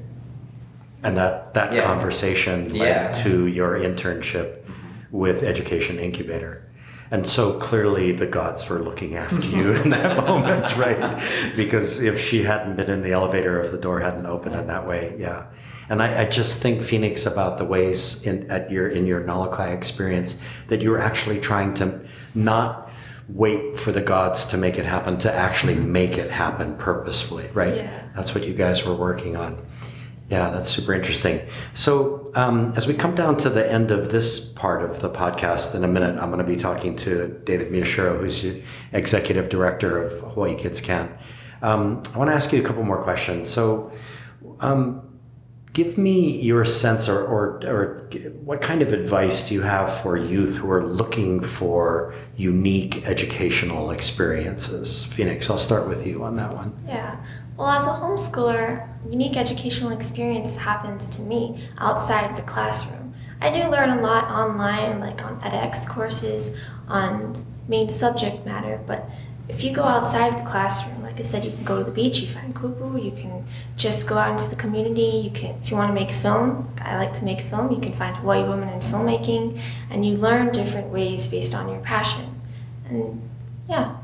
And 1.04 1.16
that, 1.16 1.54
that 1.54 1.72
Yeah. 1.72 1.84
conversation 1.84 2.72
led 2.72 2.88
Yeah. 2.88 3.12
to 3.22 3.46
your 3.46 3.78
internship 3.78 4.48
mm-hmm. 4.62 5.16
with 5.16 5.42
Education 5.42 5.98
Incubator. 5.98 6.62
And 7.10 7.28
so 7.28 7.52
clearly 7.52 8.10
the 8.12 8.26
gods 8.26 8.68
were 8.68 8.80
looking 8.82 9.14
after 9.14 9.46
you 9.56 9.72
in 9.82 9.90
that 9.90 10.16
moment, 10.26 10.76
right? 10.76 11.22
Because 11.54 12.02
if 12.02 12.20
she 12.20 12.42
hadn't 12.42 12.76
been 12.76 12.90
in 12.90 13.02
the 13.02 13.12
elevator, 13.12 13.60
if 13.60 13.70
the 13.70 13.78
door 13.78 14.00
hadn't 14.00 14.26
opened 14.26 14.56
in 14.56 14.66
that 14.66 14.86
way, 14.86 15.14
yeah. 15.18 15.46
And 15.88 16.02
I, 16.02 16.22
I 16.22 16.24
just 16.24 16.62
think 16.62 16.82
Phoenix 16.82 17.26
about 17.26 17.58
the 17.58 17.64
ways 17.64 18.26
in 18.26 18.50
at 18.50 18.70
your 18.70 18.88
in 18.88 19.06
your 19.06 19.20
Nalukai 19.20 19.74
experience 19.74 20.36
that 20.68 20.80
you're 20.82 21.00
actually 21.00 21.38
trying 21.40 21.74
to 21.74 22.00
not 22.34 22.90
wait 23.28 23.76
for 23.76 23.92
the 23.92 24.00
gods 24.00 24.46
to 24.46 24.56
make 24.56 24.78
it 24.78 24.86
happen, 24.86 25.18
to 25.18 25.32
actually 25.32 25.74
mm-hmm. 25.74 25.92
make 25.92 26.18
it 26.18 26.30
happen 26.30 26.76
purposefully, 26.76 27.48
right? 27.52 27.76
Yeah. 27.76 28.02
That's 28.14 28.34
what 28.34 28.46
you 28.46 28.54
guys 28.54 28.84
were 28.84 28.94
working 28.94 29.36
on. 29.36 29.64
Yeah, 30.30 30.50
that's 30.50 30.70
super 30.70 30.94
interesting. 30.94 31.46
So, 31.74 32.30
um, 32.34 32.72
as 32.76 32.86
we 32.86 32.94
come 32.94 33.14
down 33.14 33.36
to 33.38 33.50
the 33.50 33.70
end 33.70 33.90
of 33.90 34.10
this 34.10 34.40
part 34.40 34.82
of 34.82 35.00
the 35.00 35.10
podcast, 35.10 35.74
in 35.74 35.84
a 35.84 35.88
minute, 35.88 36.18
I'm 36.18 36.30
going 36.30 36.44
to 36.44 36.50
be 36.50 36.56
talking 36.56 36.96
to 36.96 37.40
David 37.44 37.70
Miyashiro, 37.70 38.18
who's 38.18 38.44
executive 38.92 39.50
director 39.50 40.02
of 40.02 40.32
Hawaii 40.32 40.54
Kids 40.54 40.80
Can. 40.80 41.10
Um, 41.60 42.02
I 42.14 42.18
want 42.18 42.30
to 42.30 42.34
ask 42.34 42.52
you 42.52 42.60
a 42.60 42.64
couple 42.64 42.82
more 42.84 43.02
questions. 43.02 43.50
So, 43.50 43.92
um, 44.60 45.13
give 45.74 45.98
me 45.98 46.40
your 46.40 46.64
sense, 46.64 47.08
or, 47.08 47.18
or, 47.18 47.60
or 47.66 48.08
what 48.44 48.62
kind 48.62 48.80
of 48.80 48.92
advice 48.92 49.48
do 49.48 49.54
you 49.54 49.62
have 49.62 50.00
for 50.00 50.16
youth 50.16 50.56
who 50.56 50.70
are 50.70 50.84
looking 50.84 51.40
for 51.40 52.14
unique 52.36 53.04
educational 53.06 53.90
experiences? 53.90 55.04
Phoenix, 55.04 55.50
I'll 55.50 55.58
start 55.58 55.88
with 55.88 56.06
you 56.06 56.22
on 56.22 56.36
that 56.36 56.54
one. 56.54 56.72
Yeah. 56.86 57.22
Well, 57.56 57.68
as 57.68 57.86
a 57.86 57.90
homeschooler, 57.90 58.88
unique 59.10 59.36
educational 59.36 59.90
experience 59.90 60.56
happens 60.56 61.08
to 61.08 61.22
me 61.22 61.68
outside 61.78 62.30
of 62.30 62.36
the 62.36 62.42
classroom. 62.42 63.12
I 63.40 63.50
do 63.50 63.68
learn 63.68 63.90
a 63.90 64.00
lot 64.00 64.24
online, 64.24 65.00
like 65.00 65.24
on 65.24 65.40
edX 65.40 65.88
courses, 65.88 66.56
on 66.86 67.34
main 67.66 67.88
subject 67.88 68.46
matter, 68.46 68.80
but 68.86 69.10
if 69.48 69.64
you 69.64 69.74
go 69.74 69.82
outside 69.82 70.32
of 70.32 70.36
the 70.38 70.48
classroom, 70.48 70.93
like 71.14 71.20
I 71.20 71.28
said, 71.28 71.44
you 71.44 71.52
can 71.52 71.62
go 71.62 71.78
to 71.78 71.84
the 71.84 71.92
beach, 71.92 72.18
you 72.18 72.26
find 72.26 72.52
kupu, 72.52 73.00
you 73.00 73.12
can 73.12 73.46
just 73.76 74.08
go 74.08 74.18
out 74.18 74.32
into 74.32 74.50
the 74.50 74.56
community, 74.56 75.22
you 75.24 75.30
can 75.30 75.54
if 75.62 75.70
you 75.70 75.76
want 75.76 75.90
to 75.90 75.94
make 75.94 76.10
film, 76.10 76.68
I 76.80 76.96
like 76.96 77.12
to 77.12 77.24
make 77.24 77.40
film, 77.40 77.70
you 77.70 77.78
can 77.78 77.92
find 77.92 78.16
Hawaii 78.16 78.42
women 78.42 78.68
in 78.68 78.80
filmmaking, 78.80 79.60
and 79.90 80.04
you 80.04 80.16
learn 80.16 80.50
different 80.50 80.88
ways 80.88 81.28
based 81.28 81.54
on 81.54 81.68
your 81.68 81.78
passion. 81.82 82.40
And 82.88 83.30
yeah. 83.68 83.96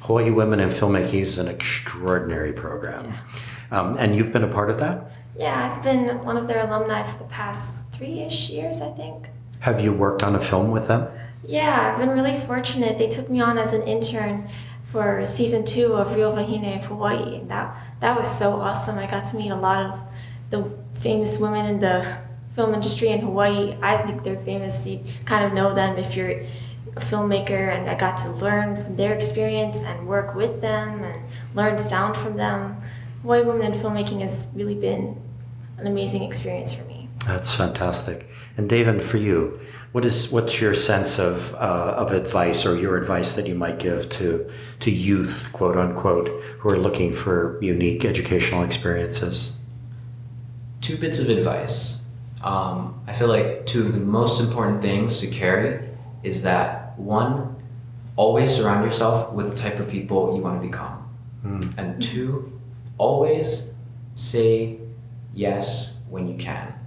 Hawaii 0.00 0.30
Women 0.30 0.60
in 0.60 0.70
Filmmaking 0.70 1.20
is 1.20 1.36
an 1.36 1.48
extraordinary 1.48 2.54
program. 2.54 3.12
Um, 3.70 3.94
and 3.98 4.16
you've 4.16 4.32
been 4.32 4.44
a 4.44 4.48
part 4.48 4.70
of 4.70 4.78
that? 4.78 5.12
Yeah, 5.36 5.70
I've 5.70 5.82
been 5.82 6.24
one 6.24 6.38
of 6.38 6.48
their 6.48 6.66
alumni 6.66 7.02
for 7.02 7.18
the 7.18 7.28
past 7.28 7.74
three 7.92 8.20
ish 8.20 8.48
years, 8.48 8.80
I 8.80 8.90
think. 8.92 9.28
Have 9.60 9.82
you 9.82 9.92
worked 9.92 10.22
on 10.22 10.34
a 10.34 10.40
film 10.40 10.70
with 10.70 10.88
them? 10.88 11.08
Yeah, 11.44 11.92
I've 11.92 11.98
been 11.98 12.10
really 12.10 12.38
fortunate. 12.40 12.98
They 12.98 13.08
took 13.08 13.28
me 13.28 13.40
on 13.40 13.58
as 13.58 13.74
an 13.74 13.82
intern 13.82 14.48
for 14.88 15.22
season 15.22 15.64
two 15.64 15.92
of 15.92 16.14
Real 16.16 16.32
Vahine 16.32 16.78
of 16.78 16.86
Hawaii. 16.86 17.40
That 17.44 17.76
that 18.00 18.18
was 18.18 18.26
so 18.36 18.60
awesome. 18.60 18.98
I 18.98 19.06
got 19.06 19.26
to 19.26 19.36
meet 19.36 19.50
a 19.50 19.56
lot 19.56 19.84
of 19.84 20.00
the 20.50 20.98
famous 20.98 21.38
women 21.38 21.66
in 21.66 21.78
the 21.78 22.18
film 22.54 22.72
industry 22.74 23.08
in 23.08 23.20
Hawaii. 23.20 23.76
I 23.82 23.98
think 23.98 24.24
they're 24.24 24.42
famous. 24.44 24.86
You 24.86 25.00
kind 25.26 25.44
of 25.44 25.52
know 25.52 25.74
them 25.74 25.98
if 25.98 26.16
you're 26.16 26.30
a 26.96 27.00
filmmaker, 27.00 27.76
and 27.76 27.88
I 27.88 27.94
got 27.96 28.16
to 28.18 28.30
learn 28.30 28.82
from 28.82 28.96
their 28.96 29.14
experience 29.14 29.82
and 29.82 30.08
work 30.08 30.34
with 30.34 30.60
them 30.62 31.04
and 31.04 31.22
learn 31.54 31.76
sound 31.76 32.16
from 32.16 32.36
them. 32.36 32.80
Hawaii 33.22 33.42
Women 33.42 33.72
in 33.72 33.78
Filmmaking 33.78 34.22
has 34.22 34.46
really 34.54 34.74
been 34.74 35.20
an 35.76 35.86
amazing 35.86 36.22
experience 36.22 36.72
for 36.72 36.84
me. 36.84 37.08
That's 37.26 37.54
fantastic. 37.54 38.26
And 38.56 38.70
David, 38.70 39.02
for 39.02 39.18
you, 39.18 39.60
what 39.92 40.04
is 40.04 40.30
what's 40.30 40.60
your 40.60 40.74
sense 40.74 41.18
of 41.18 41.54
uh, 41.54 41.94
of 41.96 42.12
advice 42.12 42.66
or 42.66 42.76
your 42.76 42.96
advice 42.96 43.32
that 43.32 43.46
you 43.46 43.54
might 43.54 43.78
give 43.78 44.08
to 44.10 44.50
to 44.80 44.90
youth, 44.90 45.50
quote 45.52 45.76
unquote, 45.76 46.28
who 46.58 46.68
are 46.68 46.78
looking 46.78 47.12
for 47.12 47.58
unique 47.62 48.04
educational 48.04 48.62
experiences? 48.62 49.56
Two 50.80 50.96
bits 50.96 51.18
of 51.18 51.28
advice. 51.28 52.02
Um, 52.44 53.02
I 53.06 53.12
feel 53.12 53.28
like 53.28 53.66
two 53.66 53.82
of 53.82 53.92
the 53.92 54.00
most 54.00 54.40
important 54.40 54.80
things 54.80 55.18
to 55.20 55.26
carry 55.26 55.88
is 56.22 56.42
that 56.42 56.96
one, 56.98 57.56
always 58.14 58.54
surround 58.54 58.84
yourself 58.84 59.32
with 59.32 59.50
the 59.50 59.56
type 59.56 59.78
of 59.78 59.88
people 59.88 60.36
you 60.36 60.42
want 60.42 60.60
to 60.60 60.68
become, 60.68 61.08
mm. 61.44 61.78
and 61.78 62.00
two, 62.00 62.60
always 62.96 63.74
say 64.14 64.78
yes 65.34 65.96
when 66.08 66.28
you 66.28 66.36
can. 66.36 66.77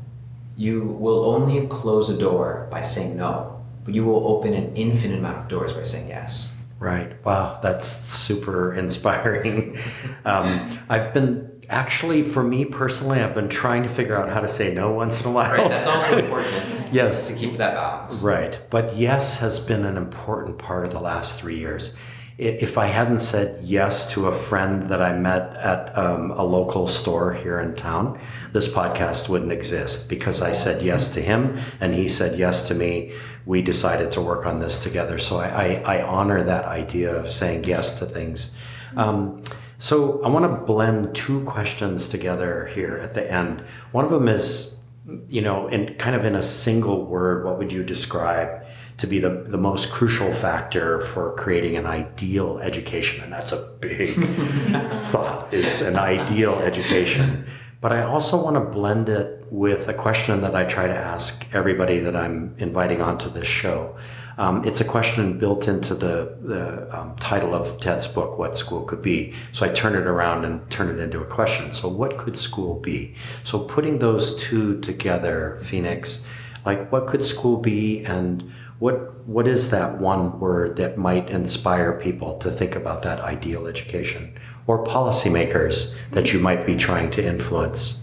You 0.62 0.84
will 0.84 1.26
only 1.26 1.66
close 1.66 2.08
a 2.12 2.16
door 2.16 2.68
by 2.70 2.82
saying 2.84 3.18
no, 3.18 3.60
but 3.84 3.96
you 3.96 4.06
will 4.06 4.28
open 4.28 4.54
an 4.54 4.72
infinite 4.76 5.18
amount 5.18 5.40
of 5.40 5.48
doors 5.48 5.74
by 5.74 5.82
saying 5.82 6.10
yes. 6.10 6.52
Right. 6.78 7.14
Wow, 7.26 7.60
that's 7.64 7.88
super 7.88 8.72
inspiring. 8.84 9.76
um, 10.24 10.70
I've 10.88 11.14
been 11.16 11.64
actually, 11.68 12.22
for 12.22 12.44
me 12.44 12.66
personally, 12.66 13.22
I've 13.22 13.34
been 13.34 13.50
trying 13.50 13.82
to 13.82 13.90
figure 13.90 14.16
out 14.16 14.30
how 14.30 14.40
to 14.40 14.48
say 14.48 14.72
no 14.72 14.92
once 14.92 15.20
in 15.22 15.32
a 15.32 15.32
while. 15.32 15.52
Right. 15.52 15.68
That's 15.68 15.88
also 15.88 16.18
important. 16.24 16.94
yes. 16.94 17.32
To 17.32 17.36
keep 17.36 17.54
that 17.58 17.74
balance. 17.74 18.22
Right. 18.22 18.60
But 18.70 18.96
yes 18.96 19.40
has 19.40 19.60
been 19.60 19.84
an 19.84 19.98
important 19.98 20.60
part 20.60 20.86
of 20.86 20.92
the 20.92 21.02
last 21.02 21.40
three 21.40 21.58
years 21.58 21.96
if 22.38 22.78
I 22.78 22.88
hadn't 22.88 23.20
said 23.20 23.64
yes 23.64 24.12
to 24.14 24.28
a 24.28 24.32
friend 24.32 24.90
that 24.90 25.02
I 25.02 25.16
met 25.18 25.56
at 25.58 25.98
um, 25.98 26.32
a 26.32 26.44
local 26.44 26.88
store 26.88 27.34
here 27.34 27.60
in 27.60 27.76
town, 27.76 28.20
this 28.52 28.68
podcast 28.68 29.30
wouldn't 29.30 29.52
exist 29.52 30.10
because 30.10 30.42
I 30.42 30.52
said 30.52 30.82
yes 30.82 31.10
to 31.10 31.22
him 31.22 31.60
and 31.80 31.94
he 31.94 32.08
said 32.08 32.38
yes 32.40 32.68
to 32.70 32.74
me. 32.74 33.14
We 33.46 33.62
decided 33.62 34.12
to 34.14 34.22
work 34.22 34.46
on 34.46 34.60
this 34.60 34.80
together. 34.80 35.18
So 35.20 35.38
I, 35.38 35.84
I, 35.86 35.98
I 35.98 36.04
honor 36.04 36.44
that 36.44 36.66
idea 36.66 37.16
of 37.16 37.32
saying 37.32 37.66
yes 37.66 38.00
to 38.00 38.06
things. 38.06 38.56
Um, 38.96 39.44
so 39.78 40.24
I 40.24 40.30
want 40.30 40.46
to 40.46 40.66
blend 40.66 41.16
two 41.16 41.44
questions 41.44 42.08
together 42.08 42.68
here 42.68 42.98
at 42.98 43.14
the 43.14 43.30
end. 43.32 43.64
One 43.92 44.06
of 44.06 44.12
them 44.12 44.28
is, 44.28 44.80
you 45.28 45.42
know, 45.42 45.68
in 45.68 45.96
kind 45.96 46.16
of 46.16 46.24
in 46.24 46.36
a 46.36 46.44
single 46.44 47.06
word, 47.06 47.46
what 47.46 47.58
would 47.58 47.74
you 47.74 47.84
describe 47.84 48.61
to 49.02 49.08
be 49.08 49.18
the, 49.18 49.30
the 49.30 49.58
most 49.58 49.92
crucial 49.92 50.32
factor 50.32 51.00
for 51.00 51.34
creating 51.34 51.76
an 51.76 51.88
ideal 51.88 52.60
education. 52.60 53.24
And 53.24 53.34
that's 53.34 53.52
a 53.52 53.58
big 53.80 54.10
thought 55.10 55.52
is 55.52 55.82
an 55.82 55.96
ideal 55.96 56.54
education. 56.60 57.48
But 57.82 57.94
I 57.94 58.04
also 58.04 58.40
want 58.40 58.58
to 58.58 58.62
blend 58.62 59.10
it 59.10 59.44
with 59.50 59.88
a 59.88 59.94
question 59.96 60.42
that 60.42 60.54
I 60.54 60.66
try 60.66 60.86
to 60.86 60.96
ask 60.96 61.48
everybody 61.52 61.98
that 62.02 62.16
I'm 62.16 62.54
inviting 62.60 63.02
onto 63.02 63.28
this 63.28 63.48
show. 63.48 63.98
Um, 64.38 64.64
it's 64.66 64.82
a 64.82 64.86
question 64.86 65.40
built 65.40 65.68
into 65.68 65.96
the, 65.96 66.38
the 66.40 66.96
um, 66.96 67.16
title 67.16 67.56
of 67.56 67.80
Ted's 67.80 68.08
book, 68.08 68.38
What 68.38 68.56
School 68.56 68.84
Could 68.84 69.02
Be. 69.02 69.34
So 69.52 69.66
I 69.66 69.70
turn 69.70 69.96
it 69.96 70.06
around 70.06 70.46
and 70.46 70.70
turn 70.70 70.90
it 70.90 71.00
into 71.00 71.22
a 71.22 71.26
question. 71.26 71.72
So, 71.72 71.90
what 71.90 72.20
could 72.20 72.38
school 72.38 72.80
be? 72.80 73.16
So, 73.44 73.60
putting 73.60 74.00
those 74.00 74.36
two 74.36 74.80
together, 74.80 75.60
Phoenix, 75.62 76.26
like 76.66 76.92
what 76.92 77.08
could 77.08 77.24
school 77.24 77.58
be 77.58 78.06
and 78.06 78.52
what 78.82 79.28
what 79.28 79.48
is 79.48 79.70
that 79.70 80.00
one 80.00 80.40
word 80.40 80.76
that 80.76 80.98
might 80.98 81.30
inspire 81.30 82.00
people 82.00 82.40
to 82.40 82.50
think 82.50 82.76
about 82.76 83.04
that 83.04 83.20
ideal 83.20 83.68
education 83.68 84.34
or 84.66 84.84
policymakers 84.84 85.94
that 86.10 86.34
you 86.34 86.40
might 86.40 86.66
be 86.66 86.76
trying 86.76 87.12
to 87.12 87.24
influence? 87.24 88.02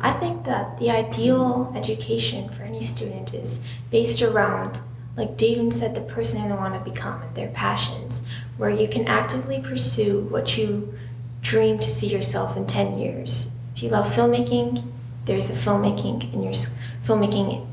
I 0.00 0.12
think 0.14 0.44
that 0.44 0.78
the 0.78 0.90
ideal 0.90 1.72
education 1.76 2.48
for 2.48 2.64
any 2.64 2.80
student 2.80 3.34
is 3.34 3.64
based 3.92 4.20
around, 4.20 4.80
like 5.16 5.36
David 5.36 5.72
said, 5.72 5.94
the 5.94 6.00
person 6.00 6.48
they 6.48 6.54
want 6.56 6.74
to 6.74 6.90
become 6.90 7.22
and 7.22 7.34
their 7.36 7.50
passions, 7.50 8.26
where 8.56 8.70
you 8.70 8.88
can 8.88 9.06
actively 9.06 9.60
pursue 9.60 10.22
what 10.22 10.58
you 10.58 10.92
dream 11.40 11.78
to 11.78 11.88
see 11.88 12.08
yourself 12.08 12.56
in 12.56 12.66
10 12.66 12.98
years. 12.98 13.52
If 13.76 13.84
you 13.84 13.90
love 13.90 14.06
filmmaking, 14.06 14.82
there's 15.24 15.50
a 15.50 15.54
filmmaking 15.54 16.34
in 16.34 16.42
your 16.42 16.54
filmmaking 17.04 17.64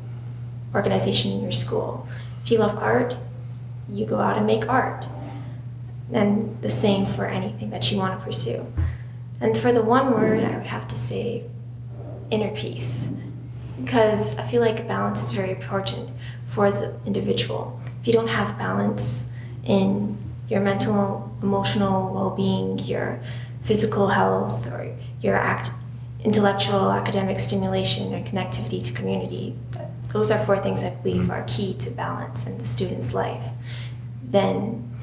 organization 0.76 1.32
in 1.32 1.41
your 1.41 1.51
school. 1.51 2.08
If 2.44 2.52
you 2.52 2.58
love 2.58 2.78
art, 2.78 3.16
you 3.89 4.06
go 4.06 4.20
out 4.20 4.38
and 4.38 4.46
make 4.46 4.68
art. 4.68 5.08
And 6.12 6.62
the 6.62 6.70
same 6.70 7.06
for 7.06 7.26
anything 7.26 7.70
that 7.70 7.91
you 7.91 7.98
want 7.98 8.20
to 8.20 8.26
pursue. 8.26 8.68
And 9.39 9.58
for 9.58 9.72
the 9.72 9.82
one 9.82 10.12
word, 10.12 10.44
I 10.44 10.58
would 10.58 10.68
have 10.68 10.88
to 10.89 10.96
say 10.96 11.46
inner 12.30 12.52
peace. 12.52 13.12
Because 13.82 14.38
I 14.38 14.44
feel 14.44 14.62
like 14.62 14.88
balance 14.88 15.24
is 15.24 15.32
very 15.32 15.52
important 15.52 16.10
for 16.46 16.70
the 16.70 16.96
individual. 17.06 17.80
If 18.02 18.08
you 18.08 18.14
don't 18.14 18.28
have 18.28 18.58
balance 18.58 19.30
in 19.64 20.18
your 20.50 20.60
mental, 20.60 21.34
emotional 21.41 22.14
well 22.14 22.32
being, 22.32 22.78
your 22.80 23.20
physical 23.62 24.10
health, 24.10 24.68
or 24.68 24.94
your 25.22 25.36
act, 25.36 25.72
intellectual, 26.24 26.91
academic 26.91 27.39
stimulation, 27.39 28.14
or 28.14 28.22
connectivity 28.24 28.84
to 28.84 28.94
community, 28.94 29.56
those 30.14 30.30
are 30.32 30.43
four 30.45 30.57
things 30.59 30.84
I 30.84 30.91
believe 30.91 31.24
mm-hmm. 31.24 31.32
are 31.32 31.43
key 31.47 31.74
to 31.74 31.89
balance 31.89 32.45
in 32.47 32.59
the 32.59 32.66
student's 32.66 33.14
life. 33.14 33.47
Then, 34.24 34.95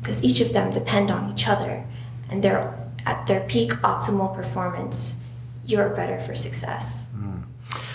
because 0.00 0.22
each 0.22 0.40
of 0.40 0.52
them 0.52 0.70
depend 0.70 1.10
on 1.10 1.32
each 1.32 1.48
other 1.48 1.82
and 2.30 2.42
they're 2.42 2.78
at 3.06 3.26
their 3.26 3.40
peak 3.40 3.70
optimal 3.82 4.34
performance, 4.34 5.22
you're 5.64 5.88
better 5.88 6.20
for 6.20 6.34
success. 6.34 7.08
Mm. 7.16 7.44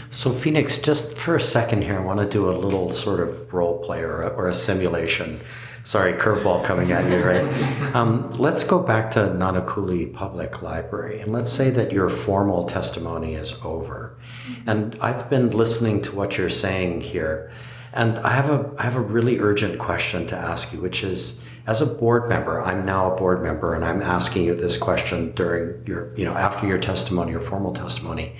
So, 0.09 0.31
Phoenix, 0.31 0.79
just 0.79 1.17
for 1.17 1.35
a 1.35 1.39
second 1.39 1.83
here, 1.83 1.97
I 1.97 2.03
want 2.03 2.19
to 2.19 2.27
do 2.27 2.49
a 2.49 2.51
little 2.51 2.91
sort 2.91 3.19
of 3.19 3.53
role 3.53 3.77
play 3.79 4.01
or 4.01 4.23
a, 4.23 4.29
or 4.29 4.47
a 4.47 4.53
simulation. 4.53 5.39
Sorry, 5.89 6.13
curveball 6.13 6.63
coming 6.63 6.91
at 6.91 7.09
you, 7.09 7.17
right? 7.25 7.95
um, 7.95 8.29
let's 8.33 8.63
go 8.63 8.77
back 8.77 9.09
to 9.09 9.21
Nanakuli 9.21 10.13
Public 10.13 10.61
Library 10.61 11.19
and 11.19 11.31
let's 11.31 11.51
say 11.51 11.71
that 11.71 11.91
your 11.91 12.09
formal 12.09 12.63
testimony 12.63 13.33
is 13.33 13.59
over. 13.63 14.15
And 14.67 14.95
I've 15.01 15.27
been 15.31 15.49
listening 15.49 16.03
to 16.03 16.15
what 16.15 16.37
you're 16.37 16.47
saying 16.47 17.01
here. 17.01 17.49
And 17.91 18.19
I 18.19 18.33
have 18.33 18.51
a 18.51 18.71
I 18.77 18.83
have 18.83 18.97
a 18.97 19.01
really 19.01 19.39
urgent 19.39 19.79
question 19.79 20.27
to 20.27 20.35
ask 20.35 20.71
you, 20.71 20.79
which 20.79 21.03
is 21.03 21.41
as 21.65 21.81
a 21.81 21.87
board 21.87 22.29
member, 22.29 22.61
I'm 22.61 22.85
now 22.85 23.11
a 23.11 23.17
board 23.17 23.41
member 23.41 23.73
and 23.73 23.83
I'm 23.83 24.03
asking 24.03 24.43
you 24.43 24.53
this 24.53 24.77
question 24.77 25.31
during 25.31 25.87
your, 25.87 26.15
you 26.15 26.23
know, 26.23 26.35
after 26.35 26.67
your 26.67 26.77
testimony, 26.77 27.31
your 27.31 27.41
formal 27.41 27.73
testimony. 27.73 28.35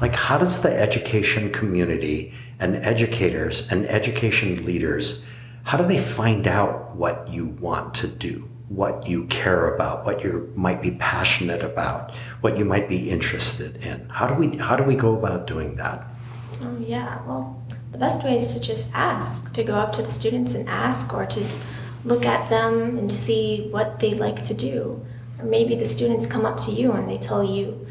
Like 0.00 0.14
how 0.14 0.38
does 0.38 0.62
the 0.62 0.74
education 0.74 1.52
community 1.52 2.32
and 2.58 2.76
educators 2.76 3.70
and 3.70 3.84
education 3.84 4.64
leaders 4.64 5.22
how 5.64 5.78
do 5.78 5.86
they 5.86 5.98
find 5.98 6.46
out 6.46 6.94
what 6.94 7.26
you 7.28 7.46
want 7.46 7.94
to 7.94 8.06
do, 8.06 8.48
what 8.68 9.08
you 9.08 9.24
care 9.26 9.74
about, 9.74 10.04
what 10.04 10.22
you 10.22 10.52
might 10.54 10.82
be 10.82 10.92
passionate 10.92 11.62
about, 11.62 12.14
what 12.42 12.58
you 12.58 12.64
might 12.66 12.88
be 12.88 13.10
interested 13.10 13.78
in? 13.78 14.08
How 14.10 14.26
do 14.26 14.34
we 14.34 14.56
how 14.58 14.76
do 14.76 14.84
we 14.84 14.94
go 14.94 15.16
about 15.16 15.46
doing 15.46 15.76
that? 15.76 16.06
Oh 16.62 16.76
yeah, 16.78 17.20
well, 17.26 17.62
the 17.92 17.98
best 17.98 18.22
way 18.22 18.36
is 18.36 18.52
to 18.54 18.60
just 18.60 18.90
ask, 18.94 19.52
to 19.54 19.64
go 19.64 19.74
up 19.74 19.92
to 19.92 20.02
the 20.02 20.10
students 20.10 20.54
and 20.54 20.68
ask, 20.68 21.12
or 21.14 21.24
to 21.26 21.48
look 22.04 22.26
at 22.26 22.48
them 22.50 22.98
and 22.98 23.10
see 23.10 23.68
what 23.70 24.00
they 24.00 24.14
like 24.14 24.42
to 24.42 24.54
do. 24.54 25.00
Or 25.38 25.46
maybe 25.46 25.74
the 25.74 25.86
students 25.86 26.26
come 26.26 26.44
up 26.44 26.58
to 26.58 26.70
you 26.70 26.92
and 26.92 27.08
they 27.08 27.18
tell 27.18 27.42
you, 27.42 27.86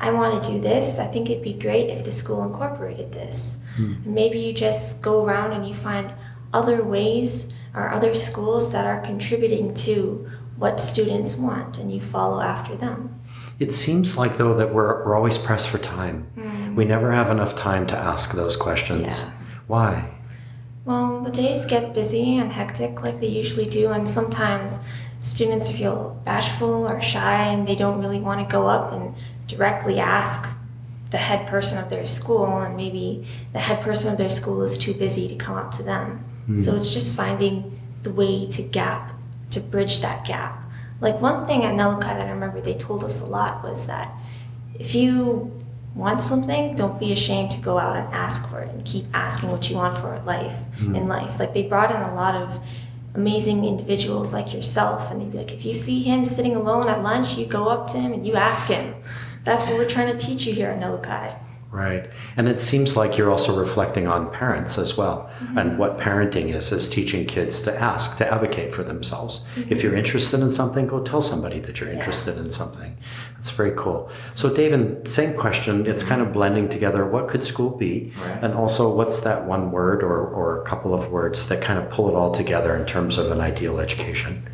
I 0.00 0.10
want 0.10 0.42
to 0.42 0.50
do 0.50 0.60
this. 0.60 0.98
I 0.98 1.06
think 1.06 1.30
it'd 1.30 1.44
be 1.44 1.52
great 1.52 1.88
if 1.88 2.04
the 2.04 2.10
school 2.10 2.42
incorporated 2.42 3.12
this. 3.12 3.58
Hmm. 3.76 3.94
maybe 4.04 4.38
you 4.38 4.52
just 4.52 5.00
go 5.00 5.24
around 5.24 5.52
and 5.52 5.66
you 5.66 5.72
find 5.72 6.12
other 6.52 6.82
ways 6.82 7.52
or 7.74 7.90
other 7.90 8.14
schools 8.14 8.72
that 8.72 8.86
are 8.86 9.00
contributing 9.00 9.72
to 9.74 10.30
what 10.56 10.80
students 10.80 11.36
want 11.36 11.78
and 11.78 11.92
you 11.92 12.00
follow 12.00 12.40
after 12.40 12.76
them. 12.76 13.18
It 13.58 13.72
seems 13.72 14.16
like, 14.16 14.36
though, 14.36 14.54
that 14.54 14.74
we're, 14.74 15.04
we're 15.04 15.14
always 15.14 15.38
pressed 15.38 15.68
for 15.68 15.78
time. 15.78 16.26
Mm. 16.36 16.74
We 16.74 16.84
never 16.84 17.12
have 17.12 17.30
enough 17.30 17.54
time 17.54 17.86
to 17.88 17.96
ask 17.96 18.32
those 18.32 18.56
questions. 18.56 19.20
Yeah. 19.20 19.30
Why? 19.66 20.10
Well, 20.84 21.20
the 21.20 21.30
days 21.30 21.64
get 21.64 21.94
busy 21.94 22.38
and 22.38 22.50
hectic 22.50 23.02
like 23.02 23.20
they 23.20 23.28
usually 23.28 23.66
do, 23.66 23.92
and 23.92 24.08
sometimes 24.08 24.80
students 25.20 25.70
feel 25.70 26.20
bashful 26.24 26.90
or 26.90 27.00
shy 27.00 27.44
and 27.52 27.68
they 27.68 27.76
don't 27.76 28.00
really 28.00 28.18
want 28.18 28.40
to 28.40 28.52
go 28.52 28.66
up 28.66 28.92
and 28.92 29.14
directly 29.46 30.00
ask 30.00 30.56
the 31.10 31.18
head 31.18 31.46
person 31.46 31.78
of 31.78 31.88
their 31.90 32.06
school, 32.06 32.58
and 32.58 32.76
maybe 32.76 33.26
the 33.52 33.60
head 33.60 33.82
person 33.82 34.10
of 34.10 34.18
their 34.18 34.30
school 34.30 34.62
is 34.62 34.76
too 34.78 34.94
busy 34.94 35.28
to 35.28 35.36
come 35.36 35.56
up 35.56 35.70
to 35.70 35.82
them. 35.82 36.24
So 36.58 36.70
hmm. 36.70 36.76
it's 36.76 36.92
just 36.92 37.14
finding 37.14 37.78
the 38.02 38.12
way 38.12 38.46
to 38.46 38.62
gap, 38.62 39.12
to 39.50 39.60
bridge 39.60 40.00
that 40.00 40.26
gap. 40.26 40.62
Like 41.00 41.20
one 41.20 41.46
thing 41.46 41.64
at 41.64 41.74
Nalukai 41.74 42.16
that 42.16 42.26
I 42.26 42.30
remember 42.30 42.60
they 42.60 42.74
told 42.74 43.04
us 43.04 43.20
a 43.20 43.26
lot 43.26 43.62
was 43.62 43.86
that 43.86 44.12
if 44.78 44.94
you 44.94 45.52
want 45.94 46.20
something, 46.20 46.74
don't 46.74 46.98
be 46.98 47.12
ashamed 47.12 47.50
to 47.52 47.60
go 47.60 47.78
out 47.78 47.96
and 47.96 48.12
ask 48.14 48.48
for 48.48 48.60
it 48.60 48.70
and 48.70 48.84
keep 48.84 49.04
asking 49.12 49.50
what 49.50 49.68
you 49.68 49.76
want 49.76 49.96
for 49.98 50.20
life 50.24 50.56
hmm. 50.78 50.94
in 50.94 51.08
life. 51.08 51.38
Like 51.38 51.54
they 51.54 51.62
brought 51.62 51.90
in 51.90 52.00
a 52.00 52.14
lot 52.14 52.34
of 52.34 52.64
amazing 53.14 53.64
individuals 53.64 54.32
like 54.32 54.54
yourself 54.54 55.10
and 55.10 55.20
they'd 55.20 55.30
be 55.30 55.38
like, 55.38 55.52
if 55.52 55.64
you 55.64 55.72
see 55.72 56.02
him 56.02 56.24
sitting 56.24 56.56
alone 56.56 56.88
at 56.88 57.02
lunch, 57.02 57.36
you 57.36 57.46
go 57.46 57.68
up 57.68 57.88
to 57.88 57.98
him 57.98 58.12
and 58.12 58.26
you 58.26 58.34
ask 58.34 58.68
him. 58.68 58.94
That's 59.44 59.66
what 59.66 59.76
we're 59.76 59.88
trying 59.88 60.16
to 60.16 60.26
teach 60.26 60.46
you 60.46 60.54
here 60.54 60.70
at 60.70 60.80
Nalukai. 60.80 61.36
Right. 61.72 62.10
And 62.36 62.50
it 62.50 62.60
seems 62.60 62.98
like 62.98 63.16
you're 63.16 63.30
also 63.30 63.58
reflecting 63.58 64.06
on 64.06 64.30
parents 64.30 64.76
as 64.76 64.98
well 64.98 65.30
mm-hmm. 65.38 65.56
and 65.56 65.78
what 65.78 65.96
parenting 65.96 66.54
is, 66.54 66.70
is 66.70 66.86
teaching 66.86 67.24
kids 67.24 67.62
to 67.62 67.74
ask, 67.80 68.18
to 68.18 68.30
advocate 68.30 68.74
for 68.74 68.82
themselves. 68.82 69.46
Mm-hmm. 69.56 69.72
If 69.72 69.82
you're 69.82 69.94
interested 69.94 70.40
in 70.40 70.50
something, 70.50 70.86
go 70.86 71.00
tell 71.02 71.22
somebody 71.22 71.60
that 71.60 71.80
you're 71.80 71.90
interested 71.90 72.36
in 72.36 72.50
something. 72.50 72.94
That's 73.36 73.48
very 73.48 73.72
cool. 73.74 74.10
So, 74.34 74.52
David, 74.52 75.08
same 75.08 75.34
question. 75.34 75.86
It's 75.86 76.02
kind 76.02 76.20
of 76.20 76.30
blending 76.30 76.68
together. 76.68 77.06
What 77.06 77.28
could 77.28 77.42
school 77.42 77.70
be? 77.70 78.12
Right. 78.22 78.44
And 78.44 78.52
also, 78.52 78.94
what's 78.94 79.20
that 79.20 79.46
one 79.46 79.72
word 79.72 80.02
or, 80.02 80.26
or 80.26 80.60
a 80.60 80.66
couple 80.66 80.92
of 80.92 81.10
words 81.10 81.48
that 81.48 81.62
kind 81.62 81.78
of 81.78 81.88
pull 81.88 82.06
it 82.10 82.14
all 82.14 82.30
together 82.30 82.76
in 82.76 82.84
terms 82.84 83.16
of 83.16 83.30
an 83.30 83.40
ideal 83.40 83.80
education? 83.80 84.46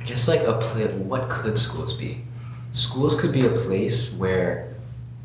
I 0.00 0.04
guess 0.04 0.26
like 0.26 0.42
a 0.42 0.54
pla 0.54 0.88
what 0.88 1.30
could 1.30 1.56
schools 1.56 1.94
be? 1.94 2.24
Schools 2.72 3.14
could 3.14 3.30
be 3.30 3.46
a 3.46 3.50
place 3.50 4.12
where 4.12 4.73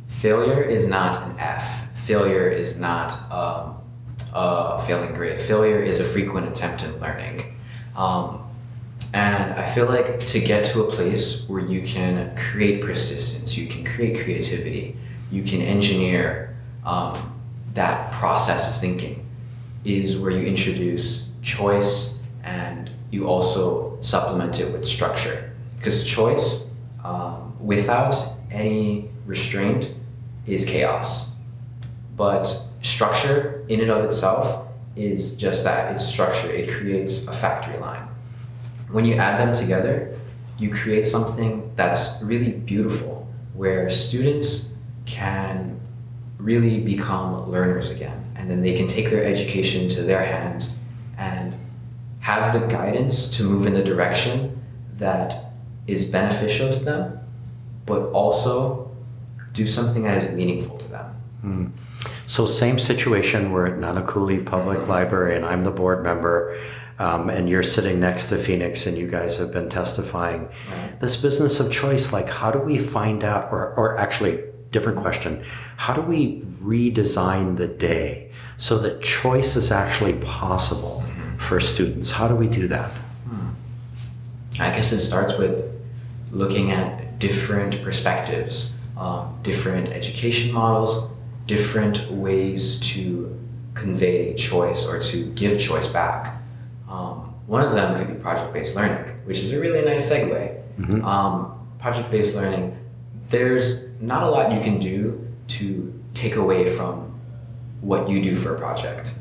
failure 0.09 0.61
is 0.61 0.85
not 0.85 1.17
an 1.23 1.39
F. 1.39 1.97
Failure 1.97 2.49
is 2.49 2.77
not 2.77 3.31
um, 3.31 3.77
a 4.33 4.77
failing 4.79 5.13
grade. 5.13 5.39
Failure 5.39 5.81
is 5.81 5.99
a 5.99 6.03
frequent 6.03 6.47
attempt 6.47 6.83
in 6.83 6.99
learning. 6.99 7.55
Um, 7.95 8.43
and 9.13 9.53
I 9.53 9.65
feel 9.65 9.85
like 9.85 10.19
to 10.19 10.39
get 10.39 10.65
to 10.65 10.83
a 10.83 10.91
place 10.91 11.47
where 11.47 11.65
you 11.65 11.81
can 11.81 12.35
create 12.35 12.81
persistence, 12.81 13.57
you 13.57 13.67
can 13.67 13.83
create 13.83 14.23
creativity, 14.23 14.95
you 15.31 15.41
can 15.43 15.61
engineer 15.61 16.55
um, 16.85 17.39
that 17.73 18.11
process 18.11 18.69
of 18.69 18.79
thinking, 18.79 19.25
is 19.83 20.17
where 20.17 20.31
you 20.31 20.45
introduce 20.45 21.29
choice 21.41 22.23
and 22.43 22.91
you 23.09 23.27
also 23.27 23.97
supplement 24.01 24.59
it 24.59 24.71
with 24.71 24.85
structure. 24.85 25.51
Because 25.77 26.03
choice, 26.03 26.67
um, 27.03 27.55
without 27.59 28.13
any 28.51 29.09
restraint, 29.25 29.93
is 30.53 30.65
chaos. 30.65 31.37
But 32.15 32.61
structure, 32.81 33.65
in 33.69 33.81
and 33.81 33.89
of 33.89 34.03
itself, 34.03 34.67
is 34.95 35.35
just 35.35 35.63
that 35.63 35.91
it's 35.91 36.05
structure. 36.05 36.49
It 36.49 36.69
creates 36.69 37.27
a 37.27 37.33
factory 37.33 37.77
line. 37.77 38.07
When 38.91 39.05
you 39.05 39.15
add 39.15 39.39
them 39.39 39.53
together, 39.53 40.17
you 40.57 40.69
create 40.69 41.05
something 41.05 41.71
that's 41.75 42.21
really 42.21 42.51
beautiful, 42.51 43.27
where 43.53 43.89
students 43.89 44.69
can 45.05 45.79
really 46.37 46.79
become 46.79 47.49
learners 47.49 47.89
again. 47.89 48.31
And 48.35 48.49
then 48.49 48.61
they 48.61 48.73
can 48.73 48.87
take 48.87 49.09
their 49.09 49.23
education 49.23 49.89
to 49.89 50.03
their 50.03 50.23
hands 50.23 50.77
and 51.17 51.55
have 52.19 52.53
the 52.53 52.65
guidance 52.67 53.27
to 53.37 53.43
move 53.43 53.65
in 53.65 53.73
the 53.73 53.83
direction 53.83 54.61
that 54.97 55.53
is 55.87 56.05
beneficial 56.05 56.71
to 56.71 56.79
them, 56.79 57.19
but 57.85 58.01
also 58.11 58.88
do 59.53 59.65
something 59.67 60.03
that 60.03 60.17
is 60.17 60.33
meaningful 60.35 60.77
to 60.77 60.87
them. 60.87 61.05
Hmm. 61.41 61.67
So 62.25 62.45
same 62.45 62.79
situation. 62.79 63.51
We're 63.51 63.67
at 63.67 63.79
Nanakuli 63.79 64.45
Public 64.45 64.87
Library, 64.87 65.35
and 65.35 65.45
I'm 65.45 65.63
the 65.63 65.71
board 65.71 66.03
member, 66.03 66.57
um, 66.99 67.29
and 67.29 67.49
you're 67.49 67.63
sitting 67.63 67.99
next 67.99 68.27
to 68.27 68.37
Phoenix, 68.37 68.85
and 68.85 68.97
you 68.97 69.07
guys 69.07 69.37
have 69.37 69.51
been 69.51 69.69
testifying. 69.69 70.49
This 70.99 71.17
business 71.17 71.59
of 71.59 71.71
choice, 71.71 72.13
like 72.13 72.29
how 72.29 72.51
do 72.51 72.59
we 72.59 72.77
find 72.77 73.23
out, 73.23 73.51
or, 73.51 73.73
or 73.75 73.97
actually, 73.97 74.43
different 74.71 74.99
question, 74.99 75.43
how 75.77 75.93
do 75.93 76.01
we 76.01 76.41
redesign 76.61 77.57
the 77.57 77.67
day 77.67 78.31
so 78.57 78.77
that 78.77 79.01
choice 79.01 79.55
is 79.55 79.71
actually 79.71 80.13
possible 80.13 81.03
mm-hmm. 81.05 81.37
for 81.37 81.59
students? 81.59 82.11
How 82.11 82.27
do 82.27 82.35
we 82.35 82.47
do 82.47 82.67
that? 82.67 82.91
Hmm. 83.27 83.49
I 84.59 84.69
guess 84.69 84.91
it 84.91 84.99
starts 84.99 85.37
with 85.37 85.75
looking 86.31 86.71
at 86.71 87.17
different 87.17 87.81
perspectives, 87.83 88.73
um, 88.99 89.39
different 89.43 89.89
education 89.89 90.51
models, 90.53 91.09
different 91.47 92.11
ways 92.11 92.79
to 92.91 93.35
convey 93.73 94.33
choice 94.35 94.85
or 94.85 94.99
to 94.99 95.25
give 95.33 95.59
choice 95.59 95.87
back. 95.87 96.41
Um, 96.89 97.33
one 97.47 97.61
of 97.65 97.71
them 97.73 97.97
could 97.97 98.07
be 98.07 98.15
project 98.21 98.53
based 98.53 98.75
learning, 98.75 99.15
which 99.25 99.39
is 99.39 99.53
a 99.53 99.59
really 99.59 99.81
nice 99.83 100.09
segue. 100.11 100.57
Um, 101.03 101.67
project 101.79 102.11
based 102.11 102.35
learning, 102.35 102.77
there's 103.29 103.85
not 104.01 104.23
a 104.23 104.29
lot 104.29 104.51
you 104.51 104.59
can 104.61 104.79
do 104.79 105.27
to 105.47 105.93
take 106.13 106.35
away 106.35 106.67
from 106.69 107.19
what 107.81 108.09
you 108.09 108.21
do 108.21 108.35
for 108.35 108.55
a 108.55 108.57
project. 108.57 109.15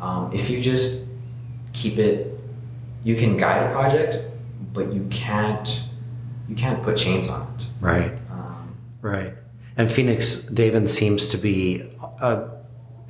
Um, 0.00 0.30
if 0.32 0.48
you 0.48 0.60
just 0.60 1.04
keep 1.72 1.98
it, 1.98 2.38
you 3.02 3.14
can 3.16 3.36
guide 3.36 3.68
a 3.68 3.72
project, 3.72 4.18
but 4.72 4.92
you 4.92 5.06
can't 5.10 5.82
you 6.48 6.54
can't 6.54 6.82
put 6.82 6.96
chains 6.96 7.28
on 7.28 7.42
it. 7.54 7.66
Right. 7.80 8.12
Right. 9.04 9.34
And 9.76 9.90
Phoenix, 9.90 10.46
David 10.46 10.88
seems 10.88 11.26
to 11.26 11.36
be 11.36 11.94
uh, 12.20 12.48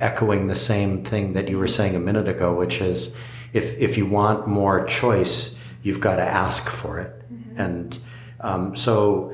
echoing 0.01 0.47
the 0.47 0.55
same 0.55 1.05
thing 1.05 1.31
that 1.33 1.47
you 1.47 1.57
were 1.57 1.69
saying 1.69 1.95
a 1.95 1.99
minute 1.99 2.27
ago, 2.27 2.53
which 2.53 2.81
is 2.81 3.15
if, 3.53 3.77
if 3.77 3.97
you 3.97 4.05
want 4.05 4.45
more 4.45 4.83
choice, 4.83 5.55
you've 5.83 6.01
got 6.01 6.17
to 6.17 6.21
ask 6.21 6.67
for 6.67 6.99
it. 6.99 7.13
And 7.55 7.97
um, 8.41 8.75
so 8.75 9.33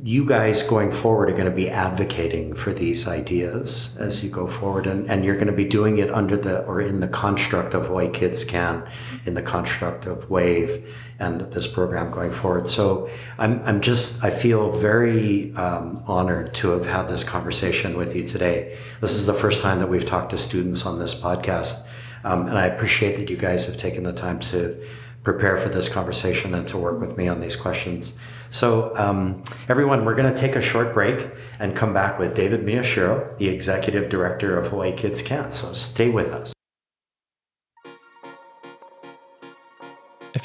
you 0.00 0.24
guys 0.24 0.62
going 0.62 0.92
forward 0.92 1.28
are 1.28 1.32
going 1.32 1.46
to 1.46 1.50
be 1.50 1.68
advocating 1.68 2.54
for 2.54 2.72
these 2.72 3.08
ideas 3.08 3.96
as 3.98 4.22
you 4.22 4.30
go 4.30 4.46
forward 4.46 4.86
and, 4.86 5.10
and 5.10 5.24
you're 5.24 5.34
going 5.34 5.48
to 5.48 5.52
be 5.52 5.64
doing 5.64 5.98
it 5.98 6.08
under 6.10 6.36
the 6.36 6.62
or 6.66 6.80
in 6.80 7.00
the 7.00 7.08
construct 7.08 7.74
of 7.74 7.86
Hawaii 7.86 8.10
Kids 8.10 8.44
Can, 8.44 8.88
in 9.24 9.34
the 9.34 9.42
construct 9.42 10.06
of 10.06 10.30
Wave 10.30 10.86
and 11.18 11.40
this 11.52 11.66
program 11.66 12.10
going 12.10 12.30
forward. 12.30 12.68
So 12.68 13.08
I'm, 13.38 13.62
I'm 13.64 13.80
just, 13.80 14.22
I 14.22 14.30
feel 14.30 14.70
very 14.70 15.54
um, 15.54 16.02
honored 16.06 16.54
to 16.54 16.70
have 16.70 16.86
had 16.86 17.08
this 17.08 17.24
conversation 17.24 17.96
with 17.96 18.14
you 18.14 18.22
today. 18.22 18.78
This 19.00 19.14
is 19.14 19.26
the 19.26 19.34
first 19.34 19.62
time 19.62 19.78
that 19.78 19.88
we've 19.88 20.04
talked 20.04 20.30
to 20.30 20.38
students 20.38 20.84
on 20.84 20.98
this 20.98 21.14
podcast. 21.14 21.82
Um, 22.24 22.48
and 22.48 22.58
I 22.58 22.66
appreciate 22.66 23.16
that 23.16 23.30
you 23.30 23.36
guys 23.36 23.66
have 23.66 23.76
taken 23.76 24.02
the 24.02 24.12
time 24.12 24.40
to 24.40 24.82
prepare 25.22 25.56
for 25.56 25.68
this 25.68 25.88
conversation 25.88 26.54
and 26.54 26.66
to 26.68 26.78
work 26.78 27.00
with 27.00 27.16
me 27.16 27.28
on 27.28 27.40
these 27.40 27.56
questions. 27.56 28.16
So, 28.50 28.96
um, 28.96 29.42
everyone, 29.68 30.04
we're 30.04 30.14
going 30.14 30.32
to 30.32 30.40
take 30.40 30.54
a 30.54 30.60
short 30.60 30.94
break 30.94 31.28
and 31.58 31.74
come 31.74 31.92
back 31.92 32.18
with 32.18 32.34
David 32.34 32.60
Miyashiro, 32.60 33.36
the 33.38 33.48
executive 33.48 34.08
director 34.08 34.56
of 34.56 34.68
Hawaii 34.68 34.92
Kids 34.92 35.22
Can. 35.22 35.50
So, 35.50 35.72
stay 35.72 36.10
with 36.10 36.32
us. 36.32 36.55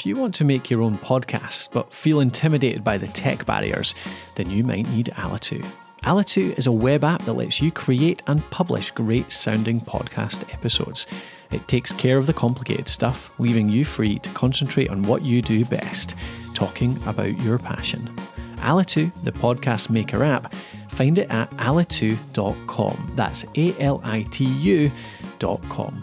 If 0.01 0.07
you 0.07 0.15
want 0.15 0.33
to 0.33 0.43
make 0.43 0.71
your 0.71 0.81
own 0.81 0.97
podcast 0.97 1.69
but 1.71 1.93
feel 1.93 2.21
intimidated 2.21 2.83
by 2.83 2.97
the 2.97 3.05
tech 3.09 3.45
barriers, 3.45 3.93
then 4.33 4.49
you 4.49 4.63
might 4.63 4.89
need 4.89 5.11
Alitu. 5.15 5.63
Alitu 6.01 6.57
is 6.57 6.65
a 6.65 6.71
web 6.71 7.03
app 7.03 7.21
that 7.25 7.33
lets 7.33 7.61
you 7.61 7.71
create 7.71 8.23
and 8.25 8.41
publish 8.49 8.89
great 8.89 9.31
sounding 9.31 9.79
podcast 9.79 10.51
episodes. 10.51 11.05
It 11.51 11.67
takes 11.67 11.93
care 11.93 12.17
of 12.17 12.25
the 12.25 12.33
complicated 12.33 12.87
stuff, 12.87 13.39
leaving 13.39 13.69
you 13.69 13.85
free 13.85 14.17
to 14.17 14.29
concentrate 14.31 14.89
on 14.89 15.03
what 15.03 15.21
you 15.21 15.39
do 15.39 15.63
best 15.65 16.15
talking 16.55 16.97
about 17.05 17.39
your 17.41 17.59
passion. 17.59 18.07
Alitu, 18.55 19.11
the 19.23 19.31
podcast 19.31 19.91
maker 19.91 20.23
app, 20.23 20.51
find 20.89 21.19
it 21.19 21.29
at 21.29 21.51
alitu.com. 21.51 23.11
That's 23.13 23.45
A 23.55 23.79
L 23.79 24.01
I 24.03 24.23
T 24.31 24.45
U.com. 24.45 26.01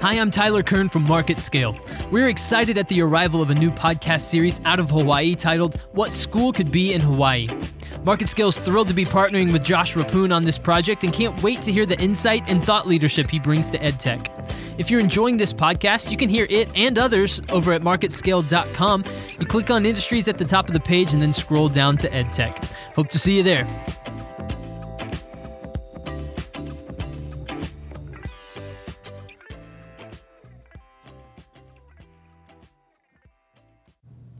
Hi, 0.00 0.14
I'm 0.14 0.30
Tyler 0.30 0.62
Kern 0.62 0.88
from 0.88 1.02
Market 1.02 1.38
Scale. 1.38 1.78
We're 2.10 2.30
excited 2.30 2.78
at 2.78 2.88
the 2.88 3.02
arrival 3.02 3.42
of 3.42 3.50
a 3.50 3.54
new 3.54 3.70
podcast 3.70 4.22
series 4.22 4.58
out 4.64 4.80
of 4.80 4.88
Hawaii 4.88 5.34
titled 5.34 5.78
What 5.92 6.14
School 6.14 6.54
Could 6.54 6.70
Be 6.70 6.94
in 6.94 7.02
Hawaii. 7.02 7.48
Market 8.02 8.30
Scale 8.30 8.48
is 8.48 8.56
thrilled 8.56 8.88
to 8.88 8.94
be 8.94 9.04
partnering 9.04 9.52
with 9.52 9.62
Josh 9.62 9.92
Reppun 9.92 10.34
on 10.34 10.44
this 10.44 10.56
project 10.56 11.04
and 11.04 11.12
can't 11.12 11.42
wait 11.42 11.60
to 11.62 11.72
hear 11.72 11.84
the 11.84 12.00
insight 12.00 12.42
and 12.46 12.64
thought 12.64 12.88
leadership 12.88 13.30
he 13.30 13.38
brings 13.38 13.70
to 13.72 13.78
EdTech. 13.78 14.50
If 14.78 14.90
you're 14.90 15.00
enjoying 15.00 15.36
this 15.36 15.52
podcast, 15.52 16.10
you 16.10 16.16
can 16.16 16.30
hear 16.30 16.46
it 16.48 16.74
and 16.74 16.98
others 16.98 17.42
over 17.50 17.74
at 17.74 17.82
marketscale.com. 17.82 19.04
You 19.38 19.44
click 19.44 19.68
on 19.68 19.84
industries 19.84 20.28
at 20.28 20.38
the 20.38 20.46
top 20.46 20.68
of 20.68 20.72
the 20.72 20.80
page 20.80 21.12
and 21.12 21.20
then 21.20 21.34
scroll 21.34 21.68
down 21.68 21.98
to 21.98 22.08
EdTech. 22.08 22.64
Hope 22.94 23.10
to 23.10 23.18
see 23.18 23.36
you 23.36 23.42
there. 23.42 23.68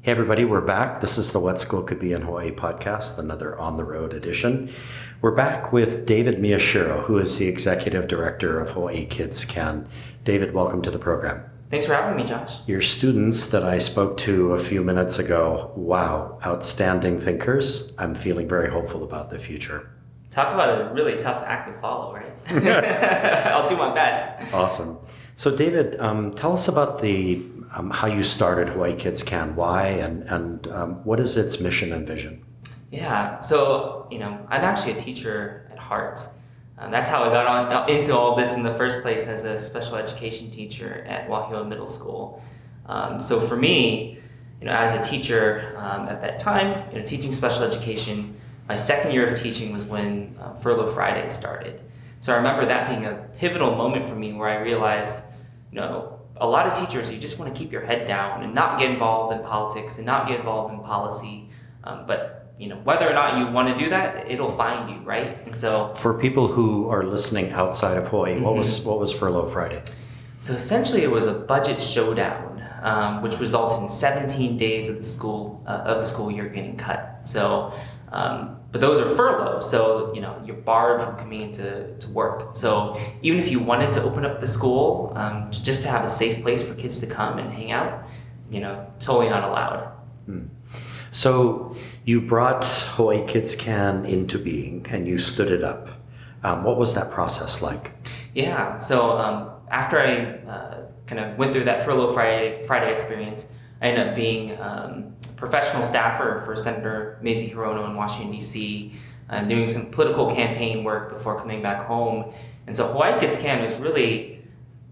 Hey, 0.02 0.12
everybody, 0.12 0.46
we're 0.46 0.62
back. 0.62 1.02
This 1.02 1.18
is 1.18 1.32
the 1.32 1.40
What 1.40 1.60
School 1.60 1.82
Could 1.82 1.98
Be 1.98 2.14
in 2.14 2.22
Hawaii 2.22 2.52
podcast, 2.52 3.18
another 3.18 3.58
on 3.58 3.76
the 3.76 3.84
road 3.84 4.14
edition. 4.14 4.72
We're 5.20 5.34
back 5.34 5.74
with 5.74 6.06
David 6.06 6.36
Miyashiro, 6.38 7.02
who 7.02 7.18
is 7.18 7.36
the 7.36 7.46
executive 7.48 8.08
director 8.08 8.58
of 8.58 8.70
Hawaii 8.70 9.04
Kids 9.04 9.44
Can. 9.44 9.86
David, 10.24 10.54
welcome 10.54 10.80
to 10.80 10.90
the 10.90 10.98
program. 10.98 11.44
Thanks 11.68 11.84
for 11.84 11.92
having 11.92 12.16
me, 12.16 12.24
Josh. 12.24 12.66
Your 12.66 12.80
students 12.80 13.48
that 13.48 13.62
I 13.62 13.76
spoke 13.76 14.16
to 14.18 14.54
a 14.54 14.58
few 14.58 14.82
minutes 14.82 15.18
ago, 15.18 15.70
wow, 15.76 16.38
outstanding 16.46 17.20
thinkers. 17.20 17.92
I'm 17.98 18.14
feeling 18.14 18.48
very 18.48 18.70
hopeful 18.70 19.04
about 19.04 19.28
the 19.28 19.38
future. 19.38 19.90
Talk 20.30 20.54
about 20.54 20.80
a 20.80 20.94
really 20.94 21.18
tough 21.18 21.44
act 21.46 21.68
to 21.74 21.78
follow, 21.82 22.14
right? 22.14 22.32
I'll 23.48 23.68
do 23.68 23.76
my 23.76 23.92
best. 23.92 24.54
Awesome. 24.54 24.96
So, 25.36 25.54
David, 25.54 25.98
um, 26.00 26.34
tell 26.34 26.52
us 26.52 26.68
about 26.68 27.00
the 27.00 27.42
um, 27.74 27.90
how 27.90 28.06
you 28.06 28.22
started 28.22 28.68
Hawaii 28.68 28.94
Kids 28.94 29.22
Can, 29.22 29.54
why, 29.54 29.86
and 29.86 30.22
and 30.24 30.66
um, 30.68 31.04
what 31.04 31.20
is 31.20 31.36
its 31.36 31.60
mission 31.60 31.92
and 31.92 32.06
vision? 32.06 32.44
Yeah. 32.90 33.40
So 33.40 34.08
you 34.10 34.18
know, 34.18 34.46
I'm 34.48 34.62
actually 34.62 34.92
a 34.92 34.96
teacher 34.98 35.68
at 35.70 35.78
heart. 35.78 36.20
Um, 36.78 36.90
that's 36.90 37.10
how 37.10 37.22
I 37.22 37.28
got 37.28 37.46
on 37.46 37.72
uh, 37.72 37.86
into 37.86 38.16
all 38.16 38.34
this 38.36 38.54
in 38.54 38.62
the 38.62 38.74
first 38.74 39.02
place 39.02 39.26
as 39.26 39.44
a 39.44 39.58
special 39.58 39.96
education 39.96 40.50
teacher 40.50 41.04
at 41.06 41.28
Wahio 41.28 41.66
Middle 41.66 41.90
School. 41.90 42.42
Um, 42.86 43.20
so 43.20 43.38
for 43.38 43.56
me, 43.56 44.18
you 44.60 44.66
know, 44.66 44.72
as 44.72 44.92
a 44.92 45.10
teacher 45.10 45.74
um, 45.76 46.08
at 46.08 46.20
that 46.22 46.38
time, 46.38 46.90
you 46.90 46.98
know, 46.98 47.04
teaching 47.04 47.32
special 47.32 47.64
education, 47.64 48.34
my 48.68 48.74
second 48.74 49.12
year 49.12 49.26
of 49.26 49.38
teaching 49.38 49.72
was 49.72 49.84
when 49.84 50.36
uh, 50.40 50.54
Furlough 50.54 50.86
Friday 50.86 51.28
started. 51.28 51.80
So 52.20 52.32
I 52.32 52.36
remember 52.36 52.66
that 52.66 52.88
being 52.88 53.06
a 53.06 53.14
pivotal 53.38 53.74
moment 53.74 54.08
for 54.08 54.14
me 54.14 54.32
where 54.32 54.48
I 54.48 54.60
realized, 54.60 55.24
you 55.70 55.80
know, 55.80 56.19
a 56.40 56.46
lot 56.46 56.66
of 56.66 56.74
teachers, 56.74 57.10
you 57.10 57.18
just 57.18 57.38
want 57.38 57.54
to 57.54 57.58
keep 57.58 57.70
your 57.70 57.82
head 57.82 58.06
down 58.06 58.42
and 58.42 58.54
not 58.54 58.78
get 58.78 58.90
involved 58.90 59.34
in 59.34 59.44
politics 59.44 59.96
and 59.98 60.06
not 60.06 60.26
get 60.26 60.40
involved 60.40 60.72
in 60.72 60.80
policy. 60.80 61.48
Um, 61.84 62.04
but 62.06 62.54
you 62.58 62.68
know, 62.68 62.76
whether 62.76 63.08
or 63.08 63.14
not 63.14 63.38
you 63.38 63.46
want 63.46 63.68
to 63.68 63.82
do 63.82 63.88
that, 63.90 64.30
it'll 64.30 64.50
find 64.50 64.90
you, 64.90 64.98
right? 64.98 65.38
And 65.46 65.56
so, 65.56 65.94
for 65.94 66.18
people 66.18 66.46
who 66.46 66.88
are 66.90 67.02
listening 67.02 67.52
outside 67.52 67.96
of 67.96 68.08
Hawaii, 68.08 68.34
mm-hmm. 68.34 68.44
what 68.44 68.54
was 68.54 68.80
what 68.80 68.98
was 68.98 69.12
Furlough 69.12 69.46
Friday? 69.46 69.82
So 70.40 70.54
essentially, 70.54 71.02
it 71.02 71.10
was 71.10 71.26
a 71.26 71.34
budget 71.34 71.80
showdown, 71.80 72.62
um, 72.82 73.22
which 73.22 73.38
resulted 73.38 73.80
in 73.80 73.88
17 73.88 74.56
days 74.56 74.88
of 74.88 74.96
the 74.96 75.04
school 75.04 75.62
uh, 75.66 75.82
of 75.84 76.00
the 76.00 76.06
school 76.06 76.30
year 76.30 76.48
getting 76.48 76.76
cut. 76.76 77.20
So 77.24 77.72
um, 78.12 78.56
but 78.72 78.80
those 78.80 78.98
are 78.98 79.08
furloughed, 79.08 79.62
so 79.62 80.12
you 80.14 80.20
know 80.20 80.40
you're 80.44 80.56
barred 80.56 81.00
from 81.02 81.16
coming 81.16 81.42
into 81.42 81.96
to 81.98 82.08
work. 82.10 82.56
So 82.56 83.00
even 83.22 83.38
if 83.38 83.50
you 83.50 83.60
wanted 83.60 83.92
to 83.94 84.02
open 84.02 84.24
up 84.24 84.40
the 84.40 84.46
school 84.46 85.12
um, 85.16 85.50
just 85.50 85.82
to 85.82 85.88
have 85.88 86.04
a 86.04 86.08
safe 86.08 86.42
place 86.42 86.62
for 86.62 86.74
kids 86.74 86.98
to 86.98 87.06
come 87.06 87.38
and 87.38 87.50
hang 87.50 87.72
out, 87.72 88.04
you 88.50 88.60
know, 88.60 88.86
totally 88.98 89.28
not 89.28 89.44
allowed. 89.44 89.92
Hmm. 90.26 90.46
So 91.10 91.76
you 92.04 92.20
brought 92.20 92.64
Hawaii 92.64 93.26
Kids 93.26 93.54
Can 93.56 94.04
into 94.06 94.38
being 94.38 94.86
and 94.90 95.08
you 95.08 95.18
stood 95.18 95.50
it 95.50 95.64
up. 95.64 95.88
Um, 96.42 96.64
what 96.64 96.78
was 96.78 96.94
that 96.94 97.10
process 97.10 97.60
like? 97.60 97.92
Yeah. 98.34 98.78
So 98.78 99.18
um, 99.18 99.50
after 99.70 99.98
I 99.98 100.38
uh, 100.48 100.86
kind 101.06 101.20
of 101.20 101.36
went 101.36 101.52
through 101.52 101.64
that 101.64 101.84
furlough 101.84 102.12
Friday 102.12 102.64
Friday 102.66 102.92
experience, 102.92 103.48
I 103.80 103.88
ended 103.88 104.08
up 104.08 104.14
being 104.14 104.60
um, 104.60 105.14
professional 105.36 105.82
staffer 105.82 106.42
for 106.44 106.54
Senator 106.54 107.18
Mazie 107.22 107.50
Hirono 107.50 107.88
in 107.88 107.96
Washington, 107.96 108.32
D.C., 108.32 108.92
and 109.28 109.48
doing 109.48 109.68
some 109.68 109.90
political 109.90 110.34
campaign 110.34 110.84
work 110.84 111.12
before 111.12 111.38
coming 111.38 111.62
back 111.62 111.86
home. 111.86 112.32
And 112.66 112.76
so 112.76 112.86
Hawaii 112.86 113.18
Kids 113.18 113.36
Can 113.36 113.64
was 113.64 113.76
really 113.76 114.42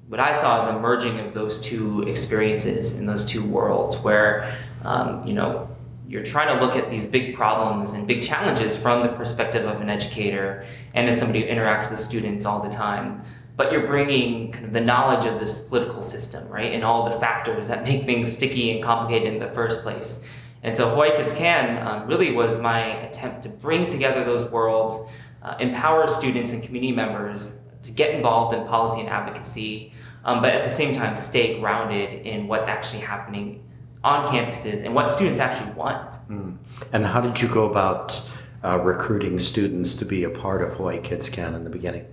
what 0.07 0.21
I 0.21 0.33
saw 0.33 0.61
as 0.61 0.67
a 0.67 0.79
merging 0.79 1.21
of 1.21 1.35
those 1.35 1.61
two 1.61 2.03
experiences 2.03 2.99
in 2.99 3.05
those 3.05 3.25
two 3.25 3.45
worlds 3.45 3.99
where, 3.99 4.57
um, 4.85 5.27
you 5.27 5.35
know, 5.35 5.69
you're 6.09 6.25
trying 6.25 6.57
to 6.57 6.65
look 6.65 6.75
at 6.75 6.89
these 6.89 7.05
big 7.05 7.35
problems 7.35 7.93
and 7.93 8.07
big 8.07 8.23
challenges 8.23 8.79
from 8.79 9.03
the 9.03 9.09
perspective 9.09 9.67
of 9.67 9.83
an 9.83 9.91
educator 9.91 10.65
and 10.95 11.07
as 11.07 11.19
somebody 11.19 11.43
who 11.43 11.47
interacts 11.49 11.91
with 11.91 12.01
students 12.01 12.47
all 12.47 12.63
the 12.63 12.71
time 12.71 13.23
but 13.59 13.73
you're 13.73 13.89
bringing 13.89 14.53
kind 14.53 14.67
of 14.67 14.73
the 14.73 14.81
knowledge 14.81 15.27
of 15.27 15.41
this 15.41 15.59
political 15.59 16.01
system, 16.01 16.47
right, 16.49 16.73
and 16.73 16.85
all 16.85 17.11
the 17.11 17.19
factors 17.19 17.67
that 17.67 17.83
make 17.83 18.05
things 18.05 18.33
sticky 18.33 18.71
and 18.71 18.83
complicated 18.83 19.33
in 19.33 19.39
the 19.39 19.53
first 19.53 19.83
place. 19.83 20.25
And 20.63 20.77
so 20.77 20.89
Hawaii 20.89 21.11
Kids 21.17 21.35
Can 21.35 21.85
um, 21.85 22.07
really 22.07 22.31
was 22.31 22.61
my 22.61 22.81
attempt 23.03 23.43
to 23.43 23.49
bring 23.49 23.89
together 23.89 24.25
those 24.25 24.49
worlds, 24.49 25.01
uh, 25.43 25.57
empower 25.59 26.07
students 26.07 26.53
and 26.53 26.63
community 26.63 26.93
members 26.93 27.55
to 27.83 27.91
get 27.91 28.15
involved 28.15 28.55
in 28.55 28.65
policy 28.65 29.01
and 29.01 29.09
advocacy, 29.09 29.93
um, 30.25 30.41
but 30.41 30.55
at 30.55 30.63
the 30.63 30.71
same 30.71 30.93
time 30.93 31.17
stay 31.17 31.59
grounded 31.59 32.25
in 32.25 32.47
what's 32.47 32.69
actually 32.69 33.01
happening 33.01 33.65
on 34.05 34.25
campuses 34.29 34.85
and 34.85 34.95
what 34.95 35.11
students 35.11 35.41
actually 35.41 35.73
want. 35.73 36.13
Mm. 36.31 36.57
And 36.93 37.05
how 37.05 37.21
did 37.21 37.43
you 37.43 37.49
go 37.49 37.69
about 37.69 38.23
uh, 38.63 38.79
recruiting 38.79 39.41
students 39.41 39.97
to 39.97 40.05
be 40.05 40.23
a 40.23 40.31
part 40.31 40.63
of 40.63 40.77
Hawaii 40.77 41.01
Kids 41.01 41.29
Can 41.29 41.57
in 41.57 41.65
the 41.65 41.71
beginning? 41.71 42.07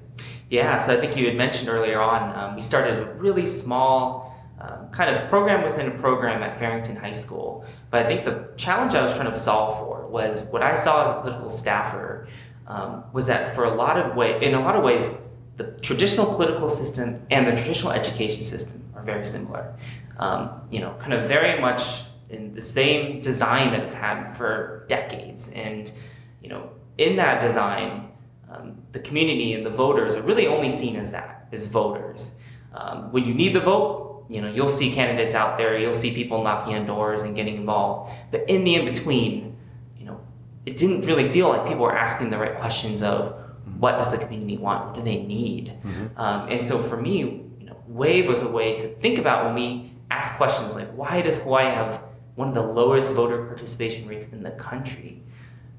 Yeah, 0.50 0.78
so 0.78 0.94
I 0.94 0.98
think 0.98 1.18
you 1.18 1.26
had 1.26 1.36
mentioned 1.36 1.70
earlier 1.70 2.00
on, 2.00 2.36
um, 2.38 2.56
we 2.56 2.62
started 2.62 3.00
a 3.00 3.06
really 3.16 3.48
small 3.48 4.36
um, 4.60 4.90
kind 4.92 5.14
of 5.14 5.28
program 5.30 5.64
within 5.64 5.88
a 5.88 5.98
program 6.00 6.44
at 6.44 6.60
Farrington 6.60 6.96
High 6.96 7.12
School. 7.12 7.66
But 7.90 8.06
I 8.06 8.08
think 8.08 8.26
the 8.26 8.50
challenge 8.56 8.94
I 8.94 9.02
was 9.02 9.14
trying 9.14 9.30
to 9.32 9.38
solve 9.38 9.80
for 9.80 10.08
was 10.08 10.44
what 10.46 10.62
I 10.62 10.76
saw 10.76 11.04
as 11.04 11.12
a 11.12 11.22
political 11.22 11.50
staffer 11.50 12.28
um, 12.68 13.04
was 13.12 13.28
that 13.28 13.54
for 13.54 13.66
a 13.66 13.74
lot 13.74 13.98
of 13.98 14.16
way, 14.16 14.42
in 14.42 14.54
a 14.54 14.60
lot 14.60 14.76
of 14.76 14.84
ways, 14.84 15.12
the 15.58 15.72
traditional 15.82 16.26
political 16.26 16.70
system 16.70 17.22
and 17.32 17.46
the 17.48 17.52
traditional 17.52 17.92
education 17.92 18.44
system 18.44 18.84
are 18.96 19.04
very 19.04 19.26
similar. 19.26 19.76
Um, 20.18 20.62
you 20.72 20.80
know, 20.80 20.96
kind 21.00 21.14
of 21.14 21.28
very 21.28 21.60
much 21.60 22.04
in 22.30 22.54
the 22.54 22.62
same 22.62 23.22
design 23.22 23.72
that 23.72 23.82
it's 23.82 23.94
had 23.94 24.32
for 24.32 24.86
decades. 24.88 25.50
And, 25.50 25.92
you 26.42 26.50
know, 26.50 26.70
in 26.98 27.18
that 27.18 27.42
design, 27.42 28.12
um, 28.50 28.78
the 28.92 29.00
community 29.00 29.54
and 29.54 29.66
the 29.66 29.70
voters 29.70 30.16
are 30.16 30.22
really 30.22 30.48
only 30.48 30.70
seen 30.70 30.96
as 30.96 31.12
that, 31.12 31.48
as 31.52 31.66
voters. 31.66 32.36
Um, 32.74 33.12
when 33.12 33.26
you 33.26 33.34
need 33.34 33.54
the 33.54 33.60
vote, 33.60 34.26
you 34.30 34.42
know, 34.42 34.52
you'll 34.52 34.68
see 34.68 34.92
candidates 34.92 35.36
out 35.36 35.58
there, 35.58 35.78
you'll 35.78 35.94
see 35.94 36.14
people 36.14 36.44
knocking 36.44 36.76
on 36.76 36.86
doors 36.86 37.24
and 37.24 37.36
getting 37.36 37.56
involved. 37.56 38.12
But 38.32 38.50
in 38.50 38.64
the 38.64 38.76
in-between, 38.76 39.56
you 39.98 40.06
know, 40.06 40.20
it 40.66 40.78
didn't 40.78 41.02
really 41.02 41.30
feel 41.30 41.48
like 41.50 41.68
people 41.68 41.84
were 41.84 41.96
asking 41.96 42.30
the 42.32 42.38
right 42.38 42.56
questions 42.56 43.04
of 43.04 43.40
what 43.80 43.98
does 43.98 44.12
the 44.12 44.18
community 44.18 44.58
want? 44.58 44.88
What 44.88 44.96
do 44.96 45.02
they 45.04 45.24
need? 45.24 45.74
Mm-hmm. 45.84 46.20
Um, 46.20 46.50
and 46.50 46.64
so 46.64 46.80
for 46.80 46.98
me, 46.98 47.20
you 47.60 47.66
know, 47.66 47.78
WAVE 47.88 48.28
was 48.28 48.42
a 48.42 48.50
way 48.50 48.74
to 48.76 48.88
think 48.88 49.18
about 49.18 49.46
when 49.46 49.56
we 49.56 49.92
ask 50.10 50.36
questions 50.36 50.76
like, 50.76 50.92
why 50.92 51.22
does 51.22 51.40
Hawaii 51.40 51.66
have 51.66 52.02
one 52.36 52.48
of 52.48 52.54
the 52.54 52.62
lowest 52.62 53.14
voter 53.14 53.46
participation 53.46 54.08
rates 54.08 54.28
in 54.28 54.44
the 54.44 54.52
country? 54.52 55.24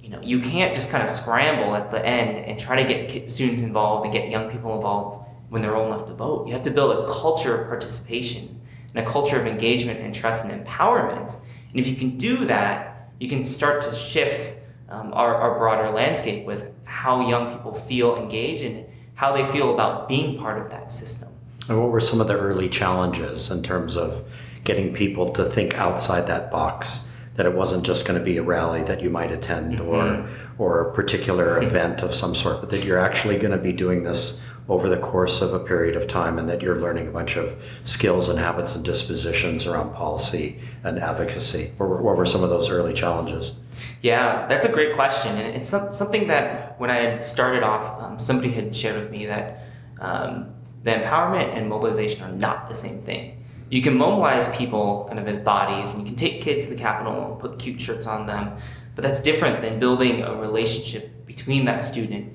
You 0.07 0.13
know, 0.13 0.23
you 0.23 0.39
can't 0.39 0.73
just 0.73 0.89
kind 0.89 1.03
of 1.03 1.11
scramble 1.11 1.75
at 1.75 1.91
the 1.91 2.07
end 2.07 2.39
and 2.39 2.57
try 2.57 2.81
to 2.81 2.85
get 2.85 3.29
students 3.29 3.61
involved 3.61 4.05
and 4.05 4.13
get 4.13 4.31
young 4.31 4.49
people 4.49 4.77
involved 4.77 5.29
when 5.49 5.63
they're 5.63 5.75
old 5.75 5.89
enough 5.89 6.07
to 6.07 6.15
vote. 6.15 6.47
You 6.47 6.53
have 6.53 6.63
to 6.63 6.71
build 6.71 6.97
a 6.97 7.13
culture 7.13 7.61
of 7.61 7.67
participation 7.67 8.61
and 8.95 9.05
a 9.05 9.11
culture 9.11 9.37
of 9.37 9.49
engagement 9.49 9.99
and 9.99 10.15
trust 10.15 10.45
and 10.45 10.65
empowerment. 10.65 11.37
And 11.71 11.81
if 11.81 11.89
you 11.89 11.97
can 11.97 12.17
do 12.17 12.45
that, 12.45 13.11
you 13.19 13.29
can 13.29 13.43
start 13.43 13.83
to 13.83 13.93
shift 13.93 14.57
um, 14.89 15.13
our, 15.13 15.35
our 15.35 15.59
broader 15.59 15.91
landscape 15.91 16.47
with 16.47 16.71
how 16.85 17.29
young 17.29 17.51
people 17.51 17.75
feel 17.75 18.15
engaged 18.17 18.63
and 18.63 18.87
how 19.15 19.33
they 19.33 19.43
feel 19.51 19.75
about 19.75 20.07
being 20.07 20.39
part 20.39 20.63
of 20.63 20.71
that 20.71 20.93
system. 20.93 21.31
And 21.69 21.83
what 21.83 21.91
were 21.91 21.99
some 21.99 22.21
of 22.21 22.29
the 22.29 22.39
early 22.39 22.69
challenges 22.69 23.51
in 23.51 23.65
terms 23.65 23.97
of 23.97 24.23
getting 24.63 24.95
people 24.95 25.33
to 25.33 25.45
think 25.45 25.75
outside 25.75 26.29
that 26.29 26.53
box? 26.53 27.06
That 27.37 27.47
it 27.47 27.55
wasn't 27.55 27.85
just 27.85 28.07
going 28.07 28.19
to 28.19 28.25
be 28.25 28.37
a 28.39 28.43
rally 28.43 28.83
that 28.83 29.03
you 29.03 29.11
might 29.11 29.31
attend 29.31 29.75
mm-hmm. 29.75 29.89
or 29.89 30.29
or 30.59 30.89
a 30.89 30.95
particular 30.95 31.63
event 31.63 32.03
of 32.03 32.15
some 32.15 32.35
sort, 32.35 32.61
but 32.61 32.71
that 32.71 32.85
you're 32.85 32.99
actually 32.99 33.39
going 33.39 33.53
to 33.53 33.59
be 33.59 33.73
doing 33.73 34.05
this 34.05 34.41
over 34.69 34.89
the 34.89 34.97
course 34.97 35.43
of 35.43 35.55
a 35.55 35.61
period 35.61 35.95
of 35.95 36.09
time 36.09 36.39
and 36.39 36.49
that 36.49 36.61
you're 36.61 36.81
learning 36.81 37.07
a 37.07 37.11
bunch 37.11 37.37
of 37.37 37.63
skills 37.85 38.29
and 38.29 38.39
habits 38.39 38.75
and 38.75 38.85
dispositions 38.85 39.65
around 39.65 39.95
policy 39.95 40.59
and 40.83 40.99
advocacy. 40.99 41.71
What 41.77 41.89
were, 41.89 42.03
what 42.03 42.17
were 42.17 42.27
some 42.27 42.43
of 42.43 42.51
those 42.51 42.69
early 42.69 42.93
challenges? 42.93 43.61
Yeah, 44.03 44.47
that's 44.49 44.65
a 44.65 44.69
great 44.69 44.95
question. 44.95 45.37
And 45.39 45.55
it's 45.57 45.69
something 45.69 46.27
that 46.27 46.81
when 46.81 46.91
I 46.91 46.97
had 46.97 47.23
started 47.23 47.63
off, 47.63 48.03
um, 48.03 48.19
somebody 48.19 48.51
had 48.51 48.75
shared 48.75 48.99
with 48.99 49.11
me 49.11 49.27
that 49.27 49.69
um, 50.01 50.53
the 50.83 50.93
empowerment 50.93 51.57
and 51.57 51.69
mobilization 51.69 52.23
are 52.23 52.33
not 52.33 52.69
the 52.69 52.75
same 52.75 53.01
thing 53.01 53.45
you 53.69 53.83
can 53.83 53.97
mobilize 53.97 54.49
people 54.57 55.05
kind 55.09 55.19
of 55.19 55.27
as 55.27 55.39
bodies 55.39 55.93
and 55.93 56.03
you 56.03 56.07
can 56.07 56.17
take 56.17 56.41
kids 56.41 56.67
to 56.67 56.75
the 56.75 56.79
Capitol 56.79 57.33
and 57.33 57.39
put 57.39 57.59
cute 57.59 57.81
shirts 57.81 58.07
on 58.07 58.27
them, 58.27 58.57
but 58.95 59.03
that's 59.03 59.21
different 59.21 59.63
than 59.63 59.79
building 59.79 60.23
a 60.23 60.35
relationship 60.35 61.27
between 61.27 61.65
that 61.65 61.83
student 61.83 62.33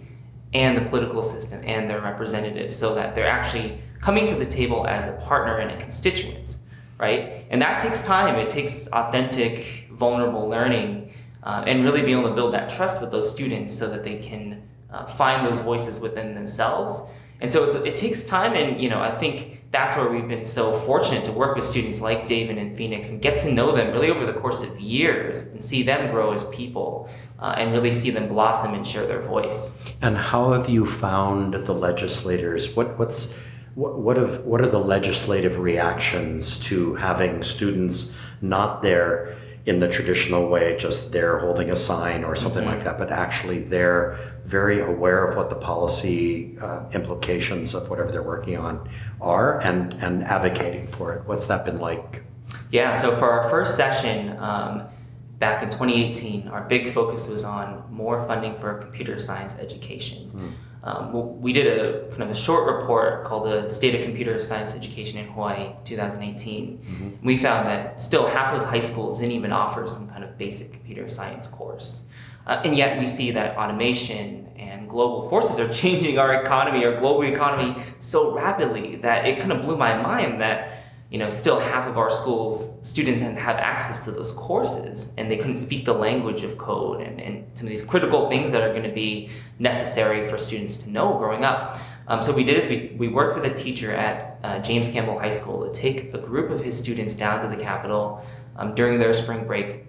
and 0.53 0.75
the 0.75 0.81
political 0.81 1.23
system 1.23 1.61
and 1.63 1.87
their 1.87 2.01
representatives 2.01 2.75
so 2.75 2.93
that 2.95 3.15
they're 3.15 3.27
actually 3.27 3.81
coming 4.01 4.27
to 4.27 4.35
the 4.35 4.45
table 4.45 4.85
as 4.87 5.07
a 5.07 5.13
partner 5.13 5.59
and 5.59 5.71
a 5.71 5.77
constituent, 5.77 6.57
right? 6.97 7.45
And 7.49 7.61
that 7.61 7.79
takes 7.79 8.01
time. 8.01 8.35
It 8.35 8.49
takes 8.49 8.87
authentic, 8.87 9.87
vulnerable 9.91 10.49
learning 10.49 11.13
uh, 11.43 11.63
and 11.65 11.83
really 11.83 12.01
being 12.01 12.19
able 12.19 12.29
to 12.29 12.35
build 12.35 12.53
that 12.53 12.69
trust 12.69 12.99
with 12.99 13.11
those 13.11 13.29
students 13.29 13.73
so 13.73 13.89
that 13.89 14.03
they 14.03 14.17
can 14.17 14.61
uh, 14.91 15.05
find 15.05 15.45
those 15.45 15.61
voices 15.61 15.99
within 15.99 16.35
themselves 16.35 17.03
And 17.41 17.51
so 17.51 17.65
it 17.83 17.95
takes 17.95 18.21
time, 18.21 18.53
and 18.53 18.81
you 18.81 18.87
know, 18.87 19.01
I 19.01 19.11
think 19.11 19.60
that's 19.71 19.95
where 19.95 20.09
we've 20.09 20.27
been 20.27 20.45
so 20.45 20.73
fortunate 20.73 21.23
to 21.25 21.31
work 21.31 21.55
with 21.55 21.63
students 21.63 22.01
like 22.01 22.27
David 22.27 22.57
and 22.57 22.75
Phoenix 22.75 23.09
and 23.09 23.21
get 23.21 23.37
to 23.39 23.51
know 23.51 23.71
them 23.71 23.93
really 23.93 24.09
over 24.09 24.25
the 24.25 24.33
course 24.33 24.61
of 24.61 24.77
years 24.79 25.43
and 25.43 25.63
see 25.63 25.81
them 25.81 26.11
grow 26.11 26.33
as 26.33 26.43
people 26.45 27.09
uh, 27.39 27.55
and 27.57 27.71
really 27.71 27.91
see 27.91 28.11
them 28.11 28.27
blossom 28.27 28.73
and 28.73 28.85
share 28.85 29.07
their 29.07 29.21
voice. 29.21 29.77
And 30.01 30.17
how 30.17 30.51
have 30.51 30.69
you 30.69 30.85
found 30.85 31.53
the 31.53 31.73
legislators? 31.73 32.75
What 32.75 32.99
what's 32.99 33.33
what 33.75 33.97
what, 33.97 34.17
have, 34.17 34.43
what 34.43 34.59
are 34.59 34.67
the 34.67 34.79
legislative 34.79 35.57
reactions 35.57 36.59
to 36.59 36.95
having 36.95 37.41
students 37.41 38.13
not 38.41 38.81
there? 38.81 39.37
In 39.65 39.79
the 39.79 39.87
traditional 39.87 40.47
way, 40.47 40.75
just 40.77 41.11
they're 41.11 41.39
holding 41.39 41.69
a 41.69 41.75
sign 41.75 42.23
or 42.23 42.35
something 42.35 42.63
mm-hmm. 42.63 42.75
like 42.75 42.83
that, 42.83 42.97
but 42.97 43.11
actually 43.11 43.59
they're 43.59 44.17
very 44.43 44.79
aware 44.79 45.23
of 45.25 45.37
what 45.37 45.49
the 45.49 45.55
policy 45.55 46.57
uh, 46.59 46.83
implications 46.93 47.75
of 47.75 47.89
whatever 47.89 48.11
they're 48.11 48.23
working 48.23 48.57
on 48.57 48.89
are 49.19 49.61
and, 49.61 49.93
and 49.93 50.23
advocating 50.23 50.87
for 50.87 51.13
it. 51.13 51.27
What's 51.27 51.45
that 51.45 51.63
been 51.63 51.79
like? 51.79 52.23
Yeah, 52.71 52.93
so 52.93 53.15
for 53.15 53.29
our 53.29 53.49
first 53.49 53.75
session 53.75 54.35
um, 54.39 54.87
back 55.37 55.61
in 55.61 55.69
2018, 55.69 56.47
our 56.47 56.63
big 56.63 56.89
focus 56.89 57.27
was 57.27 57.43
on 57.43 57.83
more 57.91 58.25
funding 58.27 58.57
for 58.59 58.75
computer 58.75 59.19
science 59.19 59.57
education. 59.57 60.31
Mm. 60.33 60.53
Um, 60.83 61.41
we 61.41 61.53
did 61.53 61.67
a 61.67 62.09
kind 62.09 62.23
of 62.23 62.31
a 62.31 62.35
short 62.35 62.75
report 62.75 63.23
called 63.23 63.45
the 63.45 63.69
State 63.69 63.93
of 63.93 64.01
Computer 64.01 64.39
Science 64.39 64.73
Education 64.73 65.19
in 65.19 65.27
Hawaii 65.27 65.73
2018. 65.85 66.77
Mm-hmm. 66.77 67.25
We 67.25 67.37
found 67.37 67.67
that 67.67 68.01
still 68.01 68.27
half 68.27 68.53
of 68.53 68.63
high 68.63 68.79
schools 68.79 69.19
didn't 69.19 69.33
even 69.33 69.51
offer 69.51 69.87
some 69.87 70.09
kind 70.09 70.23
of 70.23 70.37
basic 70.39 70.73
computer 70.73 71.07
science 71.07 71.47
course. 71.47 72.05
Uh, 72.47 72.61
and 72.65 72.75
yet 72.75 72.99
we 72.99 73.05
see 73.05 73.29
that 73.31 73.55
automation 73.57 74.49
and 74.57 74.89
global 74.89 75.29
forces 75.29 75.59
are 75.59 75.69
changing 75.81 76.17
our 76.17 76.41
economy, 76.41 76.83
our 76.83 76.99
global 76.99 77.23
economy, 77.23 77.79
so 77.99 78.33
rapidly 78.33 78.95
that 78.97 79.27
it 79.27 79.39
kind 79.39 79.51
of 79.51 79.61
blew 79.61 79.77
my 79.77 79.95
mind 80.01 80.41
that 80.41 80.80
you 81.11 81.17
know, 81.17 81.29
still 81.29 81.59
half 81.59 81.87
of 81.87 81.97
our 81.97 82.09
schools, 82.09 82.73
students 82.83 83.19
didn't 83.19 83.37
have 83.37 83.57
access 83.57 83.99
to 83.99 84.11
those 84.11 84.31
courses 84.31 85.13
and 85.17 85.29
they 85.29 85.35
couldn't 85.35 85.57
speak 85.57 85.83
the 85.83 85.93
language 85.93 86.43
of 86.43 86.57
code 86.57 87.01
and, 87.01 87.19
and 87.19 87.45
some 87.53 87.67
of 87.67 87.69
these 87.69 87.83
critical 87.83 88.29
things 88.29 88.53
that 88.53 88.61
are 88.61 88.69
going 88.69 88.89
to 88.89 88.93
be 88.93 89.29
necessary 89.59 90.25
for 90.25 90.37
students 90.37 90.77
to 90.77 90.89
know 90.89 91.17
growing 91.17 91.43
up. 91.43 91.77
Um, 92.07 92.23
so 92.23 92.31
we 92.31 92.45
did 92.45 92.57
is 92.57 92.65
we, 92.65 92.95
we 92.97 93.09
worked 93.09 93.35
with 93.35 93.51
a 93.51 93.53
teacher 93.53 93.93
at 93.93 94.39
uh, 94.43 94.59
James 94.59 94.87
Campbell 94.87 95.19
High 95.19 95.31
School 95.31 95.65
to 95.65 95.71
take 95.77 96.13
a 96.13 96.17
group 96.17 96.49
of 96.49 96.61
his 96.61 96.77
students 96.77 97.13
down 97.13 97.41
to 97.41 97.53
the 97.53 97.61
Capitol 97.61 98.25
um, 98.55 98.73
during 98.73 98.97
their 98.97 99.13
spring 99.13 99.45
break. 99.45 99.83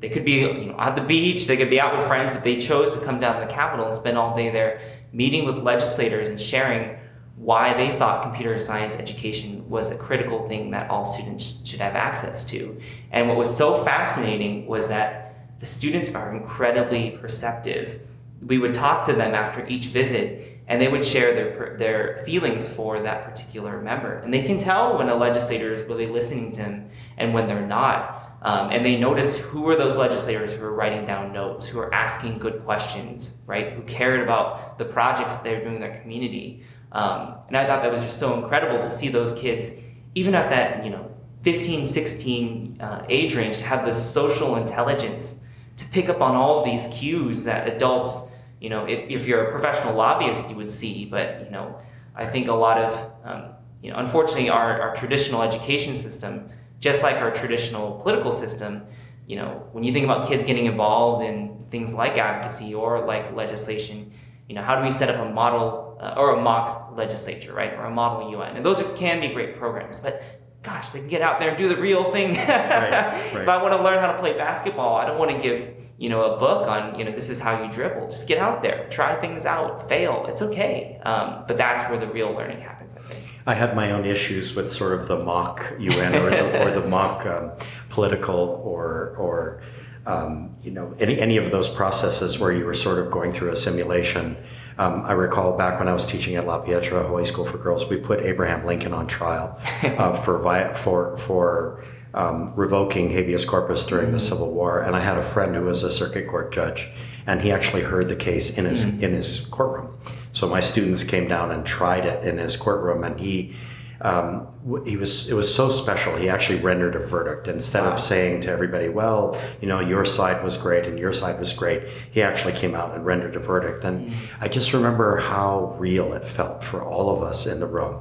They 0.00 0.08
could 0.08 0.24
be 0.24 0.40
you 0.40 0.66
know, 0.66 0.76
at 0.78 0.96
the 0.96 1.02
beach, 1.02 1.46
they 1.46 1.58
could 1.58 1.70
be 1.70 1.78
out 1.78 1.94
with 1.94 2.06
friends, 2.06 2.30
but 2.30 2.42
they 2.42 2.56
chose 2.56 2.96
to 2.96 3.04
come 3.04 3.20
down 3.20 3.38
to 3.38 3.46
the 3.46 3.52
Capitol 3.52 3.84
and 3.84 3.94
spend 3.94 4.16
all 4.16 4.34
day 4.34 4.48
there 4.48 4.80
meeting 5.12 5.44
with 5.44 5.58
legislators 5.58 6.28
and 6.28 6.40
sharing 6.40 6.98
why 7.36 7.74
they 7.74 7.96
thought 7.98 8.22
computer 8.22 8.58
science 8.58 8.96
education 8.96 9.68
was 9.68 9.90
a 9.90 9.96
critical 9.96 10.48
thing 10.48 10.70
that 10.70 10.88
all 10.88 11.04
students 11.04 11.60
should 11.64 11.80
have 11.80 11.96
access 11.96 12.44
to. 12.44 12.80
And 13.10 13.28
what 13.28 13.36
was 13.36 13.54
so 13.54 13.82
fascinating 13.82 14.66
was 14.66 14.88
that 14.88 15.58
the 15.58 15.66
students 15.66 16.14
are 16.14 16.34
incredibly 16.34 17.12
perceptive. 17.12 18.00
We 18.40 18.58
would 18.58 18.72
talk 18.72 19.04
to 19.06 19.12
them 19.12 19.34
after 19.34 19.66
each 19.66 19.86
visit 19.86 20.60
and 20.66 20.80
they 20.80 20.88
would 20.88 21.04
share 21.04 21.34
their, 21.34 21.76
their 21.76 22.22
feelings 22.24 22.72
for 22.72 23.00
that 23.00 23.24
particular 23.24 23.80
member. 23.82 24.18
And 24.18 24.32
they 24.32 24.42
can 24.42 24.56
tell 24.56 24.96
when 24.96 25.08
a 25.08 25.14
legislator 25.14 25.72
is 25.72 25.82
really 25.82 26.06
listening 26.06 26.52
to 26.52 26.62
them 26.62 26.88
and 27.16 27.34
when 27.34 27.46
they're 27.46 27.66
not. 27.66 28.38
Um, 28.42 28.70
and 28.70 28.84
they 28.84 28.96
notice 28.96 29.38
who 29.38 29.68
are 29.70 29.76
those 29.76 29.96
legislators 29.96 30.52
who 30.52 30.62
are 30.64 30.72
writing 30.72 31.06
down 31.06 31.32
notes, 31.32 31.66
who 31.66 31.78
are 31.78 31.92
asking 31.94 32.38
good 32.38 32.62
questions, 32.62 33.34
right? 33.46 33.72
Who 33.72 33.82
cared 33.82 34.20
about 34.20 34.76
the 34.76 34.84
projects 34.84 35.34
that 35.34 35.44
they're 35.44 35.62
doing 35.62 35.76
in 35.76 35.80
their 35.80 35.98
community. 36.00 36.62
Um, 36.94 37.34
and 37.48 37.56
I 37.56 37.64
thought 37.66 37.82
that 37.82 37.90
was 37.90 38.00
just 38.00 38.18
so 38.18 38.40
incredible 38.40 38.80
to 38.80 38.90
see 38.90 39.08
those 39.08 39.32
kids, 39.32 39.72
even 40.14 40.34
at 40.34 40.48
that, 40.50 40.84
you 40.84 40.90
know, 40.90 41.10
15, 41.42 41.84
16 41.84 42.78
uh, 42.80 43.04
age 43.08 43.34
range, 43.34 43.58
to 43.58 43.64
have 43.64 43.84
this 43.84 44.12
social 44.12 44.56
intelligence 44.56 45.40
to 45.76 45.86
pick 45.88 46.08
up 46.08 46.20
on 46.20 46.36
all 46.36 46.64
these 46.64 46.86
cues 46.86 47.44
that 47.44 47.68
adults, 47.68 48.30
you 48.60 48.70
know, 48.70 48.86
if, 48.86 49.10
if 49.10 49.26
you're 49.26 49.48
a 49.48 49.50
professional 49.50 49.94
lobbyist, 49.94 50.48
you 50.48 50.56
would 50.56 50.70
see. 50.70 51.04
But, 51.04 51.44
you 51.44 51.50
know, 51.50 51.78
I 52.14 52.26
think 52.26 52.48
a 52.48 52.54
lot 52.54 52.78
of, 52.78 53.12
um, 53.24 53.44
you 53.82 53.90
know, 53.90 53.98
unfortunately, 53.98 54.48
our, 54.48 54.80
our 54.80 54.94
traditional 54.94 55.42
education 55.42 55.96
system, 55.96 56.48
just 56.78 57.02
like 57.02 57.16
our 57.16 57.32
traditional 57.32 57.98
political 57.98 58.30
system, 58.30 58.86
you 59.26 59.36
know, 59.36 59.68
when 59.72 59.84
you 59.84 59.92
think 59.92 60.04
about 60.04 60.28
kids 60.28 60.44
getting 60.44 60.66
involved 60.66 61.24
in 61.24 61.58
things 61.70 61.94
like 61.94 62.16
advocacy 62.18 62.74
or 62.74 63.04
like 63.04 63.34
legislation, 63.34 64.12
you 64.48 64.54
know, 64.54 64.62
how 64.62 64.76
do 64.76 64.82
we 64.84 64.92
set 64.92 65.08
up 65.08 65.26
a 65.26 65.30
model 65.32 65.98
uh, 66.00 66.14
or 66.16 66.36
a 66.36 66.40
mock 66.40 66.83
legislature, 66.96 67.52
right, 67.52 67.72
or 67.74 67.84
a 67.84 67.90
model 67.90 68.30
UN? 68.32 68.56
And 68.56 68.64
those 68.64 68.80
are, 68.80 68.92
can 68.94 69.20
be 69.20 69.28
great 69.28 69.54
programs, 69.54 69.98
but 69.98 70.22
gosh, 70.62 70.88
they 70.90 70.98
can 70.98 71.08
get 71.08 71.22
out 71.22 71.38
there 71.38 71.50
and 71.50 71.58
do 71.58 71.68
the 71.68 71.76
real 71.76 72.10
thing. 72.10 72.34
right, 72.34 72.48
right. 72.48 73.42
If 73.42 73.48
I 73.48 73.62
want 73.62 73.74
to 73.74 73.82
learn 73.82 73.98
how 73.98 74.10
to 74.10 74.18
play 74.18 74.36
basketball, 74.36 74.96
I 74.96 75.06
don't 75.06 75.18
want 75.18 75.30
to 75.30 75.38
give 75.38 75.88
you 75.98 76.08
know 76.08 76.34
a 76.34 76.38
book 76.38 76.66
on 76.66 76.98
you 76.98 77.04
know 77.04 77.12
this 77.12 77.30
is 77.30 77.38
how 77.38 77.62
you 77.62 77.70
dribble. 77.70 78.08
Just 78.08 78.26
get 78.26 78.38
out 78.38 78.62
there, 78.62 78.88
try 78.90 79.14
things 79.14 79.46
out, 79.46 79.88
fail. 79.88 80.26
It's 80.28 80.42
okay. 80.42 81.00
Um, 81.04 81.44
but 81.46 81.56
that's 81.56 81.84
where 81.84 81.98
the 81.98 82.08
real 82.08 82.32
learning 82.32 82.60
happens. 82.60 82.94
I 82.94 83.00
think. 83.00 83.22
I 83.46 83.54
had 83.54 83.76
my 83.76 83.92
own 83.92 84.06
issues 84.06 84.54
with 84.56 84.70
sort 84.70 84.98
of 84.98 85.06
the 85.06 85.18
mock 85.18 85.74
UN 85.78 86.14
or 86.16 86.30
the, 86.30 86.66
or 86.66 86.80
the 86.80 86.88
mock 86.88 87.26
um, 87.26 87.52
political 87.90 88.62
or 88.64 89.14
or 89.18 89.62
um, 90.06 90.56
you 90.62 90.70
know, 90.70 90.94
any, 90.98 91.18
any 91.18 91.36
of 91.36 91.50
those 91.50 91.68
processes 91.68 92.38
where 92.38 92.52
you 92.52 92.64
were 92.64 92.74
sort 92.74 92.98
of 92.98 93.10
going 93.10 93.32
through 93.32 93.50
a 93.50 93.56
simulation. 93.56 94.36
Um, 94.78 95.02
I 95.04 95.12
recall 95.12 95.56
back 95.56 95.78
when 95.78 95.88
I 95.88 95.92
was 95.92 96.06
teaching 96.06 96.36
at 96.36 96.46
La 96.46 96.62
Pietra 96.62 97.06
Hawaii 97.06 97.24
School 97.24 97.44
for 97.44 97.58
Girls, 97.58 97.88
we 97.88 97.96
put 97.96 98.20
Abraham 98.20 98.66
Lincoln 98.66 98.92
on 98.92 99.06
trial 99.06 99.58
uh, 99.82 100.12
for 100.12 100.74
for 100.74 101.16
for 101.16 101.84
um, 102.14 102.52
revoking 102.54 103.10
habeas 103.10 103.44
corpus 103.44 103.86
during 103.86 104.12
the 104.12 104.18
mm. 104.18 104.28
Civil 104.28 104.52
War, 104.52 104.80
and 104.80 104.96
I 104.96 105.00
had 105.00 105.18
a 105.18 105.22
friend 105.22 105.54
who 105.54 105.64
was 105.64 105.82
a 105.82 105.90
circuit 105.90 106.28
court 106.28 106.52
judge, 106.52 106.90
and 107.26 107.40
he 107.40 107.50
actually 107.50 107.82
heard 107.82 108.08
the 108.08 108.16
case 108.16 108.56
in 108.56 108.64
his 108.64 108.86
mm. 108.86 109.02
in 109.02 109.12
his 109.12 109.46
courtroom. 109.46 109.96
So 110.32 110.48
my 110.48 110.60
students 110.60 111.04
came 111.04 111.28
down 111.28 111.50
and 111.50 111.64
tried 111.64 112.04
it 112.06 112.24
in 112.24 112.38
his 112.38 112.56
courtroom, 112.56 113.04
and 113.04 113.18
he 113.20 113.54
um, 114.00 114.48
he 114.84 114.96
was 114.96 115.30
it 115.30 115.34
was 115.34 115.52
so 115.52 115.68
special. 115.68 116.16
He 116.16 116.28
actually 116.28 116.60
rendered 116.60 116.94
a 116.94 117.06
verdict 117.06 117.48
instead 117.48 117.84
wow. 117.84 117.92
of 117.92 118.00
saying 118.00 118.40
to 118.42 118.50
everybody, 118.50 118.88
"Well, 118.88 119.40
you 119.60 119.68
know, 119.68 119.80
your 119.80 120.04
side 120.04 120.42
was 120.42 120.56
great 120.56 120.86
and 120.86 120.98
your 120.98 121.12
side 121.12 121.38
was 121.38 121.52
great." 121.52 121.82
He 122.10 122.22
actually 122.22 122.54
came 122.54 122.74
out 122.74 122.94
and 122.94 123.06
rendered 123.06 123.36
a 123.36 123.40
verdict, 123.40 123.84
and 123.84 124.10
mm-hmm. 124.10 124.44
I 124.44 124.48
just 124.48 124.72
remember 124.72 125.18
how 125.18 125.76
real 125.78 126.12
it 126.12 126.24
felt 126.24 126.64
for 126.64 126.82
all 126.82 127.10
of 127.10 127.22
us 127.22 127.46
in 127.46 127.60
the 127.60 127.66
room. 127.66 128.00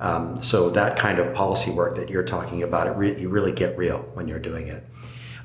Um, 0.00 0.42
so 0.42 0.70
that 0.70 0.96
kind 0.96 1.18
of 1.18 1.32
policy 1.32 1.70
work 1.70 1.94
that 1.94 2.10
you're 2.10 2.24
talking 2.24 2.62
about, 2.64 2.88
it 2.88 2.96
re- 2.96 3.20
you 3.20 3.28
really 3.28 3.52
get 3.52 3.78
real 3.78 3.98
when 4.14 4.26
you're 4.26 4.40
doing 4.40 4.66
it. 4.66 4.84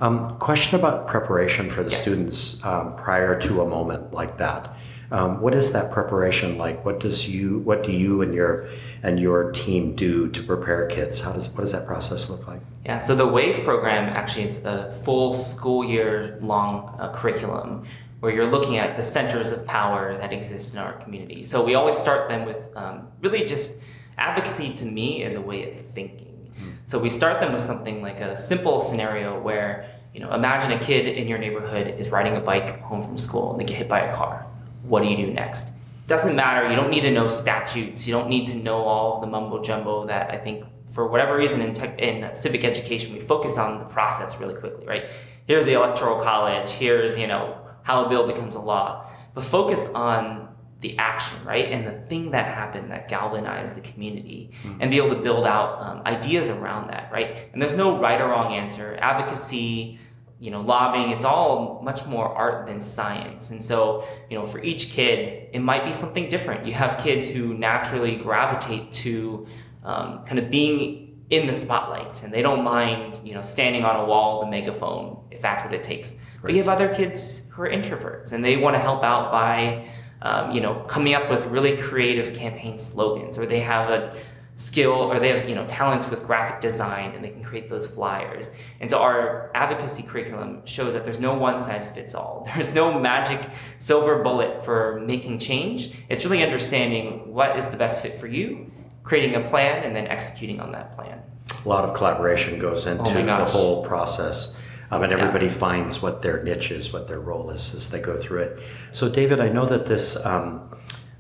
Um, 0.02 0.38
question 0.38 0.80
about 0.80 1.08
preparation 1.08 1.70
for 1.70 1.84
the 1.84 1.90
yes. 1.90 2.02
students 2.02 2.66
um, 2.66 2.96
prior 2.96 3.40
to 3.42 3.62
a 3.62 3.68
moment 3.68 4.14
like 4.14 4.38
that. 4.38 4.76
Um, 5.10 5.40
what 5.40 5.56
is 5.56 5.72
that 5.72 5.92
preparation 5.92 6.58
like? 6.58 6.84
What 6.84 7.00
does 7.00 7.30
you 7.30 7.60
what 7.60 7.84
do 7.84 7.92
you 7.92 8.22
and 8.22 8.34
your 8.34 8.68
and 9.04 9.20
your 9.20 9.52
team 9.52 9.96
do 9.96 10.28
to 10.30 10.44
prepare 10.44 10.86
kids? 10.88 11.22
How 11.22 11.32
does 11.32 11.50
what 11.50 11.62
does 11.62 11.72
that 11.72 11.86
process 11.86 12.30
look 12.30 12.48
like? 12.48 12.60
Yeah, 12.86 12.98
so 12.98 13.16
the 13.16 13.28
WAVE 13.28 13.64
program 13.64 14.12
actually 14.16 14.44
is 14.44 14.64
a 14.66 14.92
full 14.92 15.34
school 15.34 15.84
year 15.84 16.38
long 16.42 16.96
uh, 17.00 17.12
curriculum 17.14 17.86
where 18.20 18.34
you're 18.34 18.48
looking 18.48 18.78
at 18.78 18.98
the 18.98 19.04
centers 19.04 19.52
of 19.52 19.66
power 19.66 20.18
that 20.18 20.34
exist 20.34 20.74
in 20.74 20.80
our 20.80 20.94
community. 20.94 21.44
So 21.44 21.64
we 21.64 21.76
always 21.76 21.96
start 21.96 22.30
them 22.30 22.46
with 22.46 22.76
um, 22.76 23.08
really 23.22 23.46
just 23.46 23.76
advocacy 24.18 24.74
to 24.74 24.86
me 24.86 25.24
is 25.24 25.36
a 25.36 25.42
way 25.42 25.72
of 25.72 25.86
thinking. 25.92 26.52
Mm. 26.60 26.72
So 26.88 26.98
we 26.98 27.10
start 27.10 27.40
them 27.40 27.54
with 27.54 27.62
something 27.62 28.02
like 28.02 28.20
a 28.20 28.36
simple 28.36 28.82
scenario 28.82 29.40
where 29.40 29.90
you 30.14 30.20
know 30.20 30.34
imagine 30.34 30.72
a 30.72 30.80
kid 30.80 31.08
in 31.08 31.30
your 31.30 31.38
neighborhood 31.38 31.88
is 31.98 32.10
riding 32.10 32.36
a 32.36 32.42
bike 32.42 32.82
home 32.82 33.02
from 33.02 33.18
school 33.18 33.52
and 33.52 33.62
they 33.62 33.66
get 33.66 33.78
hit 33.78 33.88
by 33.88 34.02
a 34.02 34.14
car 34.14 34.46
what 34.88 35.04
do 35.04 35.10
you 35.10 35.18
do 35.18 35.32
next? 35.32 35.74
Doesn't 36.08 36.36
matter. 36.36 36.70
You 36.70 36.76
don't 36.76 36.90
need 36.90 37.02
to 37.02 37.12
know 37.12 37.28
statutes. 37.28 38.08
You 38.08 38.14
don't 38.14 38.30
need 38.30 38.48
to 38.48 38.56
know 38.56 38.78
all 38.78 39.16
of 39.16 39.22
the 39.22 39.28
mumbo 39.28 39.62
jumbo 39.62 40.08
that 40.08 40.32
I 40.32 40.38
think 40.38 40.66
for 40.92 41.08
whatever 41.08 41.36
reason 41.36 41.62
in, 41.62 41.74
tech, 41.74 42.00
in 42.00 42.34
civic 42.34 42.64
education 42.64 43.14
we 43.14 43.20
focus 43.20 43.58
on 43.58 43.78
the 43.80 43.86
process 43.86 44.40
really 44.40 44.56
quickly, 44.56 44.86
right? 44.86 45.10
Here's 45.46 45.66
the 45.66 45.74
electoral 45.74 46.24
college. 46.24 46.72
Here's 46.72 47.18
you 47.18 47.28
know 47.28 47.58
how 47.84 48.06
a 48.06 48.10
bill 48.10 48.26
becomes 48.26 48.56
a 48.56 48.62
law, 48.62 49.10
but 49.34 49.44
focus 49.44 49.88
on 49.94 50.48
the 50.82 50.98
action, 50.98 51.38
right? 51.44 51.72
And 51.72 51.88
the 51.88 52.08
thing 52.08 52.32
that 52.32 52.46
happened 52.46 52.92
that 52.92 53.08
galvanized 53.08 53.76
the 53.76 53.82
community 53.82 54.52
mm-hmm. 54.62 54.82
and 54.82 54.92
be 54.92 54.98
able 54.98 55.10
to 55.10 55.22
build 55.22 55.46
out 55.46 55.82
um, 55.82 56.02
ideas 56.06 56.50
around 56.50 56.90
that, 56.90 57.12
right? 57.12 57.50
And 57.52 57.62
there's 57.62 57.74
no 57.74 58.00
right 58.00 58.22
or 58.22 58.28
wrong 58.28 58.54
answer. 58.54 58.98
Advocacy, 59.02 60.00
you 60.40 60.52
know, 60.52 60.62
lobbying, 60.62 61.12
it's 61.12 61.26
all 61.26 61.82
much 61.84 62.06
more 62.06 62.28
art 62.28 62.68
than 62.68 62.82
science. 62.82 63.50
And 63.50 63.62
so, 63.62 64.08
you 64.30 64.38
know, 64.38 64.46
for 64.46 64.62
each 64.62 64.92
kid, 64.92 65.50
it 65.52 65.60
might 65.60 65.86
be 65.86 65.94
something 65.94 66.30
different. 66.30 66.66
You 66.66 66.74
have 66.74 66.98
kids 66.98 67.28
who 67.28 67.56
naturally 67.56 68.16
gravitate 68.16 68.92
to 69.04 69.48
um, 69.84 70.24
kind 70.26 70.38
of 70.38 70.50
being 70.52 71.26
in 71.30 71.48
the 71.48 71.54
spotlight 71.54 72.24
and 72.24 72.32
they 72.32 72.42
don't 72.42 72.64
mind, 72.64 73.20
you 73.24 73.34
know, 73.34 73.42
standing 73.42 73.84
on 73.84 73.96
a 73.98 74.06
wall 74.06 74.40
with 74.40 74.48
a 74.48 74.52
megaphone 74.52 75.20
if 75.32 75.42
that's 75.42 75.64
what 75.64 75.74
it 75.74 75.84
takes. 75.84 76.16
Right. 76.16 76.42
But 76.44 76.52
you 76.52 76.58
have 76.58 76.70
other 76.70 76.94
kids 76.94 77.44
who 77.50 77.64
are 77.64 77.70
introverts 77.70 78.32
and 78.32 78.44
they 78.46 78.58
want 78.58 78.76
to 78.76 78.80
help 78.80 79.04
out 79.04 79.32
by 79.32 79.88
um, 80.22 80.52
you 80.52 80.62
know, 80.62 80.76
coming 80.88 81.14
up 81.14 81.30
with 81.30 81.46
really 81.46 81.78
creative 81.78 82.34
campaign 82.36 82.80
slogans, 82.80 83.38
or 83.38 83.46
they 83.46 83.60
have 83.60 83.90
a 83.90 84.18
skill 84.58 84.92
or 84.92 85.20
they 85.20 85.30
have 85.30 85.48
you 85.48 85.56
know 85.56 85.66
talents 85.68 86.10
with 86.10 86.24
graphic 86.24 86.60
design 86.60 87.12
and 87.12 87.24
they 87.24 87.30
can 87.30 87.44
create 87.44 87.70
those 87.70 87.88
flyers 87.88 88.50
and 88.82 88.90
so 88.90 89.00
our 89.00 89.52
advocacy 89.54 90.02
curriculum 90.04 90.62
shows 90.66 90.94
that 90.94 91.04
there's 91.06 91.20
no 91.20 91.34
one 91.34 91.60
size 91.62 91.90
fits 91.92 92.14
all 92.16 92.44
there's 92.56 92.74
no 92.74 93.00
magic 93.00 93.50
silver 93.78 94.24
bullet 94.24 94.66
for 94.66 95.00
making 95.06 95.38
change 95.38 95.92
it's 96.10 96.26
really 96.26 96.44
understanding 96.44 97.32
what 97.32 97.56
is 97.56 97.70
the 97.70 97.78
best 97.78 98.02
fit 98.02 98.18
for 98.18 98.28
you 98.28 98.70
creating 99.04 99.36
a 99.36 99.42
plan 99.48 99.84
and 99.84 99.96
then 99.96 100.08
executing 100.08 100.60
on 100.60 100.72
that 100.72 100.94
plan 100.96 101.22
a 101.64 101.70
lot 101.70 101.84
of 101.84 101.94
collaboration 101.94 102.60
goes 102.60 102.88
into 102.88 103.20
Oh 103.20 103.26
the 103.26 103.46
whole 103.46 103.84
process. 103.84 104.56
Um, 104.90 105.04
and 105.04 105.12
Yeah. 105.12 105.18
everybody 105.18 105.50
finds 105.50 106.02
what 106.02 106.22
their 106.22 106.42
niche 106.44 106.72
is, 106.72 106.94
what 106.94 107.08
their 107.08 107.20
role 107.20 107.50
is 107.50 107.76
as 107.76 107.90
they 107.90 108.00
go 108.00 108.16
through 108.16 108.40
it. 108.44 108.60
So, 108.94 109.10
David, 109.10 109.42
I 109.42 109.50
know 109.50 109.66
that 109.66 109.86
this 109.86 110.26
um, 110.26 110.62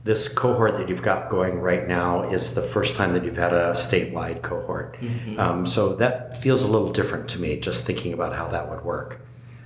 this 0.07 0.29
cohort 0.29 0.77
that 0.77 0.87
you've 0.87 1.03
got 1.03 1.29
going 1.29 1.59
right 1.59 1.87
now 1.87 2.23
is 2.23 2.55
the 2.55 2.61
first 2.61 2.95
time 2.95 3.11
that 3.13 3.25
you've 3.25 3.37
had 3.37 3.53
a 3.53 3.73
statewide 3.73 4.41
cohort. 4.41 4.97
Mm-hmm. 4.99 5.39
Um, 5.39 5.65
so 5.65 5.95
that 5.95 6.35
feels 6.35 6.63
a 6.63 6.67
little 6.67 6.91
different 6.91 7.29
to 7.29 7.39
me, 7.39 7.59
just 7.59 7.85
thinking 7.85 8.13
about 8.13 8.33
how 8.33 8.47
that 8.47 8.69
would 8.69 8.83
work. 8.83 9.21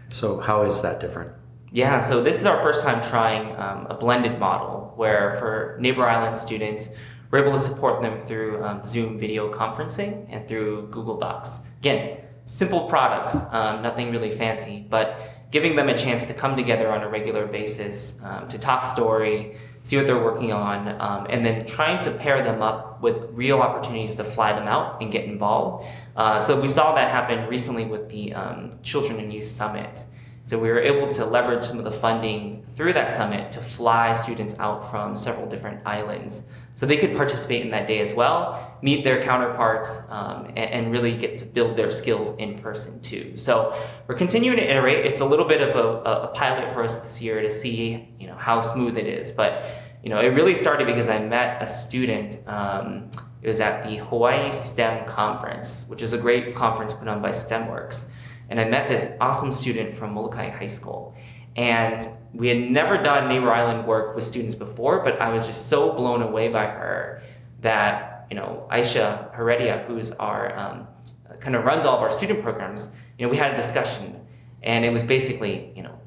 So, 0.09 0.39
how 0.39 0.63
is 0.63 0.81
that 0.81 0.99
different? 0.99 1.31
Yeah, 1.71 2.01
so 2.01 2.21
this 2.21 2.39
is 2.39 2.45
our 2.45 2.59
first 2.61 2.83
time 2.83 3.01
trying 3.01 3.55
um, 3.55 3.87
a 3.89 3.93
blended 3.93 4.39
model 4.39 4.91
where 4.97 5.37
for 5.37 5.77
Neighbor 5.79 6.05
Island 6.05 6.37
students, 6.37 6.89
we're 7.29 7.39
able 7.39 7.53
to 7.53 7.59
support 7.59 8.01
them 8.01 8.21
through 8.25 8.61
um, 8.61 8.83
Zoom 8.83 9.17
video 9.17 9.49
conferencing 9.49 10.27
and 10.29 10.45
through 10.49 10.87
Google 10.91 11.17
Docs. 11.17 11.65
Again, 11.79 12.17
simple 12.43 12.89
products, 12.89 13.45
um, 13.53 13.81
nothing 13.81 14.11
really 14.11 14.31
fancy, 14.31 14.85
but 14.89 15.47
giving 15.51 15.77
them 15.77 15.87
a 15.87 15.95
chance 15.95 16.25
to 16.25 16.33
come 16.33 16.57
together 16.57 16.91
on 16.91 17.03
a 17.03 17.09
regular 17.09 17.45
basis 17.45 18.19
um, 18.23 18.49
to 18.49 18.57
talk 18.57 18.83
story, 18.83 19.55
see 19.84 19.97
what 19.97 20.05
they're 20.05 20.23
working 20.23 20.51
on, 20.53 20.88
um, 21.01 21.27
and 21.29 21.43
then 21.45 21.65
trying 21.65 22.01
to 22.01 22.11
pair 22.11 22.41
them 22.43 22.61
up 22.61 23.01
with 23.01 23.15
real 23.32 23.59
opportunities 23.59 24.15
to 24.15 24.23
fly 24.23 24.53
them 24.53 24.67
out 24.67 25.01
and 25.01 25.11
get 25.11 25.25
involved. 25.25 25.88
Uh, 26.15 26.39
so 26.39 26.59
we 26.59 26.67
saw 26.67 26.93
that 26.93 27.09
happen 27.09 27.47
recently 27.49 27.86
with 27.86 28.09
the 28.09 28.34
um, 28.34 28.71
Children 28.84 29.19
and 29.19 29.34
Youth 29.34 29.45
Summit. 29.45 30.05
So 30.45 30.57
we 30.57 30.69
were 30.69 30.79
able 30.79 31.07
to 31.09 31.25
leverage 31.25 31.63
some 31.63 31.77
of 31.77 31.83
the 31.83 31.91
funding 31.91 32.63
through 32.75 32.93
that 32.93 33.11
summit 33.11 33.51
to 33.53 33.59
fly 33.59 34.13
students 34.13 34.57
out 34.59 34.89
from 34.89 35.15
several 35.15 35.47
different 35.47 35.85
islands. 35.85 36.43
So 36.75 36.85
they 36.85 36.97
could 36.97 37.15
participate 37.15 37.61
in 37.61 37.69
that 37.71 37.85
day 37.87 37.99
as 37.99 38.13
well, 38.13 38.77
meet 38.81 39.03
their 39.03 39.21
counterparts, 39.21 40.01
um, 40.09 40.45
and, 40.47 40.57
and 40.57 40.91
really 40.91 41.15
get 41.15 41.37
to 41.37 41.45
build 41.45 41.75
their 41.75 41.91
skills 41.91 42.35
in 42.37 42.57
person 42.57 42.99
too. 43.01 43.37
So 43.37 43.75
we're 44.07 44.15
continuing 44.15 44.57
to 44.57 44.69
iterate. 44.69 45.05
It's 45.05 45.21
a 45.21 45.25
little 45.25 45.45
bit 45.45 45.61
of 45.61 45.75
a, 45.75 45.87
a 46.09 46.27
pilot 46.29 46.71
for 46.71 46.83
us 46.83 46.99
this 46.99 47.21
year 47.21 47.41
to 47.41 47.51
see, 47.51 48.09
you 48.19 48.27
know, 48.27 48.35
how 48.35 48.61
smooth 48.61 48.97
it 48.97 49.05
is. 49.05 49.31
But 49.31 49.65
you 50.03 50.09
know, 50.09 50.19
it 50.19 50.29
really 50.29 50.55
started 50.55 50.87
because 50.87 51.07
I 51.07 51.19
met 51.19 51.61
a 51.61 51.67
student. 51.67 52.39
Um, 52.47 53.11
it 53.43 53.47
was 53.47 53.59
at 53.59 53.83
the 53.83 53.97
Hawaii 53.97 54.51
STEM 54.51 55.05
conference, 55.05 55.85
which 55.87 56.01
is 56.01 56.13
a 56.13 56.17
great 56.17 56.55
conference 56.55 56.93
put 56.93 57.07
on 57.07 57.21
by 57.21 57.29
STEMWorks 57.29 58.09
and 58.52 58.60
I 58.60 58.66
met 58.66 58.89
this 58.89 59.14
awesome 59.22 59.54
student 59.54 59.95
from 59.95 60.14
Molokai 60.14 60.49
High 60.49 60.68
School. 60.68 61.16
And 61.56 62.06
we 62.34 62.49
had 62.49 62.70
never 62.70 62.97
done 62.97 63.30
Neighbor 63.30 63.52
Island 63.52 63.88
work 63.88 64.14
with 64.14 64.26
students 64.26 64.56
before, 64.56 65.04
but 65.06 65.22
I 65.22 65.30
was 65.30 65.47
just 65.47 65.70
so 65.70 65.93
blown 65.93 66.22
away 66.22 66.49
by 66.49 66.66
her 66.66 67.24
that, 67.62 68.28
you 68.30 68.36
know, 68.36 68.68
Aisha 68.70 69.34
Heredia, 69.34 69.86
who's 69.88 70.12
our, 70.12 70.58
um, 70.60 70.88
kind 71.39 71.56
of 71.56 71.64
runs 71.64 71.86
all 71.86 71.95
of 71.95 72.02
our 72.02 72.12
student 72.12 72.43
programs, 72.43 72.91
you 73.18 73.26
know, 73.26 73.32
we 73.32 73.38
had 73.38 73.54
a 73.54 73.56
discussion 73.56 74.20
and 74.62 74.84
it 74.84 74.91
was 74.91 75.02
basically, 75.02 75.72
you 75.74 75.84
know, 75.84 75.97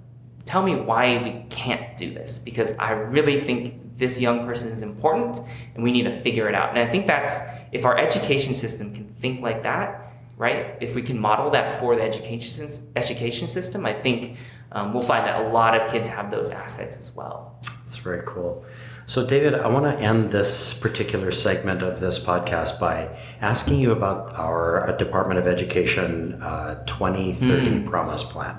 tell 0.45 0.63
me 0.63 0.77
why 0.77 1.17
we 1.23 1.47
can't 1.49 1.97
do 1.97 2.13
this 2.13 2.39
because 2.39 2.77
I 2.79 2.93
really 2.93 3.41
think 3.41 3.97
this 3.97 4.21
young 4.21 4.45
person 4.45 4.71
is 4.71 4.83
important 4.83 5.41
and 5.75 5.83
we 5.83 5.93
need 5.93 6.03
to 6.03 6.21
figure 6.21 6.47
it 6.47 6.55
out. 6.55 6.71
And 6.71 6.79
I 6.79 6.91
think 6.91 7.07
that's, 7.07 7.41
if 7.73 7.87
our 7.87 7.97
education 7.97 8.53
system 8.53 8.95
can 8.95 9.09
think 9.15 9.41
like 9.41 9.63
that, 9.63 10.14
right? 10.37 10.77
If 10.81 10.95
we 10.95 11.03
can 11.03 11.19
model 11.19 11.51
that 11.51 11.79
for 11.81 11.97
the 11.97 12.03
education 12.03 12.69
education 12.97 13.49
system, 13.49 13.87
I 13.87 13.93
think 13.93 14.37
um, 14.73 14.93
we'll 14.93 15.03
find 15.03 15.27
that 15.27 15.41
a 15.45 15.49
lot 15.49 15.81
of 15.81 15.91
kids 15.91 16.09
have 16.09 16.31
those 16.31 16.51
assets 16.51 16.97
as 16.97 17.15
well. 17.15 17.59
That's 17.63 17.97
very 17.99 18.23
cool. 18.27 18.65
So, 19.07 19.25
David, 19.25 19.55
I 19.55 19.69
want 19.69 19.85
to 19.85 20.03
end 20.03 20.31
this 20.31 20.73
particular 20.73 21.31
segment 21.31 21.83
of 21.83 22.01
this 22.01 22.19
podcast 22.19 22.81
by 22.81 23.15
asking 23.43 23.79
you 23.79 23.93
about 23.93 24.35
our 24.35 24.89
uh, 24.89 24.93
Department 24.97 25.39
of 25.39 25.47
Education 25.47 26.43
uh, 26.43 26.83
2030 26.87 27.81
Promise 27.85 28.25
Plan. 28.25 28.59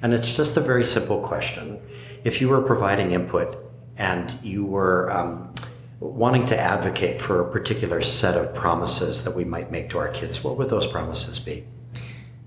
And 0.00 0.14
it's 0.14 0.34
just 0.34 0.56
a 0.56 0.60
very 0.60 0.84
simple 0.84 1.20
question. 1.20 1.80
If 2.22 2.40
you 2.40 2.48
were 2.48 2.62
providing 2.62 3.10
input 3.10 3.58
and 3.96 4.32
you 4.42 4.64
were 4.64 5.10
um, 5.10 5.52
wanting 6.00 6.46
to 6.46 6.58
advocate 6.58 7.20
for 7.20 7.40
a 7.40 7.50
particular 7.50 8.00
set 8.00 8.36
of 8.36 8.54
promises 8.54 9.22
that 9.24 9.36
we 9.36 9.44
might 9.44 9.70
make 9.70 9.90
to 9.90 9.98
our 9.98 10.08
kids, 10.08 10.42
what 10.42 10.56
would 10.56 10.70
those 10.70 10.86
promises 10.86 11.38
be? 11.38 11.64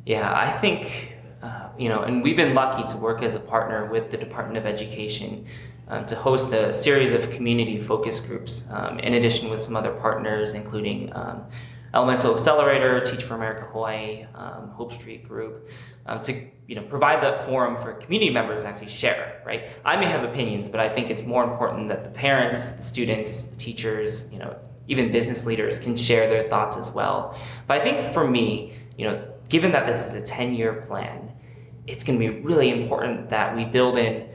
Yeah, 0.06 0.34
I 0.34 0.52
think, 0.52 1.14
uh, 1.44 1.70
you 1.78 1.88
know, 1.88 2.02
and 2.02 2.24
we've 2.24 2.36
been 2.36 2.56
lucky 2.56 2.86
to 2.92 2.98
work 2.98 3.22
as 3.22 3.36
a 3.36 3.40
partner 3.40 3.86
with 3.86 4.10
the 4.10 4.18
Department 4.18 4.58
of 4.58 4.66
Education 4.66 5.46
um, 5.88 6.06
to 6.08 6.16
host 6.16 6.54
a 6.54 6.74
series 6.74 7.14
of 7.14 7.30
community 7.30 7.80
focus 7.80 8.20
groups, 8.20 8.68
um, 8.72 9.00
in 9.00 9.14
addition 9.14 9.50
with 9.50 9.62
some 9.62 9.76
other 9.76 9.92
partners, 9.92 10.56
including 10.56 11.16
um, 11.16 11.44
Elemental 11.94 12.34
Accelerator, 12.34 13.02
Teach 13.02 13.24
for 13.24 13.36
America 13.36 13.68
Hawaii, 13.72 14.26
um, 14.34 14.70
Hope 14.70 14.92
Street 14.92 15.28
Group, 15.28 15.70
um, 16.08 16.22
to 16.24 16.48
you 16.68 16.76
know 16.76 16.84
provide 16.84 17.22
that 17.24 17.44
forum 17.44 17.78
for 17.78 17.94
community 17.94 18.32
members 18.32 18.64
to 18.64 18.70
actually 18.70 18.90
share. 18.90 19.42
Right? 19.46 19.70
I 19.84 19.98
may 19.98 20.06
have 20.06 20.24
opinions, 20.24 20.70
but 20.70 20.80
I 20.80 20.90
think 20.90 21.10
it's 21.10 21.24
more 21.24 21.44
important 21.44 21.90
that 21.90 22.04
the 22.04 22.10
parents, 22.10 22.74
the 22.74 22.84
students, 22.84 23.44
the 23.44 23.58
teachers, 23.58 24.32
you 24.32 24.40
know, 24.40 24.56
even 24.88 25.12
business 25.12 25.46
leaders 25.46 25.80
can 25.80 25.96
share 25.96 26.28
their 26.28 26.44
thoughts 26.44 26.78
as 26.78 26.92
well. 26.92 27.38
But 27.68 27.82
I 27.82 27.84
think 27.84 28.14
for 28.14 28.30
me, 28.30 28.74
you 28.98 29.10
know, 29.10 29.28
given 29.50 29.72
that 29.72 29.86
this 29.86 30.06
is 30.06 30.14
a 30.16 30.22
ten-year 30.22 30.74
plan, 30.88 31.32
it's 31.88 32.04
going 32.04 32.20
to 32.20 32.26
be 32.26 32.40
really 32.42 32.70
important 32.70 33.30
that 33.30 33.56
we 33.56 33.66
build 33.66 33.98
in 33.98 34.30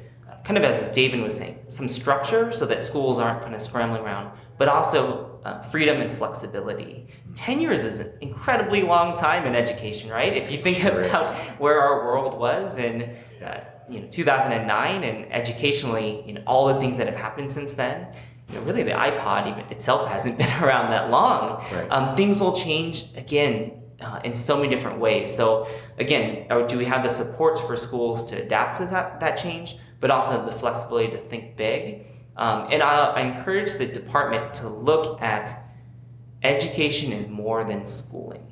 kind 0.48 0.56
of 0.56 0.64
as 0.64 0.88
David 0.88 1.20
was 1.20 1.36
saying, 1.36 1.58
some 1.66 1.90
structure 1.90 2.50
so 2.52 2.64
that 2.64 2.82
schools 2.82 3.18
aren't 3.18 3.42
kind 3.42 3.54
of 3.54 3.60
scrambling 3.60 4.02
around, 4.02 4.30
but 4.56 4.66
also 4.66 5.27
uh, 5.44 5.62
freedom 5.62 6.00
and 6.00 6.12
flexibility. 6.12 7.06
10 7.34 7.60
years 7.60 7.84
is 7.84 7.98
an 7.98 8.12
incredibly 8.20 8.82
long 8.82 9.16
time 9.16 9.46
in 9.46 9.54
education, 9.54 10.10
right? 10.10 10.32
If 10.36 10.50
you 10.50 10.62
think 10.62 10.78
Sure 10.78 11.00
is. 11.00 11.08
about 11.08 11.34
where 11.60 11.80
our 11.80 12.04
world 12.04 12.38
was 12.38 12.78
in 12.78 13.14
uh, 13.44 13.60
you 13.88 14.00
know, 14.00 14.08
2009 14.08 15.04
and 15.04 15.32
educationally, 15.32 16.22
you 16.26 16.34
know, 16.34 16.42
all 16.46 16.66
the 16.68 16.74
things 16.74 16.98
that 16.98 17.06
have 17.06 17.16
happened 17.16 17.50
since 17.50 17.74
then, 17.74 18.08
you 18.48 18.54
know, 18.54 18.62
really 18.62 18.82
the 18.82 18.92
iPod 18.92 19.48
even 19.50 19.70
itself 19.70 20.08
hasn't 20.08 20.38
been 20.42 20.62
around 20.62 20.90
that 20.90 21.10
long. 21.10 21.64
Right. 21.72 21.88
Um, 21.90 22.14
things 22.14 22.40
will 22.40 22.52
change 22.52 23.04
again 23.16 23.82
uh, 24.00 24.20
in 24.24 24.34
so 24.34 24.56
many 24.56 24.68
different 24.74 24.98
ways. 24.98 25.34
So 25.34 25.68
again, 25.98 26.46
uh, 26.50 26.62
do 26.62 26.78
we 26.78 26.84
have 26.84 27.02
the 27.02 27.10
supports 27.10 27.60
for 27.60 27.76
schools 27.76 28.24
to 28.26 28.42
adapt 28.42 28.76
to 28.76 28.86
that, 28.86 29.20
that 29.20 29.36
change, 29.36 29.76
but 30.00 30.10
also 30.10 30.44
the 30.44 30.52
flexibility 30.52 31.10
to 31.12 31.18
think 31.28 31.56
big? 31.56 32.06
Um, 32.38 32.68
and 32.70 32.82
I, 32.82 33.06
I 33.06 33.20
encourage 33.22 33.74
the 33.74 33.86
department 33.86 34.54
to 34.54 34.68
look 34.68 35.20
at 35.20 35.50
education 36.42 37.12
is 37.12 37.26
more 37.26 37.64
than 37.64 37.84
schooling, 37.84 38.46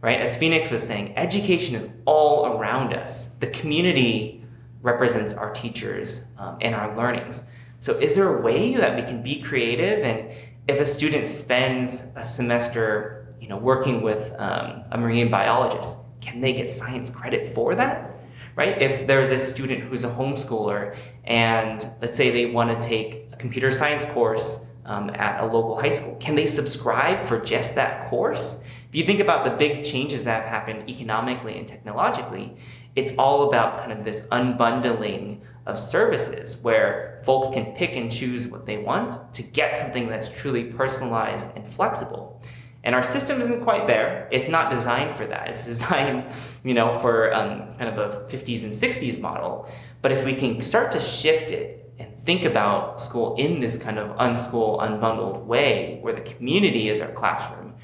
right? 0.00 0.20
As 0.20 0.36
Phoenix 0.36 0.70
was 0.70 0.86
saying, 0.86 1.16
education 1.16 1.74
is 1.74 1.88
all 2.04 2.46
around 2.46 2.94
us. 2.94 3.34
The 3.34 3.48
community 3.48 4.40
represents 4.82 5.34
our 5.34 5.52
teachers 5.52 6.24
um, 6.38 6.58
and 6.60 6.74
our 6.76 6.96
learnings. 6.96 7.44
So, 7.80 7.98
is 7.98 8.14
there 8.14 8.38
a 8.38 8.40
way 8.40 8.76
that 8.76 8.96
we 8.96 9.02
can 9.02 9.22
be 9.22 9.42
creative? 9.42 10.04
And 10.04 10.30
if 10.68 10.78
a 10.78 10.86
student 10.86 11.26
spends 11.26 12.06
a 12.14 12.24
semester, 12.24 13.34
you 13.40 13.48
know, 13.48 13.58
working 13.58 14.00
with 14.00 14.32
um, 14.38 14.84
a 14.92 14.96
marine 14.96 15.28
biologist, 15.28 15.98
can 16.20 16.40
they 16.40 16.52
get 16.52 16.70
science 16.70 17.10
credit 17.10 17.48
for 17.48 17.74
that? 17.74 18.13
Right? 18.56 18.80
If 18.80 19.06
there's 19.06 19.30
a 19.30 19.38
student 19.38 19.82
who's 19.84 20.04
a 20.04 20.10
homeschooler 20.10 20.96
and 21.24 21.84
let's 22.00 22.16
say 22.16 22.30
they 22.30 22.46
want 22.46 22.70
to 22.70 22.86
take 22.86 23.26
a 23.32 23.36
computer 23.36 23.70
science 23.70 24.04
course 24.04 24.68
um, 24.84 25.10
at 25.10 25.42
a 25.42 25.46
local 25.46 25.80
high 25.80 25.90
school, 25.90 26.16
can 26.16 26.34
they 26.34 26.46
subscribe 26.46 27.26
for 27.26 27.40
just 27.40 27.74
that 27.74 28.06
course? 28.08 28.62
If 28.88 28.94
you 28.94 29.04
think 29.04 29.18
about 29.18 29.44
the 29.44 29.50
big 29.50 29.84
changes 29.84 30.24
that 30.24 30.42
have 30.42 30.48
happened 30.48 30.88
economically 30.88 31.58
and 31.58 31.66
technologically, 31.66 32.56
it's 32.94 33.12
all 33.18 33.48
about 33.48 33.78
kind 33.78 33.90
of 33.90 34.04
this 34.04 34.28
unbundling 34.28 35.40
of 35.66 35.80
services 35.80 36.56
where 36.58 37.20
folks 37.24 37.48
can 37.48 37.74
pick 37.74 37.96
and 37.96 38.12
choose 38.12 38.46
what 38.46 38.66
they 38.66 38.78
want 38.78 39.34
to 39.34 39.42
get 39.42 39.76
something 39.76 40.08
that's 40.08 40.28
truly 40.28 40.64
personalized 40.64 41.56
and 41.56 41.66
flexible. 41.66 42.40
And 42.84 42.94
our 42.94 43.02
system 43.02 43.40
isn't 43.40 43.64
quite 43.64 43.86
there. 43.86 44.28
It's 44.30 44.48
not 44.48 44.70
designed 44.70 45.14
for 45.14 45.26
that. 45.26 45.48
It's 45.48 45.64
designed, 45.64 46.30
you 46.64 46.74
know, 46.74 46.96
for 46.98 47.34
um, 47.34 47.70
kind 47.72 47.88
of 47.88 47.98
a 47.98 48.26
50s 48.28 48.62
and 48.62 48.72
60s 48.72 49.18
model. 49.18 49.68
But 50.02 50.12
if 50.12 50.24
we 50.24 50.34
can 50.34 50.60
start 50.60 50.92
to 50.92 51.00
shift 51.00 51.50
it 51.50 51.90
and 51.98 52.16
think 52.20 52.44
about 52.44 53.00
school 53.00 53.34
in 53.36 53.60
this 53.60 53.78
kind 53.78 53.98
of 53.98 54.16
unschool, 54.18 54.80
unbundled 54.80 55.46
way, 55.46 55.98
where 56.02 56.12
the 56.12 56.20
community 56.20 56.90
is 56.90 57.00
our 57.00 57.10
classroom, 57.12 57.74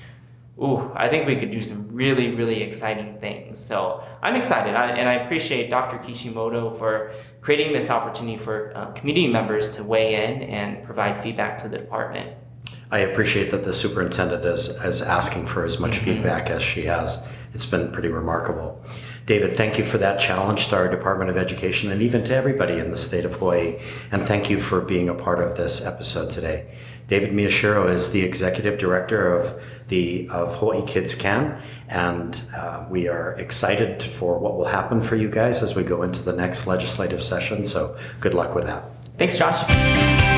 ooh, 0.63 0.93
I 0.95 1.09
think 1.09 1.27
we 1.27 1.37
could 1.37 1.51
do 1.51 1.63
some 1.63 1.89
really, 1.89 2.35
really 2.35 2.63
exciting 2.63 3.19
things. 3.19 3.59
So 3.59 4.05
I'm 4.21 4.37
excited, 4.37 4.75
I, 4.75 4.91
and 4.91 5.09
I 5.09 5.15
appreciate 5.15 5.71
Dr. 5.71 5.97
Kishimoto 5.99 6.75
for 6.75 7.13
creating 7.41 7.73
this 7.73 7.89
opportunity 7.89 8.37
for 8.37 8.77
uh, 8.77 8.93
community 8.93 9.29
members 9.29 9.71
to 9.71 9.85
weigh 9.85 10.27
in 10.27 10.43
and 10.43 10.85
provide 10.85 11.23
feedback 11.23 11.57
to 11.59 11.69
the 11.69 11.79
department. 11.79 12.37
I 12.91 13.01
appreciate 13.01 13.51
that 13.53 13.65
the 13.65 13.73
superintendent 13.73 14.45
is, 14.45 14.69
is 14.83 15.01
asking 15.01 15.47
for 15.47 15.65
as 15.65 15.79
much 15.79 15.97
mm-hmm. 15.97 16.05
feedback 16.05 16.51
as 16.51 16.63
she 16.63 16.83
has. 16.83 17.27
It's 17.55 17.67
been 17.67 17.91
pretty 17.93 18.09
remarkable. 18.09 18.83
David, 19.27 19.53
thank 19.53 19.79
you 19.79 19.85
for 19.85 19.99
that 19.99 20.19
challenge 20.19 20.69
to 20.69 20.77
our 20.77 20.89
Department 20.89 21.31
of 21.31 21.37
Education 21.37 21.93
and 21.93 22.03
even 22.03 22.25
to 22.25 22.35
everybody 22.35 22.79
in 22.79 22.91
the 22.91 22.97
state 22.97 23.25
of 23.25 23.35
Hawaii. 23.35 23.79
And 24.11 24.23
thank 24.23 24.51
you 24.51 24.61
for 24.61 24.81
being 24.81 25.09
a 25.09 25.15
part 25.15 25.41
of 25.41 25.57
this 25.57 25.85
episode 25.85 26.31
today. 26.31 26.73
David 27.07 27.31
Miyashiro 27.31 27.89
is 27.89 28.13
the 28.13 28.23
executive 28.23 28.79
director 28.79 29.35
of 29.35 29.61
the 29.89 30.29
of 30.29 30.57
Hawaii 30.57 30.87
Kids 30.87 31.17
Can, 31.17 31.61
and 31.89 32.41
uh, 32.57 32.87
we 32.89 33.09
are 33.09 33.33
excited 33.33 34.01
for 34.01 34.39
what 34.39 34.57
will 34.57 34.67
happen 34.67 35.01
for 35.01 35.17
you 35.17 35.29
guys 35.29 35.61
as 35.61 35.75
we 35.75 35.83
go 35.83 36.05
into 36.05 36.23
the 36.23 36.33
next 36.33 36.69
legislative 36.69 37.21
session. 37.21 37.65
So 37.65 37.97
good 38.21 38.35
luck 38.35 38.55
with 38.55 38.67
that. 38.67 38.85
Thanks, 39.19 39.37
Josh. 39.37 40.30